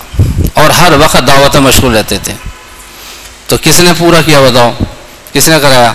اور 0.54 0.70
ہر 0.70 0.92
وقت 1.00 1.18
دعوتیں 1.28 1.60
مشغول 1.60 1.98
رہتے 1.98 2.18
تھے۔ 2.24 2.34
تو 3.48 3.56
کس 3.64 3.80
نے 3.80 3.92
پورا 3.98 4.22
کیا 4.22 4.42
بتاؤ؟ 4.42 4.72
کس 5.34 5.50
نے 5.50 5.60
کرایا؟ 5.62 5.94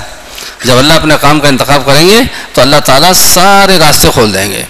جب 0.65 0.79
اللہ 0.79 0.93
اپنے 0.93 1.15
کام 1.21 1.41
کا 1.41 1.49
انتخاب 1.49 1.83
کریں 1.87 2.09
گے، 2.09 2.21
تو 2.53 2.61
اللہ 2.61 2.77
تعالیٰ 2.85 3.13
سارے 3.13 3.79
راستے 3.79 4.09
کھول 4.13 4.35
دیں 4.35 4.53
گے۔ 4.53 4.65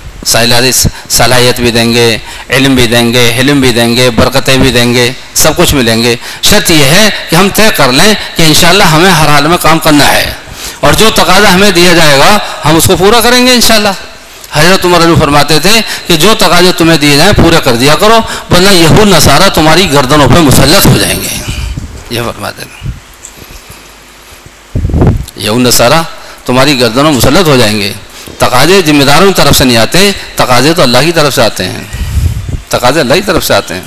صلاحیت 1.09 1.61
بھی 1.61 1.71
دیں 1.71 1.93
گے، 1.93 2.19
علم 2.51 2.75
بھی 2.75 2.87
دیں 2.87 3.15
گے 3.15 3.35
علم 3.39 3.61
بھی 3.61 3.73
دیں 3.73 3.97
گے، 3.97 4.11
برکتیں 4.11 4.57
بھی 4.57 4.71
دیں 4.71 4.95
گے، 4.95 5.13
سب 5.35 5.57
کچھ 5.57 5.75
ملیں 5.75 6.03
گے۔ 6.03 6.17
شرط 6.43 6.71
یہ 6.71 6.85
ہے 6.85 7.11
کہ 7.31 7.37
ہم 7.37 7.49
طے 7.55 7.69
کر 7.77 7.93
لیں 7.93 8.15
کہ 8.37 8.43
انشاءاللہ 8.43 8.83
ہمیں 8.83 9.11
ہر 9.11 9.29
حال 9.29 9.47
میں 9.47 9.59
کام 9.61 9.79
کرنا 9.79 10.13
ہے۔ 10.13 10.33
اور 10.81 10.93
جو 10.93 11.11
تقاضا 11.11 11.55
ہمیں 11.55 11.71
دیا 11.71 11.93
جائے 11.93 12.19
گا، 12.19 12.39
ہم 12.65 12.77
اس 12.77 12.85
کو 12.87 12.97
پورا 12.97 13.21
کریں 13.21 13.47
گے 13.47 13.53
انشاءاللہ۔ 13.53 13.89
حضرت 14.53 14.85
عمر 14.85 15.03
علی 15.03 15.15
فرماتے 15.21 15.59
تھے 15.59 15.81
کہ 16.07 16.17
جو 16.17 16.35
تقاضے 16.39 16.73
تمہیں 16.73 16.99
دیے 16.99 17.17
جائیں 17.17 17.33
پورے 17.33 17.57
کر 17.65 17.75
دیا 17.75 17.95
کرو، 17.95 18.19
ورنہ 18.51 18.69
یہ 18.69 18.89
نصارہ 19.05 19.49
تمہاری 19.55 19.93
گردنوں 19.93 20.29
پہ 20.29 20.41
مسلط 20.41 20.87
ہو 20.87 20.99
جائیں 20.99 21.21
گے۔ 21.21 21.29
یہ 22.11 22.21
فرماتے 22.21 22.63
ہیں 22.63 22.91
یہ 25.37 25.51
نصارہ 25.51 26.03
تمہاری 26.45 26.81
گردنوں 26.81 27.13
مسلط 27.13 27.49
ہو 27.49 27.57
جائیں 27.57 27.79
گے۔ 27.81 27.93
تقاضے 28.47 28.81
ذمہ 28.87 29.05
داروں 29.05 29.27
کی 29.27 29.43
طرف 29.43 29.57
سے 29.57 29.65
نہیں 29.65 29.77
آتے، 29.77 30.11
تقاضے 30.37 30.75
تو 30.75 30.83
اللہ 30.83 30.99
کی 31.05 31.13
طرف 31.13 31.35
سے 31.35 31.43
آتے 31.43 31.65
ہیں۔ 31.65 31.85
تقاضے 32.69 33.01
اللہ 33.01 33.15
کی 33.15 33.23
طرف 33.23 33.45
سے 33.45 33.55
آتے 33.55 33.75
ہیں۔ 33.75 33.83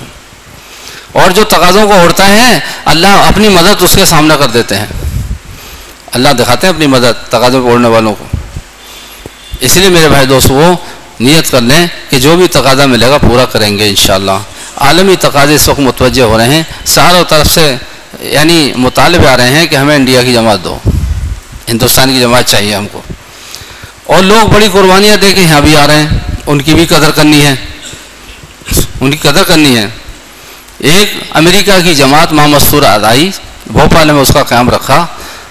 اور 1.11 1.31
جو 1.31 1.43
تقاضوں 1.43 1.87
کو 1.87 1.93
اوڑھتا 1.93 2.27
ہے، 2.27 2.59
اللہ 2.85 3.07
اپنی 3.07 3.49
مدد 3.49 3.81
اس 3.81 3.95
کے 3.95 4.05
سامنے 4.05 4.35
کر 4.39 4.47
دیتے 4.47 4.75
ہیں۔ 4.75 4.85
اللہ 6.11 6.29
دکھاتے 6.29 6.67
ہیں 6.67 6.73
اپنی 6.73 6.87
مدد 6.87 7.27
تقاضوں 7.27 7.61
کو 7.63 7.69
اوڑھنے 7.69 7.87
والوں 7.87 8.15
کو۔ 8.15 8.25
اس 9.59 9.77
لیے 9.77 9.89
میرے 9.89 10.09
بھائی 10.09 10.25
دوست 10.25 10.51
وہ 10.51 10.75
نیت 11.19 11.51
کر 11.51 11.61
لیں 11.61 11.87
کہ 12.09 12.19
جو 12.19 12.35
بھی 12.35 12.47
تقاضا 12.47 12.85
ملے 12.85 13.07
گا 13.07 13.17
پورا 13.17 13.45
کریں 13.45 13.77
گے 13.77 13.89
انشاءاللہ۔ 13.89 14.37
عالمی 14.77 15.15
تقاضے 15.15 15.55
اس 15.55 15.69
وقت 15.69 15.79
متوجہ 15.79 16.23
ہو 16.23 16.37
رہے 16.37 16.49
ہیں۔ 16.49 16.63
ساروں 16.85 17.23
طرف 17.23 17.47
سے 17.47 17.75
یعنی 18.19 18.73
مطالبے 18.75 19.27
آ 19.27 19.37
رہے 19.37 19.49
ہیں 19.49 19.67
کہ 19.67 19.75
ہمیں 19.75 19.95
انڈیا 19.95 20.23
کی 20.23 20.33
جماعت 20.33 20.63
دو۔ 20.63 20.77
ہندوستان 21.67 22.13
کی 22.13 22.19
جماعت 22.19 22.43
چاہیے 22.45 22.75
ہم 22.75 22.87
کو۔ 22.91 23.01
اور 24.05 24.23
لوگ 24.23 24.47
بڑی 24.47 24.67
قربانیاں 24.73 25.17
دے 25.17 25.33
کے 25.33 25.41
یہاں 25.41 25.61
بھی 25.61 25.77
آ 25.77 25.87
رہے 25.87 25.95
ہیں۔ 25.95 26.07
ان 26.47 26.61
کی 26.61 26.73
بھی 26.73 26.85
قدر 26.85 27.11
کرنی 27.11 27.45
ہے۔ 27.45 27.55
ان 29.01 29.11
کی 29.11 29.17
قدر 29.17 29.43
کرنی 29.43 29.77
ہے۔ 29.77 29.87
ایک 30.79 31.13
امریکہ 31.31 31.71
کی 31.83 31.95
جماعت 31.95 32.33
ماں 32.33 32.47
مستور 32.47 32.83
آدائی، 32.83 33.31
بھوپال 33.67 34.11
میں 34.11 34.21
اس 34.21 34.31
کا 34.33 34.43
قیام 34.43 34.69
رکھا۔ 34.69 35.05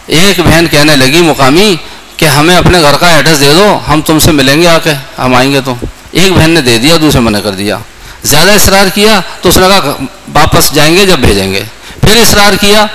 ایک 0.06 0.40
بہن 0.40 0.66
کہنے 0.70 0.96
لگی، 0.96 1.20
مقامی، 1.20 1.76
کہ 2.16 2.24
ہمیں 2.24 2.56
اپنے 2.56 2.80
گھر 2.80 2.92
کا 3.00 3.10
ایڈریس 3.10 3.40
دے 3.40 3.52
دو، 3.54 3.78
ہم 3.88 4.00
تم 4.00 4.18
سے 4.18 4.32
ملیں 4.32 4.62
گے 4.62 4.68
آ 4.68 4.78
کے۔ 4.78 4.94
ہم 5.18 5.34
آئیں 5.34 5.52
گے 5.52 5.60
تو۔ 5.64 5.74
ایک 6.10 6.32
بہن 6.32 6.50
نے 6.50 6.60
دے 6.60 6.78
دیا، 6.78 6.96
دوسرے 7.00 7.20
منع 7.20 7.40
کر 7.40 7.50
دیا۔ 7.50 7.78
زیادہ 8.22 8.50
اصرار 8.50 8.86
کیا 8.94 9.20
تو 9.42 9.48
اس 9.48 9.58
نے 9.58 9.66
کہا، 9.66 10.04
واپس 10.32 10.74
جائیں 10.74 10.96
گے 10.96 11.06
جب 11.06 11.18
بھیجیں 11.18 11.52
گے۔ 11.52 11.64
پھر 12.00 12.16
اصرار 12.16 12.52
کیا 12.60 12.86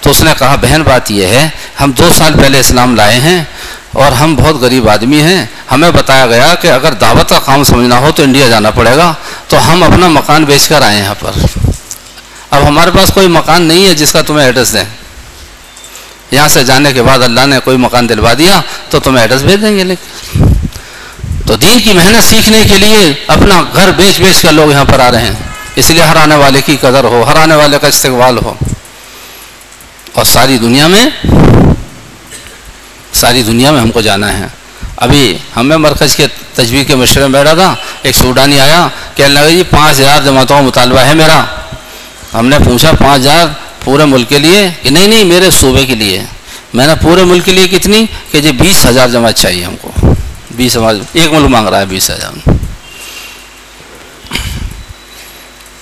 تو 0.00 0.10
اس 0.10 0.22
نے 0.22 0.32
کہا، 0.38 0.54
بہن، 0.54 0.82
بات 0.82 1.10
یہ 1.10 1.26
ہے، 1.26 1.48
ہم 1.80 1.90
دو 1.90 2.10
سال 2.18 2.32
پہلے 2.42 2.60
اسلام 2.60 2.96
لائے 2.96 3.20
ہیں۔ 3.20 3.44
اور 3.94 4.12
ہم 4.12 4.36
بہت 4.36 4.54
غریب 4.54 4.88
آدمی 4.88 5.20
ہیں، 5.22 5.46
ہمیں 5.70 5.90
بتایا 5.90 6.26
گیا 6.26 6.54
کہ 6.54 6.68
اگر 6.68 6.92
دعوت 6.92 7.28
کا 7.28 7.38
کام 7.38 7.64
سمجھنا 7.64 7.98
ہو 7.98 8.10
تو 8.14 8.22
انڈیا 8.22 8.48
جانا 8.48 8.70
پڑے 8.70 8.96
گا، 8.96 9.14
تو 9.48 9.72
ہم 9.72 9.82
اپنا 9.82 10.08
مکان 10.08 10.44
بیچ 10.44 10.68
کر 10.68 10.82
آئے 10.82 10.98
یہاں 10.98 11.14
پر۔ 11.18 11.30
اب 12.50 12.68
ہمارے 12.68 12.90
پاس 12.90 13.10
کوئی 13.14 13.26
مکان 13.26 13.62
نہیں 13.62 13.86
ہے 13.86 13.94
جس 13.94 14.12
کا 14.12 14.22
تمہیں 14.22 14.46
ایڈریس 14.46 14.72
دیں۔ 14.72 14.84
یہاں 16.30 16.48
سے 16.48 16.64
جانے 16.64 16.92
کے 16.92 17.02
بعد 17.02 17.18
اللہ 17.18 17.46
نے 17.46 17.58
کوئی 17.64 17.76
مکان 17.76 18.08
دلوا 18.08 18.32
دیا 18.38 18.60
تو 18.90 19.00
تمہیں 19.00 19.22
ایڈریس 19.22 19.42
بھیج 19.42 19.62
دیں 19.62 19.78
گے 19.78 19.84
لیکن۔ 19.84 20.44
تو 21.46 21.56
دین 21.56 21.80
کی 21.80 21.92
محنت 21.92 22.24
سیکھنے 22.24 22.62
کے 22.70 22.78
لیے 22.78 23.14
اپنا 23.26 23.62
گھر 23.74 23.90
بیچ 23.90 24.20
بیچ 24.20 24.42
کر 24.42 24.52
لوگ 24.52 24.70
یہاں 24.70 24.84
پر 24.84 25.00
آ 25.00 25.10
رہے 25.12 25.22
ہیں۔ 25.22 25.32
اس 25.76 25.90
لیے 25.90 26.02
ہر 26.02 26.16
آنے 26.16 26.34
والے 26.34 26.60
کی 26.62 26.76
قدر 26.80 27.04
ہو، 27.04 27.24
ہر 27.28 27.36
آنے 27.36 27.54
والے 27.54 27.78
کا 27.80 27.88
استقبال 27.88 28.38
ہو۔ 28.44 28.54
اور 30.12 30.24
ساری 30.24 30.58
دنیا 30.58 30.86
میں 30.86 31.06
ساری 33.14 33.42
دنیا 33.42 33.70
میں 33.70 33.80
ہم 33.80 33.90
کو 33.90 34.00
جانا 34.00 34.38
ہے۔ 34.38 34.46
ابھی 34.96 35.38
ہمیں 35.56 35.76
مرکز 35.76 36.16
کے 36.16 36.26
تجویز 36.54 36.86
کے 36.86 36.94
مشورے 36.94 37.26
میں 37.26 37.40
بیٹھا 37.40 37.54
تھا، 37.54 37.74
ایک 38.02 38.14
سوڈانی 38.14 38.60
آیا 38.60 38.88
کہ 39.14 39.22
اللہ 39.22 39.38
جی 39.48 39.62
پانچ 39.70 40.00
ہزار 40.00 40.22
جماعتوں 40.22 40.56
کا 40.56 40.62
مطالبہ 40.62 40.98
ہے 40.98 41.14
میرا۔ 41.14 41.44
ہم 42.34 42.46
نے 42.46 42.58
پوچھا 42.64 42.92
پانچ 42.92 43.20
ہزار 43.20 43.46
پورے 43.84 44.04
ملک 44.04 44.28
کے 44.28 44.38
لیے؟ 44.38 44.68
کہ 44.82 44.90
نہیں 44.90 45.06
نہیں، 45.06 45.24
میرے 45.24 45.50
صوبے 45.50 45.86
کے 45.86 45.94
لیے۔ 45.94 46.22
میں 46.74 46.86
نے 46.86 46.92
پورے 47.02 47.24
ملک 47.24 47.44
کے 47.44 47.52
لیے 47.52 47.68
کتنی؟ 47.68 48.06
کہ 48.30 48.40
جی 48.40 48.52
بیس 48.52 48.86
ہزار 48.86 49.08
جماعت 49.08 49.36
چاہیے 49.36 49.64
ہم 49.64 49.76
کو۔ 49.80 49.92
بیس 50.50 50.76
ہزار، 50.76 50.94
ایک 51.12 51.32
ملک 51.32 51.50
مانگ 51.50 51.68
رہا 51.68 51.80
ہے 51.80 51.86
بیس 51.86 52.10
ہزار۔ 52.10 52.48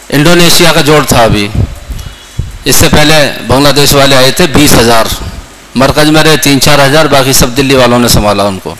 انڈونیشیا 0.09 0.73
کا 0.73 0.81
جوڑ 0.81 1.05
تھا 1.05 1.23
ابھی۔ 1.23 1.49
اس 2.65 2.77
سے 2.77 2.87
پہلے 2.91 3.33
بنگلہ 3.47 3.69
دیش 3.69 3.95
والے 3.95 4.17
آئے 4.17 4.31
تھے 4.31 4.47
بیس 4.47 4.75
ہزار۔ 4.75 5.05
مرکز 5.75 6.11
میں 6.11 6.23
رہے، 6.23 6.37
تین 6.37 6.61
چار 6.61 6.79
ہزار، 6.87 7.05
باقی 7.05 7.33
سب 7.33 7.57
دلی 7.57 7.75
والوں 7.75 7.99
نے 7.99 8.09
سنبھالا 8.09 8.43
ان 8.43 8.59
کو۔ 8.59 8.75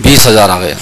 بیس 0.00 0.26
ہزار 0.26 0.48
آ 0.48 0.60
گئے۔ 0.60 0.74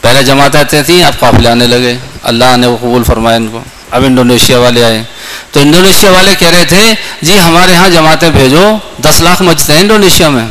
پہلے 0.00 0.22
جماعت 0.22 0.56
آتے 0.56 0.82
تھیں، 0.82 1.04
اب 1.04 1.20
قافلے 1.20 1.48
آنے 1.48 1.66
لگے۔ 1.66 1.98
اللہ 2.22 2.56
نے 2.56 2.66
وہ 2.66 2.76
قبول 2.76 3.04
فرمایا 3.04 3.36
ان 3.36 3.48
کو۔ 3.48 3.60
اب 3.90 4.04
انڈونیشیا 4.04 4.58
والے 4.58 4.84
آئے۔ 4.84 5.02
تو 5.50 5.60
انڈونیشیا 5.60 6.10
والے 6.10 6.34
کہہ 6.38 6.48
رہے 6.48 6.64
تھے 6.64 6.94
جی 7.22 7.40
ہمارے 7.40 7.74
ہاں 7.74 7.88
جماعتیں 7.88 8.30
بھیجو، 8.30 8.76
دس 8.98 9.20
لاکھ 9.20 9.42
مسجد 9.42 9.70
ہیں 9.70 9.80
انڈونیشیا 9.80 10.28
میں۔ 10.28 10.46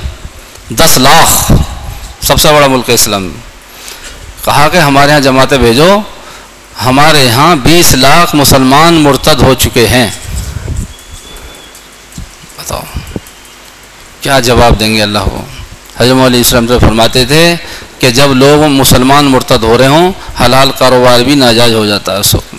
دس 0.70 0.98
لاکھ۔ 0.98 1.52
سب 2.22 2.40
سے 2.40 2.48
بڑا 2.54 2.68
ملک 2.68 2.90
ہے 2.90 2.94
اسلام۔ 2.94 3.32
کہا 4.46 4.70
کہ 4.72 4.78
ہمارے 4.78 5.12
ہاں 5.12 5.20
جماعتیں 5.20 5.58
بھیجو۔ 5.58 6.00
ہمارے 6.86 7.30
ہاں 7.30 7.56
بیس 7.56 7.96
لاکھ 7.96 8.36
مسلمان 8.36 8.94
مرتد 8.94 9.42
ہو 9.42 9.54
چکے 9.54 9.88
ہیں۔ 9.88 10.08
بتاؤ۔ 12.58 12.99
کیا 14.22 14.40
جواب 14.40 14.80
دیں 14.80 14.96
گے 14.96 15.02
اللہ 15.02 15.20
کو؟ 15.20 15.42
حضرت 15.98 16.26
علیہ 16.26 16.38
السلام 16.38 16.68
سے 16.68 16.80
فرماتے 16.80 17.26
تھے 17.26 17.56
کہ 18.00 18.10
جب 18.10 18.36
لوگ 18.36 18.68
مسلمان 18.68 19.26
مرتد 19.26 19.64
ہو 19.64 19.78
رہے 19.78 19.88
ہوں، 19.88 20.12
حلال 20.46 20.72
کاروبار 20.78 21.20
بھی 21.20 21.36
ناجائز 21.36 21.74
ہو 21.74 21.86
جاتا 21.86 22.14
ہے۔ 22.14 22.20
اس 22.20 22.36
وقت 22.36 22.56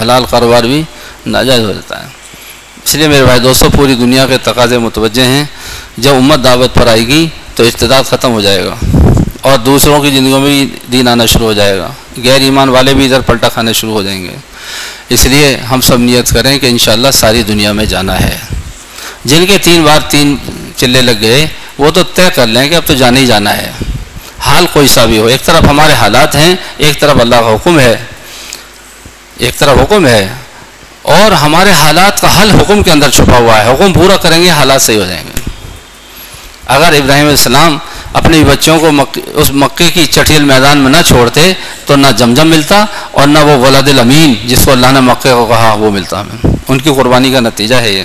حلال 0.00 0.24
کاروبار 0.30 0.62
بھی 0.62 0.82
ناجائز 1.26 1.60
ہو 1.60 1.72
جاتا 1.72 2.02
ہے۔ 2.02 2.08
اس 2.84 2.94
لیے 2.94 3.08
میرے 3.08 3.24
بھائی 3.24 3.40
دوستوں 3.40 3.68
پوری 3.76 3.94
دنیا 3.94 4.26
کے 4.26 4.38
تقاضے 4.38 4.78
متوجہ 4.78 5.22
ہیں۔ 5.22 5.44
جب 5.96 6.14
امت 6.14 6.44
دعوت 6.44 6.74
پر 6.74 6.86
آئے 6.86 7.06
گی 7.06 7.28
تو 7.54 7.62
استداد 7.62 8.04
ختم 8.04 8.32
ہو 8.32 8.40
جائے 8.40 8.64
گا 8.64 8.74
اور 9.40 9.58
دوسروں 9.58 10.02
کی 10.02 10.10
زندگیوں 10.10 10.40
میں 10.40 10.48
بھی 10.48 10.76
دین 10.92 11.08
آنا 11.08 11.26
شروع 11.26 11.46
ہو 11.46 11.52
جائے 11.52 11.78
گا۔ 11.78 11.88
غیر 12.24 12.40
ایمان 12.40 12.68
والے 12.68 12.94
بھی 12.94 13.04
ادھر 13.04 13.20
پلٹا 13.20 13.48
کھانے 13.48 13.72
شروع 13.72 13.92
ہو 13.92 14.02
جائیں 14.02 14.24
گے۔ 14.24 14.36
اس 15.08 15.26
لیے 15.26 15.56
ہم 15.56 15.80
سب 15.80 15.98
نیت 15.98 16.28
کریں 16.28 16.58
کہ 16.58 16.66
انشاءاللہ 16.66 17.08
ساری 17.12 17.42
دنیا 17.42 17.72
میں 17.72 17.84
جانا 17.84 18.20
ہے۔ 18.20 18.38
جن 19.24 19.46
کے 19.46 19.58
تین 19.58 19.82
بار 19.82 20.00
تین 20.08 20.36
چلے 20.84 21.02
لگ 21.02 21.10
گئے، 21.20 21.46
وہ 21.78 21.90
تو 21.90 22.02
طے 22.02 22.28
کر 22.34 22.46
لیں 22.46 22.68
کہ 22.68 22.74
اب 22.74 22.82
تو 22.86 22.94
جانا 22.94 23.20
ہی 23.20 23.26
جانا 23.26 23.56
ہے۔ 23.56 23.70
حال 24.38 24.66
کوئی 24.72 24.88
سا 24.88 25.04
بھی 25.04 25.18
ہو۔ 25.18 25.26
ایک 25.26 25.44
طرف 25.44 25.64
ہمارے 25.68 25.92
حالات 25.92 26.34
ہیں، 26.34 26.56
ایک 26.76 27.00
طرف 27.00 27.16
اللہ 27.20 27.36
کا 27.36 27.54
حکم 27.54 27.80
ہے۔ 27.80 27.96
ایک 29.38 29.58
طرف 29.58 29.78
حکم 29.78 30.06
ہے۔ 30.06 30.28
اور 31.02 31.32
ہمارے 31.32 31.70
حالات 31.70 32.20
کا 32.20 32.42
حل 32.42 32.50
حکم 32.50 32.82
کے 32.82 32.90
اندر 32.90 33.10
چھپا 33.10 33.36
ہوا 33.36 33.64
ہے۔ 33.64 33.72
حکم 33.72 33.92
پورا 33.92 34.16
کریں 34.16 34.42
گے، 34.42 34.50
حالات 34.50 34.82
صحیح 34.82 35.00
ہو 35.00 35.06
جائیں 35.06 35.24
گے۔ 35.24 35.40
اگر 36.66 36.92
ابراہیم 36.92 37.28
السلام 37.28 37.78
اپنے 38.12 38.44
بچوں 38.44 38.78
کو 38.78 38.90
اس 39.26 39.50
مکے 39.50 39.90
کی 39.90 40.06
چٹیل 40.06 40.44
میدان 40.44 40.78
میں 40.78 40.90
نہ 40.90 40.96
چھوڑتے، 41.06 41.52
تو 41.86 41.96
نہ 41.96 42.06
جمجم 42.16 42.48
ملتا 42.48 42.84
اور 43.10 43.26
نہ 43.26 43.38
وہ 43.38 43.66
ولاد 43.66 43.88
الامین، 43.88 44.34
جس 44.44 44.58
کو 44.64 44.72
اللہ 44.72 44.86
نے 44.92 45.00
مکے 45.00 45.30
کو 45.30 45.46
کہا، 45.46 45.74
وہ 45.74 45.90
ملتا۔ 45.90 46.20
ہمیں 46.20 46.56
ان 46.68 46.78
کی 46.80 46.90
قربانی 46.96 47.32
کا 47.32 47.40
نتیجہ 47.40 47.74
ہے 47.74 47.92
یہ۔ 47.92 48.02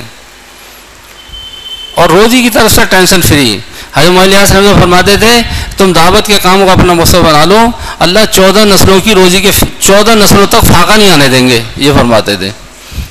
اور 2.00 2.10
روزی 2.10 2.42
کی 2.42 2.50
طرف 2.50 2.72
سے 2.72 2.82
ٹینشن 2.90 3.22
فری۔ 3.22 3.60
حضرت 3.96 4.12
محلیہ 4.12 4.46
سے 4.48 4.54
فرماتے 4.82 5.18
تھے، 5.18 5.42
تم 5.78 5.92
دعوت 5.94 6.28
کے 6.28 6.38
کام 6.42 6.66
کو 6.66 6.72
اپنا 6.72 6.94
مقصد 6.94 7.16
بنا 7.16 7.46
لو، 7.46 7.60
اللہ 8.00 8.20
چودہ 8.32 8.60
نسلوں 8.60 9.00
کی 9.00 9.14
روزی 9.14 9.42
کے 9.42 9.52
چودہ 9.80 10.12
نسلوں 10.12 10.48
تک 10.48 10.66
فاقہ 10.66 10.94
نہیں 10.98 11.10
آنے 11.10 11.28
دیں 11.28 11.50
گے، 11.50 11.64
یہ 11.78 11.92
فرماتے 11.98 12.36
تھے۔ 12.36 12.50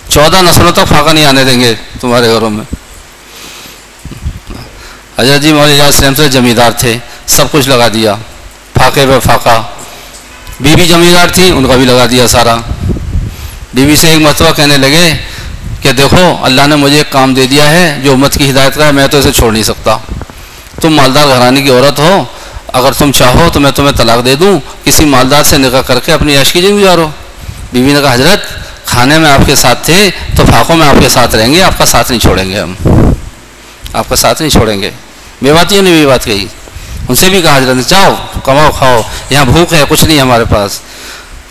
چودہ 0.09 0.37
نسلوں 0.43 0.73
تک 0.73 0.89
فاقہ 0.89 1.11
نہیں 1.11 1.25
آنے 1.25 1.45
دیں 1.45 1.61
گے 1.61 1.75
تمہارے 2.01 2.29
گھروں 2.29 2.51
میں۔ 2.51 2.65
حضرت 5.19 5.43
جی 5.43 5.53
مول 5.53 5.81
السلم 5.81 6.15
سے 6.15 6.29
زمیندار 6.29 6.71
تھے، 6.71 6.99
سب 7.27 7.53
کچھ 7.53 7.69
لگا 7.69 7.89
دیا۔ 7.89 8.15
فاقے 8.79 9.07
پہ 9.07 9.19
فاقہ۔ 9.19 9.63
بیوی 10.61 10.87
زمیندار 10.87 11.29
تھی، 11.29 11.51
ان 11.51 11.67
کا 11.67 11.77
بھی 11.77 11.85
لگا 11.85 12.07
دیا 12.11 12.29
سارا۔ 12.29 12.57
بیوی 13.75 13.97
سے 13.97 14.09
ایک 14.09 14.21
مرتبہ 14.21 14.53
کہنے 14.53 14.77
لگے 14.77 15.15
کہ 15.83 15.93
دیکھو، 15.93 16.37
اللہ 16.43 16.63
نے 16.67 16.77
مجھے 16.77 16.99
ایک 16.99 17.11
کام 17.11 17.35
دے 17.35 17.47
دیا 17.47 17.71
ہے، 17.71 18.01
جو 18.05 18.13
امت 18.13 18.39
کی 18.39 18.51
ہدایت 18.51 18.75
کا 18.75 18.87
ہے، 18.87 18.93
میں 18.93 19.09
تو 19.09 19.19
اسے 19.19 19.33
چھوڑ 19.33 19.53
نہیں 19.53 19.63
سکتا۔ 19.63 19.97
تم 20.83 20.95
مالدار 20.95 21.27
گھرانے 21.27 21.63
کی 21.63 21.71
عورت 21.71 21.99
ہو، 21.99 22.25
اگر 22.73 22.93
تم 22.93 23.13
چاہو 23.13 23.49
تو 23.53 23.61
میں 23.61 23.71
تمہیں 23.71 23.93
طلاق 23.93 24.25
دے 24.25 24.35
دوں۔ 24.35 24.61
کسی 24.85 25.05
مالدار 25.05 25.43
سے 25.43 25.59
نکاح 25.59 25.81
کر 25.81 26.01
کے 26.01 26.13
اپنی 26.13 26.37
عشق 26.37 26.53
کی 26.53 26.63
جنگ 26.63 26.81
گزارو۔ 26.81 27.09
بیوی 27.73 27.93
نے 27.93 28.01
کہا، 28.01 28.15
حضرت، 28.15 28.41
کھانے 28.87 29.19
میں 29.19 29.31
آپ 29.31 29.41
کے 29.47 29.55
ساتھ 29.55 29.87
تھے، 29.87 30.11
تو 30.37 30.45
فاقوں 30.45 30.77
میں 30.77 30.89
آپ 30.89 30.95
کے 31.01 31.09
ساتھ 31.09 31.35
رہیں 31.35 31.55
گے، 31.55 31.63
آپ 31.63 31.79
کا 31.79 31.85
ساتھ 31.85 32.11
نہیں 32.11 32.21
چھوڑیں 32.21 32.51
گے 32.51 32.61
ہم۔ 32.61 32.75
آپ 33.93 34.09
کا 34.09 34.17
ساتھ 34.17 34.43
نہیں 34.43 34.51
چھوڑیں 34.51 34.83
گے۔ 34.83 34.91
بے 35.43 35.53
بات 35.53 35.73
یہ 35.73 35.81
نہیں، 35.81 36.01
بے 36.01 36.07
بات 36.07 36.25
کہی۔ 36.25 36.47
ان 37.09 37.15
سے 37.15 37.29
بھی 37.29 37.43
کہا، 37.43 37.57
حضرت 37.57 37.91
چاہو 37.91 38.41
کماؤ، 38.45 38.71
کھاؤ، 38.79 39.03
یہاں 39.31 39.45
بھوک 39.45 39.75
ہے، 39.75 39.85
کچھ 39.89 40.05
نہیں 40.05 40.21
ہمارے 40.21 40.45
پاس۔ 40.45 40.81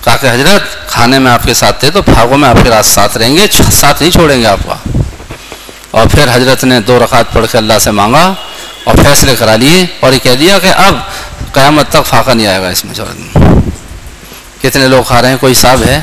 کہا 0.08 0.18
کہ 0.18 0.28
حضرت 0.28 0.88
کھانے 0.88 1.20
میں 1.20 1.32
آپ 1.32 1.44
کے 1.44 1.54
ساتھ 1.54 1.80
تھے 1.80 1.90
تو 1.90 2.02
پھاگوں 2.02 2.38
میں 2.38 2.50
آپ 2.50 2.56
کے 2.64 2.70
رات 2.70 2.86
ساتھ 2.86 3.18
رہیں 3.18 3.38
گے، 3.38 3.48
ساتھ 3.72 4.02
نہیں 4.02 4.12
چھوڑیں 4.12 4.42
گے 4.42 4.48
آپ 4.48 4.60
کا 4.66 4.90
اور 5.92 6.08
پھر 6.08 6.26
حضرت 6.32 6.64
نے 6.64 6.80
دو 6.80 7.00
رکعت 7.04 7.34
پڑھ 7.34 7.46
کے 7.52 7.58
اللہ 7.58 7.80
سے 7.82 7.92
مانگا 7.92 8.34
اور 8.84 8.96
فیصلے 8.96 9.36
کرا 9.40 9.56
لیے 9.56 9.86
اور 10.00 10.14
یہ 10.14 10.20
کہہ 10.20 10.36
دیا 10.36 10.60
کہ 10.60 10.68
اب 10.68 10.96
قیامت 11.54 11.90
تک 11.90 12.06
فاقہ 12.06 12.32
نہیں 12.32 12.48
آئے 12.48 12.62
گا 12.62 12.70
اس 12.70 12.86
میں 12.86 12.94
کتنے 14.62 14.88
لوگ 14.88 15.04
کھا 15.04 15.22
رہے 15.22 15.30
ہیں؟ 15.30 15.38
کوئی 15.38 15.54
حساب 15.54 15.84
ہے؟ 15.88 16.02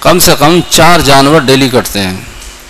کم 0.00 0.18
سے 0.18 0.32
کم 0.38 0.60
چار 0.70 1.00
جانور 1.00 1.40
ڈیلی 1.40 1.68
کٹتے 1.68 2.00
ہیں۔ 2.00 2.16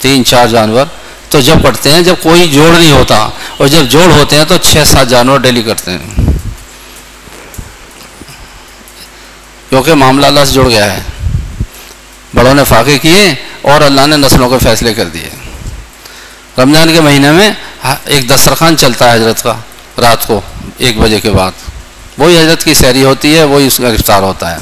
تین، 0.01 0.25
چار 0.25 0.47
جانور۔ 0.47 0.87
تو 1.31 1.41
جب 1.41 1.55
کٹتے 1.65 1.91
ہیں، 1.91 2.03
جب 2.03 2.15
کوئی 2.23 2.49
جوڑ 2.49 2.79
نہیں 2.79 2.93
ہوتا 2.93 3.29
اور 3.57 3.67
جب 3.67 3.83
جوڑ 3.83 4.13
ہوتے 4.13 4.37
ہیں 4.37 4.45
تو 4.45 4.57
چھ، 4.63 4.77
سات 4.87 5.09
جانور 5.09 5.39
ڈیلی 5.39 5.63
کٹتے 5.63 5.91
ہیں۔ 5.91 6.30
کیونکہ 9.71 9.95
معاملہ 9.95 10.27
اللہ 10.27 10.41
سے 10.47 10.53
جڑ 10.53 10.69
گیا 10.69 10.93
ہے۔ 10.93 11.01
بڑوں 12.35 12.55
نے 12.55 12.65
فاقے 12.65 12.99
کیے 12.99 13.35
اور 13.63 13.81
اللہ 13.81 14.07
نے 14.07 14.17
نسلوں 14.17 14.51
کے 14.51 14.59
فیصلے 14.59 14.95
کر 14.95 15.05
دیے۔ 15.05 15.29
رمضان 16.59 16.95
کے 16.95 17.01
مہینے 17.01 17.33
میں 17.33 17.51
ایک 18.05 18.31
دسترخوان 18.31 18.77
چلتا 18.77 19.11
ہے 19.11 19.17
حضرت 19.17 19.43
کا، 19.43 19.55
رات 20.01 20.27
کو 20.27 20.41
ایک 20.79 20.99
بجے 20.99 21.21
کے 21.21 21.31
بعد۔ 21.31 21.51
وہی 22.19 22.39
حضرت 22.39 22.65
کی 22.65 22.75
سیری 22.75 23.05
ہوتی 23.05 23.39
ہے، 23.39 23.45
وہی 23.45 23.67
اس 23.67 23.77
کا 23.77 23.89
افطار 23.89 24.23
ہوتا 24.23 24.53
ہے۔ 24.53 24.57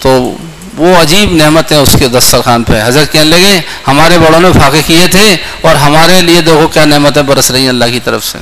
تو 0.00 0.36
وہ 0.76 0.96
عجیب 0.96 1.32
نعمت 1.32 1.72
ہے 1.72 1.76
اس 1.76 1.96
کے 1.98 2.08
دسترخوان 2.08 2.62
پہ۔ 2.62 2.82
حضرت 2.84 3.12
کہنے 3.12 3.24
لگے، 3.24 3.60
ہمارے 3.88 4.18
بڑوں 4.18 4.40
نے 4.40 4.48
فاقے 4.52 4.82
کیے 4.86 5.06
تھے 5.06 5.36
اور 5.62 5.74
ہمارے 5.74 6.20
لیے 6.20 6.40
دیکھو 6.40 6.68
کیا 6.68 6.84
نعمتیں 6.84 7.22
برس 7.22 7.50
رہی 7.50 7.62
ہیں 7.62 7.68
اللہ 7.68 7.84
کی 7.84 8.00
طرف 8.00 8.24
سے۔ 8.24 8.38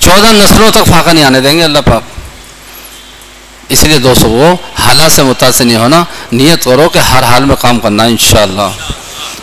چودہ 0.00 0.32
نسلوں 0.32 0.70
تک 0.70 0.86
فاقہ 0.86 1.10
نہیں 1.10 1.24
آنے 1.24 1.40
دیں 1.40 1.58
گے، 1.58 1.64
اللہ 1.64 1.78
پاک۔ 1.78 2.15
اس 3.68 3.84
لیے 3.84 3.98
دوستوں 3.98 4.30
وہ 4.30 4.56
حالات 4.78 5.12
سے 5.12 5.22
متاثر 5.22 5.64
نہیں 5.64 5.76
ہونا، 5.76 6.04
نیت 6.32 6.64
کرو 6.64 6.88
کہ 6.88 6.98
ہر 6.98 7.22
حال 7.22 7.44
میں 7.44 7.56
کام 7.60 7.80
کرنا 7.80 8.04
انشاءاللہ۔ 8.04 8.68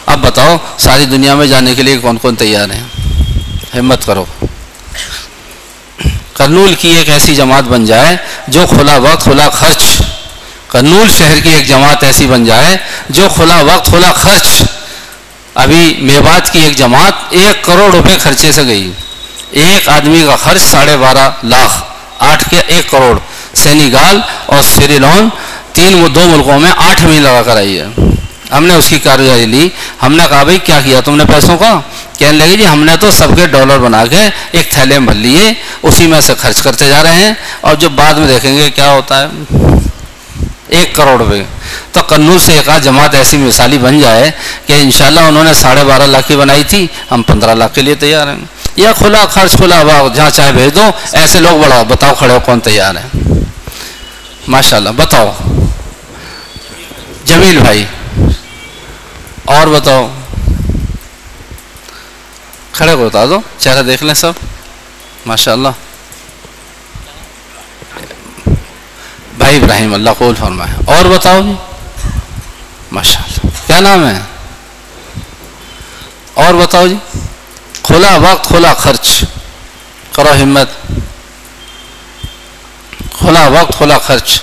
اب 0.05 0.19
بتاؤ، 0.19 0.57
ساری 0.77 1.05
دنیا 1.05 1.35
میں 1.35 1.47
جانے 1.47 1.75
کے 1.75 1.83
لیے 1.83 1.97
کون 1.97 2.17
کون 2.17 2.35
تیار 2.35 2.69
ہیں؟ 2.69 2.83
ہمت 3.79 4.05
کرو۔ 4.05 4.25
کرنول 6.33 6.75
کی 6.75 6.87
ایک 6.87 7.09
ایسی 7.09 7.35
جماعت 7.35 7.63
بن 7.63 7.85
جائے 7.85 8.17
جو 8.47 8.65
کھلا 8.69 8.97
وقت، 8.97 9.23
کھلا 9.23 9.49
خرچ۔ 9.49 9.83
کرنول 10.67 11.07
شہر 11.17 11.39
کی 11.39 11.49
ایک 11.49 11.67
جماعت 11.67 12.03
ایسی 12.03 12.27
بن 12.27 12.45
جائے 12.45 12.77
جو 13.09 13.27
کھلا 13.35 13.61
وقت، 13.61 13.85
کھلا 13.85 14.11
خرچ۔ 14.11 14.63
ابھی 15.53 15.97
میوات 15.99 16.53
کی 16.53 16.59
ایک 16.59 16.75
جماعت 16.75 17.13
ایک 17.29 17.63
کروڑ 17.63 17.95
روپے 17.95 18.17
خرچے 18.19 18.51
سے 18.51 18.63
گئی۔ 18.63 18.91
ایک 19.51 19.89
آدمی 19.89 20.23
کا 20.27 20.35
خرچ 20.35 20.61
ساڑھے 20.61 20.97
بارہ 20.97 21.29
لاکھ، 21.43 21.83
آٹھ 22.19 22.49
کے 22.49 22.61
ایک 22.67 22.91
کروڑ۔ 22.91 23.19
سینیگال 23.53 24.19
اور 24.45 24.61
سری 24.61 24.97
لون 24.97 25.29
تین 25.73 26.07
دو 26.15 26.21
ملکوں 26.25 26.59
میں 26.59 26.71
آٹھ 26.77 27.03
مہینے 27.03 27.19
لگا 27.19 27.41
کر 27.41 27.55
آئی 27.55 27.79
ہے۔ 27.79 27.85
ہم 28.51 28.65
نے 28.65 28.73
اس 28.75 28.89
کی 28.89 28.99
کارروائی 28.99 29.45
لی۔ 29.45 29.69
ہم 30.01 30.15
نے 30.15 30.23
کہا 30.29 30.43
بھائی، 30.43 30.59
کیا 30.59 30.81
کیا 30.85 31.01
تم 31.01 31.15
نے 31.15 31.25
پیسوں 31.25 31.57
کا؟ 31.57 31.79
کہنے 32.17 32.37
لگی 32.37 32.57
جی 32.57 32.67
ہم 32.67 32.83
نے 32.83 32.97
تو 32.97 33.11
سب 33.11 33.27
کے 33.35 33.47
ڈالر 33.47 33.77
بنا 33.77 34.05
کے 34.05 34.29
ایک 34.51 34.71
تھیلے 34.71 34.99
میں 34.99 35.07
بھر 35.07 35.15
لیے، 35.15 35.53
اسی 35.83 36.07
میں 36.07 36.21
سے 36.21 36.33
خرچ 36.37 36.61
کرتے 36.61 36.89
جا 36.89 37.03
رہے 37.03 37.13
ہیں۔ 37.13 37.33
اور 37.61 37.75
جب 37.75 37.91
بعد 37.91 38.13
میں 38.13 38.27
دیکھیں 38.27 38.57
گے 38.57 38.69
کیا 38.69 38.91
ہوتا 38.91 39.21
ہے۔ 39.21 39.27
ایک 40.67 40.95
کروڑ 40.95 41.17
روپے۔ 41.17 41.43
تو 41.91 42.01
کنور 42.03 42.39
سے 42.39 42.53
ایک 42.53 42.69
آدھ 42.69 42.83
جماعت 42.83 43.15
ایسی 43.15 43.37
مثالی 43.37 43.77
بن 43.77 43.99
جائے 43.99 44.31
کہ 44.65 44.73
انشاءاللہ 44.73 45.19
انہوں 45.19 45.43
نے 45.43 45.53
ساڑھے 45.53 45.83
بارہ 45.83 46.03
لاکھ 46.03 46.27
کی 46.27 46.35
بنائی 46.35 46.63
تھی۔ 46.63 46.87
ہم 47.11 47.21
پندرہ 47.21 47.55
لاکھ 47.55 47.75
کے 47.75 47.81
لیے 47.81 47.95
تیار 47.95 48.27
ہیں۔ 48.27 48.37
یا 48.75 48.91
کھلا 48.91 49.25
خرچ، 49.25 49.51
کھلا 49.51 50.07
جہاں 50.15 50.29
چاہے 50.29 50.51
بھیج 50.51 50.75
دو، 50.75 50.91
ایسے 51.11 51.39
لوگ 51.39 51.61
بڑھاؤ، 51.63 51.83
بتاؤ 51.83 52.13
کھڑے 52.17 52.33
ہو 52.33 52.39
کون 52.39 52.59
تیار 52.59 52.95
ہے۔ 52.95 53.33
ماشاء 54.47 54.77
اللہ 54.77 54.89
بتاؤ۔ 54.89 55.33
جمیل 57.25 57.57
بھائی، 57.57 57.85
اور 59.45 59.67
بتاؤ۔ 59.67 60.07
کھڑے 62.71 62.95
کو 62.95 63.05
بتا 63.09 63.25
دو، 63.25 63.39
چہرہ 63.57 63.83
دیکھ 63.83 64.03
لیں 64.03 64.13
سب۔ 64.13 64.31
ماشاء 65.25 65.51
اللہ 65.51 65.67
بھائی 69.37 69.57
ابراہیم، 69.57 69.93
اللہ 69.93 70.09
قول 70.17 70.35
فرمائے۔ 70.35 70.73
اور 70.87 71.05
بتاؤ 71.05 71.41
جی۔ 71.41 71.53
ماشاء 72.91 73.19
اللہ 73.19 73.67
کیا 73.67 73.79
نام 73.79 74.07
ہے؟ 74.07 74.19
اور 76.33 76.53
بتاؤ 76.53 76.87
جی۔ 76.87 76.95
کھلا 77.83 78.17
وقت، 78.17 78.47
کھلا 78.47 78.73
خرچ۔ 78.73 79.23
کرو 80.15 80.33
ہمت۔ 80.43 80.69
کھلا 83.23 83.47
وقت، 83.47 83.77
کھلا 83.77 83.97
خرچ۔ 83.97 84.41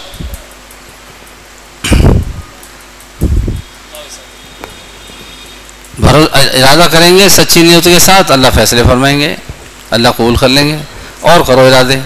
ارادہ 6.03 6.87
کریں 6.93 7.18
گے، 7.18 7.28
سچی 7.28 7.62
نیت 7.62 7.85
کے 7.85 7.99
ساتھ 7.99 8.33
اللہ 8.33 8.47
فیصلے 8.55 8.83
فرمائیں 8.85 9.20
گے، 9.20 9.37
اللہ 9.91 10.09
قبول 10.09 10.37
کر 10.37 10.49
لیں 10.49 10.68
گے، 10.68 10.78
اور 11.20 11.41
کرو 11.47 11.61
ارادے۔ 11.61 11.99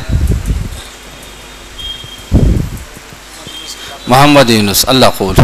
محمد 4.06 4.50
یونس، 4.50 4.84
اللہ 4.88 5.06
قبول 5.18 5.34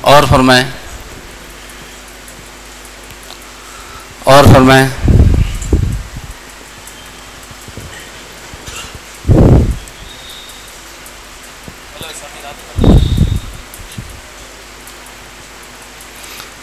اور 0.00 0.22
فرمائیں۔ 0.28 0.64
اور 4.24 4.44
فرمائیں۔ 4.44 5.07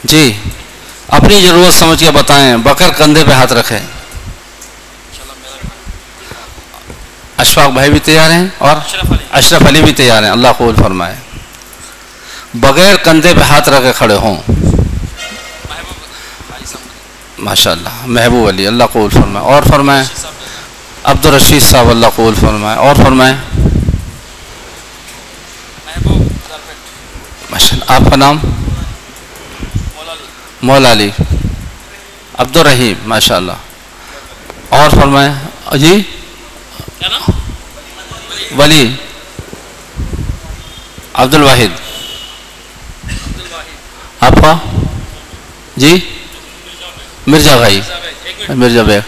جی 0.08 0.38
اپنی 1.08 1.42
ضرورت 1.42 1.74
سمجھ 1.74 2.00
کے 2.00 2.12
بتائیں 2.12 2.58
بکر 2.58 2.90
کندھے 2.98 3.24
پہ 3.24 3.32
ہاتھ 3.32 3.54
رکھے 3.54 3.80
اشفاق 7.38 7.70
بھائی 7.70 7.90
بھی 7.90 8.00
تیار 8.00 8.30
ہیں 8.32 8.48
اور 8.58 8.76
اشرف 9.32 9.68
علی۔ 9.68 9.82
بھی 9.82 9.94
تیار 9.94 10.24
ہیں 10.24 10.30
اللہ 10.30 10.48
قبول 10.58 10.76
فرمائے۔ 10.76 11.16
بغیر 12.54 12.96
کندھے 12.96 13.34
پہ 13.34 13.42
ہاتھ 13.42 13.70
رکھے 13.70 13.92
کھڑے 13.98 14.16
ہوں۔ 14.16 14.42
ماشاء 17.40 17.72
اللہ 17.72 17.90
محبوب 18.06 18.48
علی 18.48 18.68
اللہ 18.68 18.84
قبول 18.84 19.10
فرمائے۔ 19.10 19.46
اور 19.46 19.64
فرمائے 19.64 20.04
عبد 21.04 21.26
الرشید 21.26 21.62
صاحب 21.62 21.90
اللہ 21.90 22.08
قبول 22.16 22.34
فرمائے۔ 22.36 22.78
اور 22.78 22.96
فرمائے 22.96 23.34
ماشاء 27.50 27.78
اللہ 27.78 27.92
آپ 27.92 28.10
کا 28.10 28.16
نام؟ 28.16 28.40
مولا 30.66 30.92
علی 30.92 31.10
عبد 32.38 32.58
الرحیم 32.58 32.96
ماشاء 33.06 33.36
اللہ 33.36 33.52
اور 34.70 34.90
فرمائیں 34.90 35.34
جی؟ 35.78 36.02
ولی 38.58 38.96
عبد 41.14 41.34
الواحد 41.36 41.68
آپ 44.20 44.34
کا؟ 44.42 44.58
جی؟ 45.76 46.20
مرزا 47.28 47.58
بھائی۔ 47.58 47.82
مرزا 48.50 48.84
بھائی۔ 48.84 49.00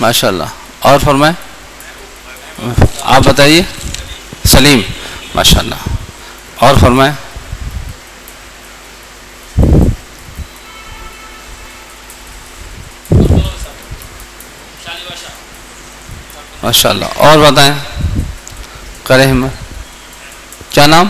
ماشاء 0.00 0.28
اللہ 0.28 0.44
اور 0.78 0.98
فرمائیں 0.98 1.34
آپ 3.00 3.22
بتائیے 3.22 3.62
سلیم۔ 4.44 4.80
ماشاء 5.34 5.58
اللہ 5.58 5.74
اور 6.56 6.74
فرمائیں۔ 6.80 7.12
ماشاء 16.62 16.90
اللہ 16.90 17.04
اور 17.16 17.38
بتائیں۔ 17.38 17.74
کریں 19.04 19.26
ہمت۔ 19.26 19.50
کیا 20.70 20.86
نام؟ 20.86 21.08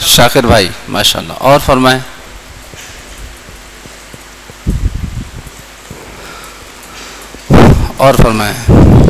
شاکر 0.00 0.46
بھائی۔ 0.46 0.68
ماشاء 0.88 1.20
اللہ 1.20 1.32
اور 1.32 1.60
فرمائیں۔ 1.66 2.00
اور 7.96 8.14
فرمائیں۔ 8.14 9.03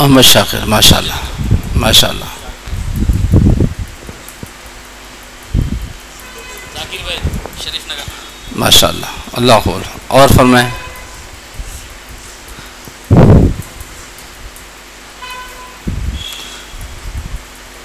أم 0.00 0.18
الشاقر 0.18 0.64
ما 0.66 0.80
شاء 0.80 1.00
الله 1.00 1.14
ما 1.74 1.92
شاء 1.92 2.10
الله. 2.10 2.26
الله 8.58 9.08
الله 9.38 9.54
أقول 9.54 9.82
أور 10.10 10.28
فرمائے. 10.36 10.68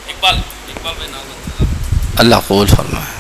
اقبال 0.08 0.38
اقبال 0.70 0.94
بھائی 0.98 1.10
نام 1.12 1.28
اللہ 2.24 2.36
قول 2.48 2.68
فرمائے. 2.68 3.12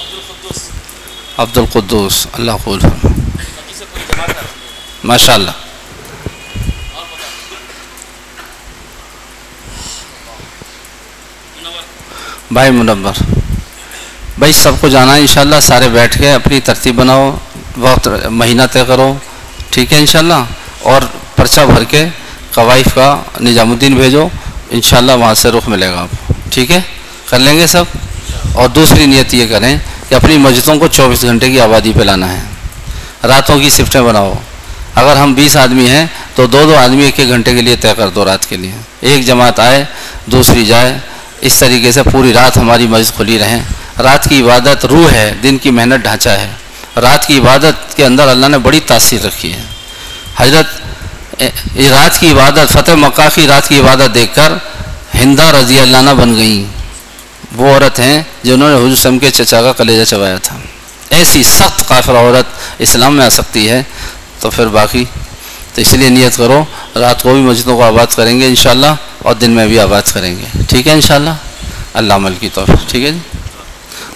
عبد 0.00 0.14
القدوس. 0.14 0.68
عبد 1.38 1.56
القدوس 1.58 2.26
اللہ 2.32 2.52
قبول 2.64 2.80
فرمائے. 2.80 3.11
ماشاء 5.04 5.34
اللہ 5.34 5.50
بھائی 12.52 12.70
منور 12.70 13.22
بھائی 14.38 14.52
سب 14.52 14.72
کو 14.80 14.88
جانا 14.88 15.14
ہے 15.14 15.20
انشاءاللہ، 15.20 15.56
سارے 15.62 15.88
بیٹھ 15.88 16.18
کے 16.18 16.32
اپنی 16.32 16.60
ترتیب 16.60 16.94
بناؤ، 16.94 17.36
وقت، 17.76 18.08
مہینہ 18.30 18.62
طے 18.72 18.82
کرو، 18.88 19.14
ٹھیک 19.70 19.92
ہے 19.92 19.98
انشاءاللہ؟ 19.98 20.40
اور 20.82 21.02
پرچہ 21.36 21.60
بھر 21.60 21.84
کے 21.84 22.08
قوائف 22.54 22.94
کا 22.94 23.22
نظام 23.40 23.70
الدین 23.70 23.94
بھیجو، 23.94 24.28
انشاءاللہ 24.70 25.12
وہاں 25.12 25.34
سے 25.34 25.50
رخ 25.50 25.68
ملے 25.68 25.88
گا 25.88 26.00
آپ 26.00 26.32
ٹھیک 26.52 26.70
ہے؟ 26.70 26.80
کر 27.28 27.38
لیں 27.38 27.58
گے 27.58 27.66
سب؟ 27.66 27.84
اور 28.54 28.68
دوسری 28.68 29.06
نیت 29.06 29.34
یہ 29.34 29.46
کریں 29.46 29.78
کہ 30.08 30.14
اپنی 30.14 30.38
مسجدوں 30.38 30.78
کو 30.78 30.86
چوبیس 30.86 31.22
گھنٹے 31.22 31.50
کی 31.50 31.60
آبادی 31.60 31.92
پہ 31.98 32.02
لانا 32.02 32.32
ہے۔ 32.32 32.40
راتوں 33.28 33.58
کی 33.58 33.70
شفٹیں 33.70 34.00
بناؤ۔ 34.00 34.34
اگر 34.94 35.16
ہم 35.16 35.34
بیس 35.34 35.56
آدمی 35.56 35.88
ہیں 35.88 36.06
تو 36.34 36.46
دو 36.46 36.62
دو 36.62 36.76
آدمی 36.76 37.04
ایک 37.04 37.20
ایک 37.20 37.28
گھنٹے 37.28 37.54
کے 37.54 37.62
لیے 37.62 37.76
طے 37.76 37.88
کر 37.96 38.08
دو 38.08 38.24
رات 38.24 38.46
کے 38.48 38.56
لیے۔ 38.56 38.72
ایک 39.00 39.26
جماعت 39.26 39.60
آئے، 39.60 39.84
دوسری 40.26 40.64
جائے۔ 40.64 40.98
اس 41.40 41.54
طریقے 41.58 41.92
سے 41.92 42.02
پوری 42.02 42.32
رات 42.32 42.56
ہماری 42.56 42.86
مسجد 42.86 43.16
کھلی 43.16 43.38
رہیں۔ 43.38 43.60
رات 44.02 44.28
کی 44.28 44.42
عبادت 44.42 44.84
روح 44.84 45.10
ہے، 45.10 45.34
دن 45.42 45.58
کی 45.58 45.70
محنت 45.70 46.02
ڈھانچہ 46.02 46.28
ہے۔ 46.28 46.50
رات 46.96 47.26
کی 47.26 47.38
عبادت 47.38 47.96
کے 47.96 48.04
اندر 48.04 48.28
اللہ 48.28 48.46
نے 48.46 48.58
بڑی 48.58 48.80
تاثیر 48.80 49.24
رکھی 49.26 49.52
ہے۔ 49.52 49.62
حضرت، 50.36 50.66
یہ 51.74 51.88
رات 51.88 52.20
کی 52.20 52.32
عبادت، 52.32 52.72
فتح 52.72 52.92
مکہ 52.92 53.28
کی 53.34 53.46
رات 53.46 53.68
کی 53.68 53.80
عبادت 53.80 54.14
دیکھ 54.14 54.34
کر 54.34 54.52
ہندا 55.14 55.52
رضی 55.52 55.80
اللہ 55.80 55.96
عنہ 55.96 56.10
بن 56.10 56.36
گئیں۔ 56.36 56.64
وہ 57.56 57.74
عورت 57.74 57.98
ہیں 57.98 58.22
جنہوں 58.42 58.68
نے 58.68 58.76
حضور 58.76 58.96
سم 58.96 59.18
کے 59.18 59.30
چچا 59.30 59.62
کا 59.62 59.72
کلیجہ 59.72 60.04
چبایا 60.04 60.36
تھا۔ 60.36 60.56
ایسی 61.10 61.42
سخت 61.42 61.88
کافر 61.88 62.12
عورت 62.12 62.46
اسلام 62.78 63.16
میں 63.16 63.26
آ 63.26 63.28
سکتی 63.28 63.70
ہے۔ 63.70 63.82
تو 64.42 64.50
پھر 64.50 64.66
باقی 64.66 65.04
تو 65.74 65.80
اس 65.80 65.94
لیے 65.94 66.08
نیت 66.08 66.36
کرو، 66.36 66.64
رات 66.96 67.22
کو 67.22 67.32
بھی 67.32 67.40
مسجدوں 67.40 67.76
کو 67.76 67.82
آباد 67.82 68.06
کریں 68.16 68.40
گے 68.40 68.46
انشاءاللہ 68.46 68.94
اور 69.18 69.34
دن 69.34 69.50
میں 69.50 69.66
بھی 69.66 69.80
آباد 69.80 70.02
کریں 70.12 70.36
گے۔ 70.38 70.62
ٹھیک 70.68 70.88
ہے 70.88 70.92
انشاءاللہ؟ 70.92 71.30
اللہ 71.94 72.14
عمل 72.14 72.34
کی 72.40 72.48
توفیق۔ 72.54 72.90
ٹھیک 72.90 73.04
ہے 73.04 73.10
جی؟ 73.10 73.18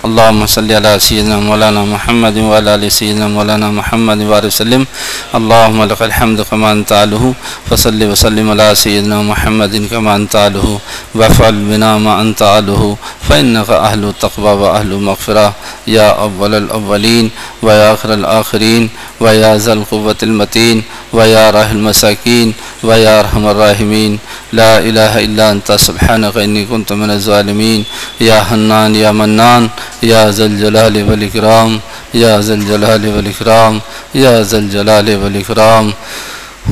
اللهم 0.02 0.46
صل 0.46 0.70
على 0.70 0.98
سيدنا 1.00 1.38
مولانا 1.38 1.84
محمد 1.84 2.36
وعلى 2.36 2.70
ال 2.70 2.90
سيدنا 2.90 3.26
مولانا 3.28 3.70
محمد 3.70 4.20
وعلى 4.22 4.46
وسلم۔ 4.46 4.84
اللهم 5.32 5.84
لك 5.84 6.02
الحمد 6.02 6.40
كما 6.50 6.70
انت 6.70 6.92
له 6.92 7.32
فصل 7.68 8.02
وسلم 8.02 8.50
على 8.50 8.74
سيدنا 8.74 9.22
محمد 9.22 9.74
كما 9.90 10.14
انت 10.14 10.36
له 10.36 10.78
وافعل 11.14 11.56
بنا 11.70 11.96
ما 11.98 12.14
انت 12.20 12.42
له 12.42 12.96
فانك 13.28 13.70
اهل 13.70 14.02
التقوى 14.04 14.52
واهل 14.62 14.90
المغفرة 14.92 15.46
يا 15.86 16.08
اول 16.26 16.54
الاولين 16.54 17.26
ويا 17.66 17.92
آخر 17.94 18.10
الاخرين 18.14 18.84
ويا 19.20 19.56
ذا 19.58 19.72
القوة 19.72 20.20
المتين 20.22 20.78
ويا 21.12 21.50
راح 21.50 21.68
المساكين 21.70 22.48
ويا 22.86 23.12
ارحم 23.20 23.44
الراحمين 23.52 24.12
لا 24.52 24.78
الہ 24.78 25.12
الا 25.26 25.50
انت 25.50 25.68
سبحانك 25.72 26.36
اني 26.36 26.62
كنت 26.70 26.92
من 26.92 27.10
الظالمين 27.10 27.80
يا 28.20 28.38
حنان 28.48 28.94
يا 28.94 29.10
منان، 29.10 29.68
یا 30.02 30.30
ذل 30.30 30.54
جلال 30.62 30.94
والاکرام. 31.08 31.70
یا 32.14 32.40
ذل 32.40 32.62
جلال 32.68 33.04
والاکرام، 33.14 33.74
یا 34.14 34.40
ذل 34.40 34.70
جلال 34.70 35.08
والاکرام. 35.22 35.86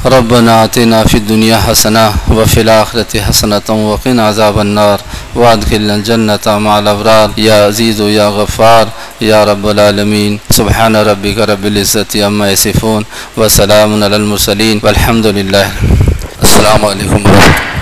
ربنا 0.03 0.61
آتنا 0.63 1.03
فی 1.11 1.19
الدنیا 1.19 1.59
حسنہ 1.71 1.99
وفی 2.29 2.61
الاخرت 2.61 3.17
حسنتا 3.29 3.73
وقنا 3.73 4.29
عذاب 4.29 4.59
النار 4.59 4.99
وادخلنا 5.35 5.95
الجنة 5.95 6.59
مع 6.59 6.77
الابرار 6.77 7.29
یا 7.37 7.67
عزیز 7.67 8.01
و 8.01 8.09
یا 8.11 8.31
غفار 8.31 8.87
یا 9.21 9.45
رب 9.45 9.67
العالمین 9.67 10.37
سبحان 10.55 10.97
ربک 10.97 11.39
رب 11.39 11.65
العزت 11.65 12.17
عما 12.17 12.49
یصفون 12.49 13.03
وسلام 13.37 14.03
علی 14.03 14.15
المرسلین 14.15 14.79
والحمد 14.83 15.27
للہ 15.27 15.67
السلام 16.41 16.85
علیکم. 16.85 17.31
ورحمۃ 17.31 17.74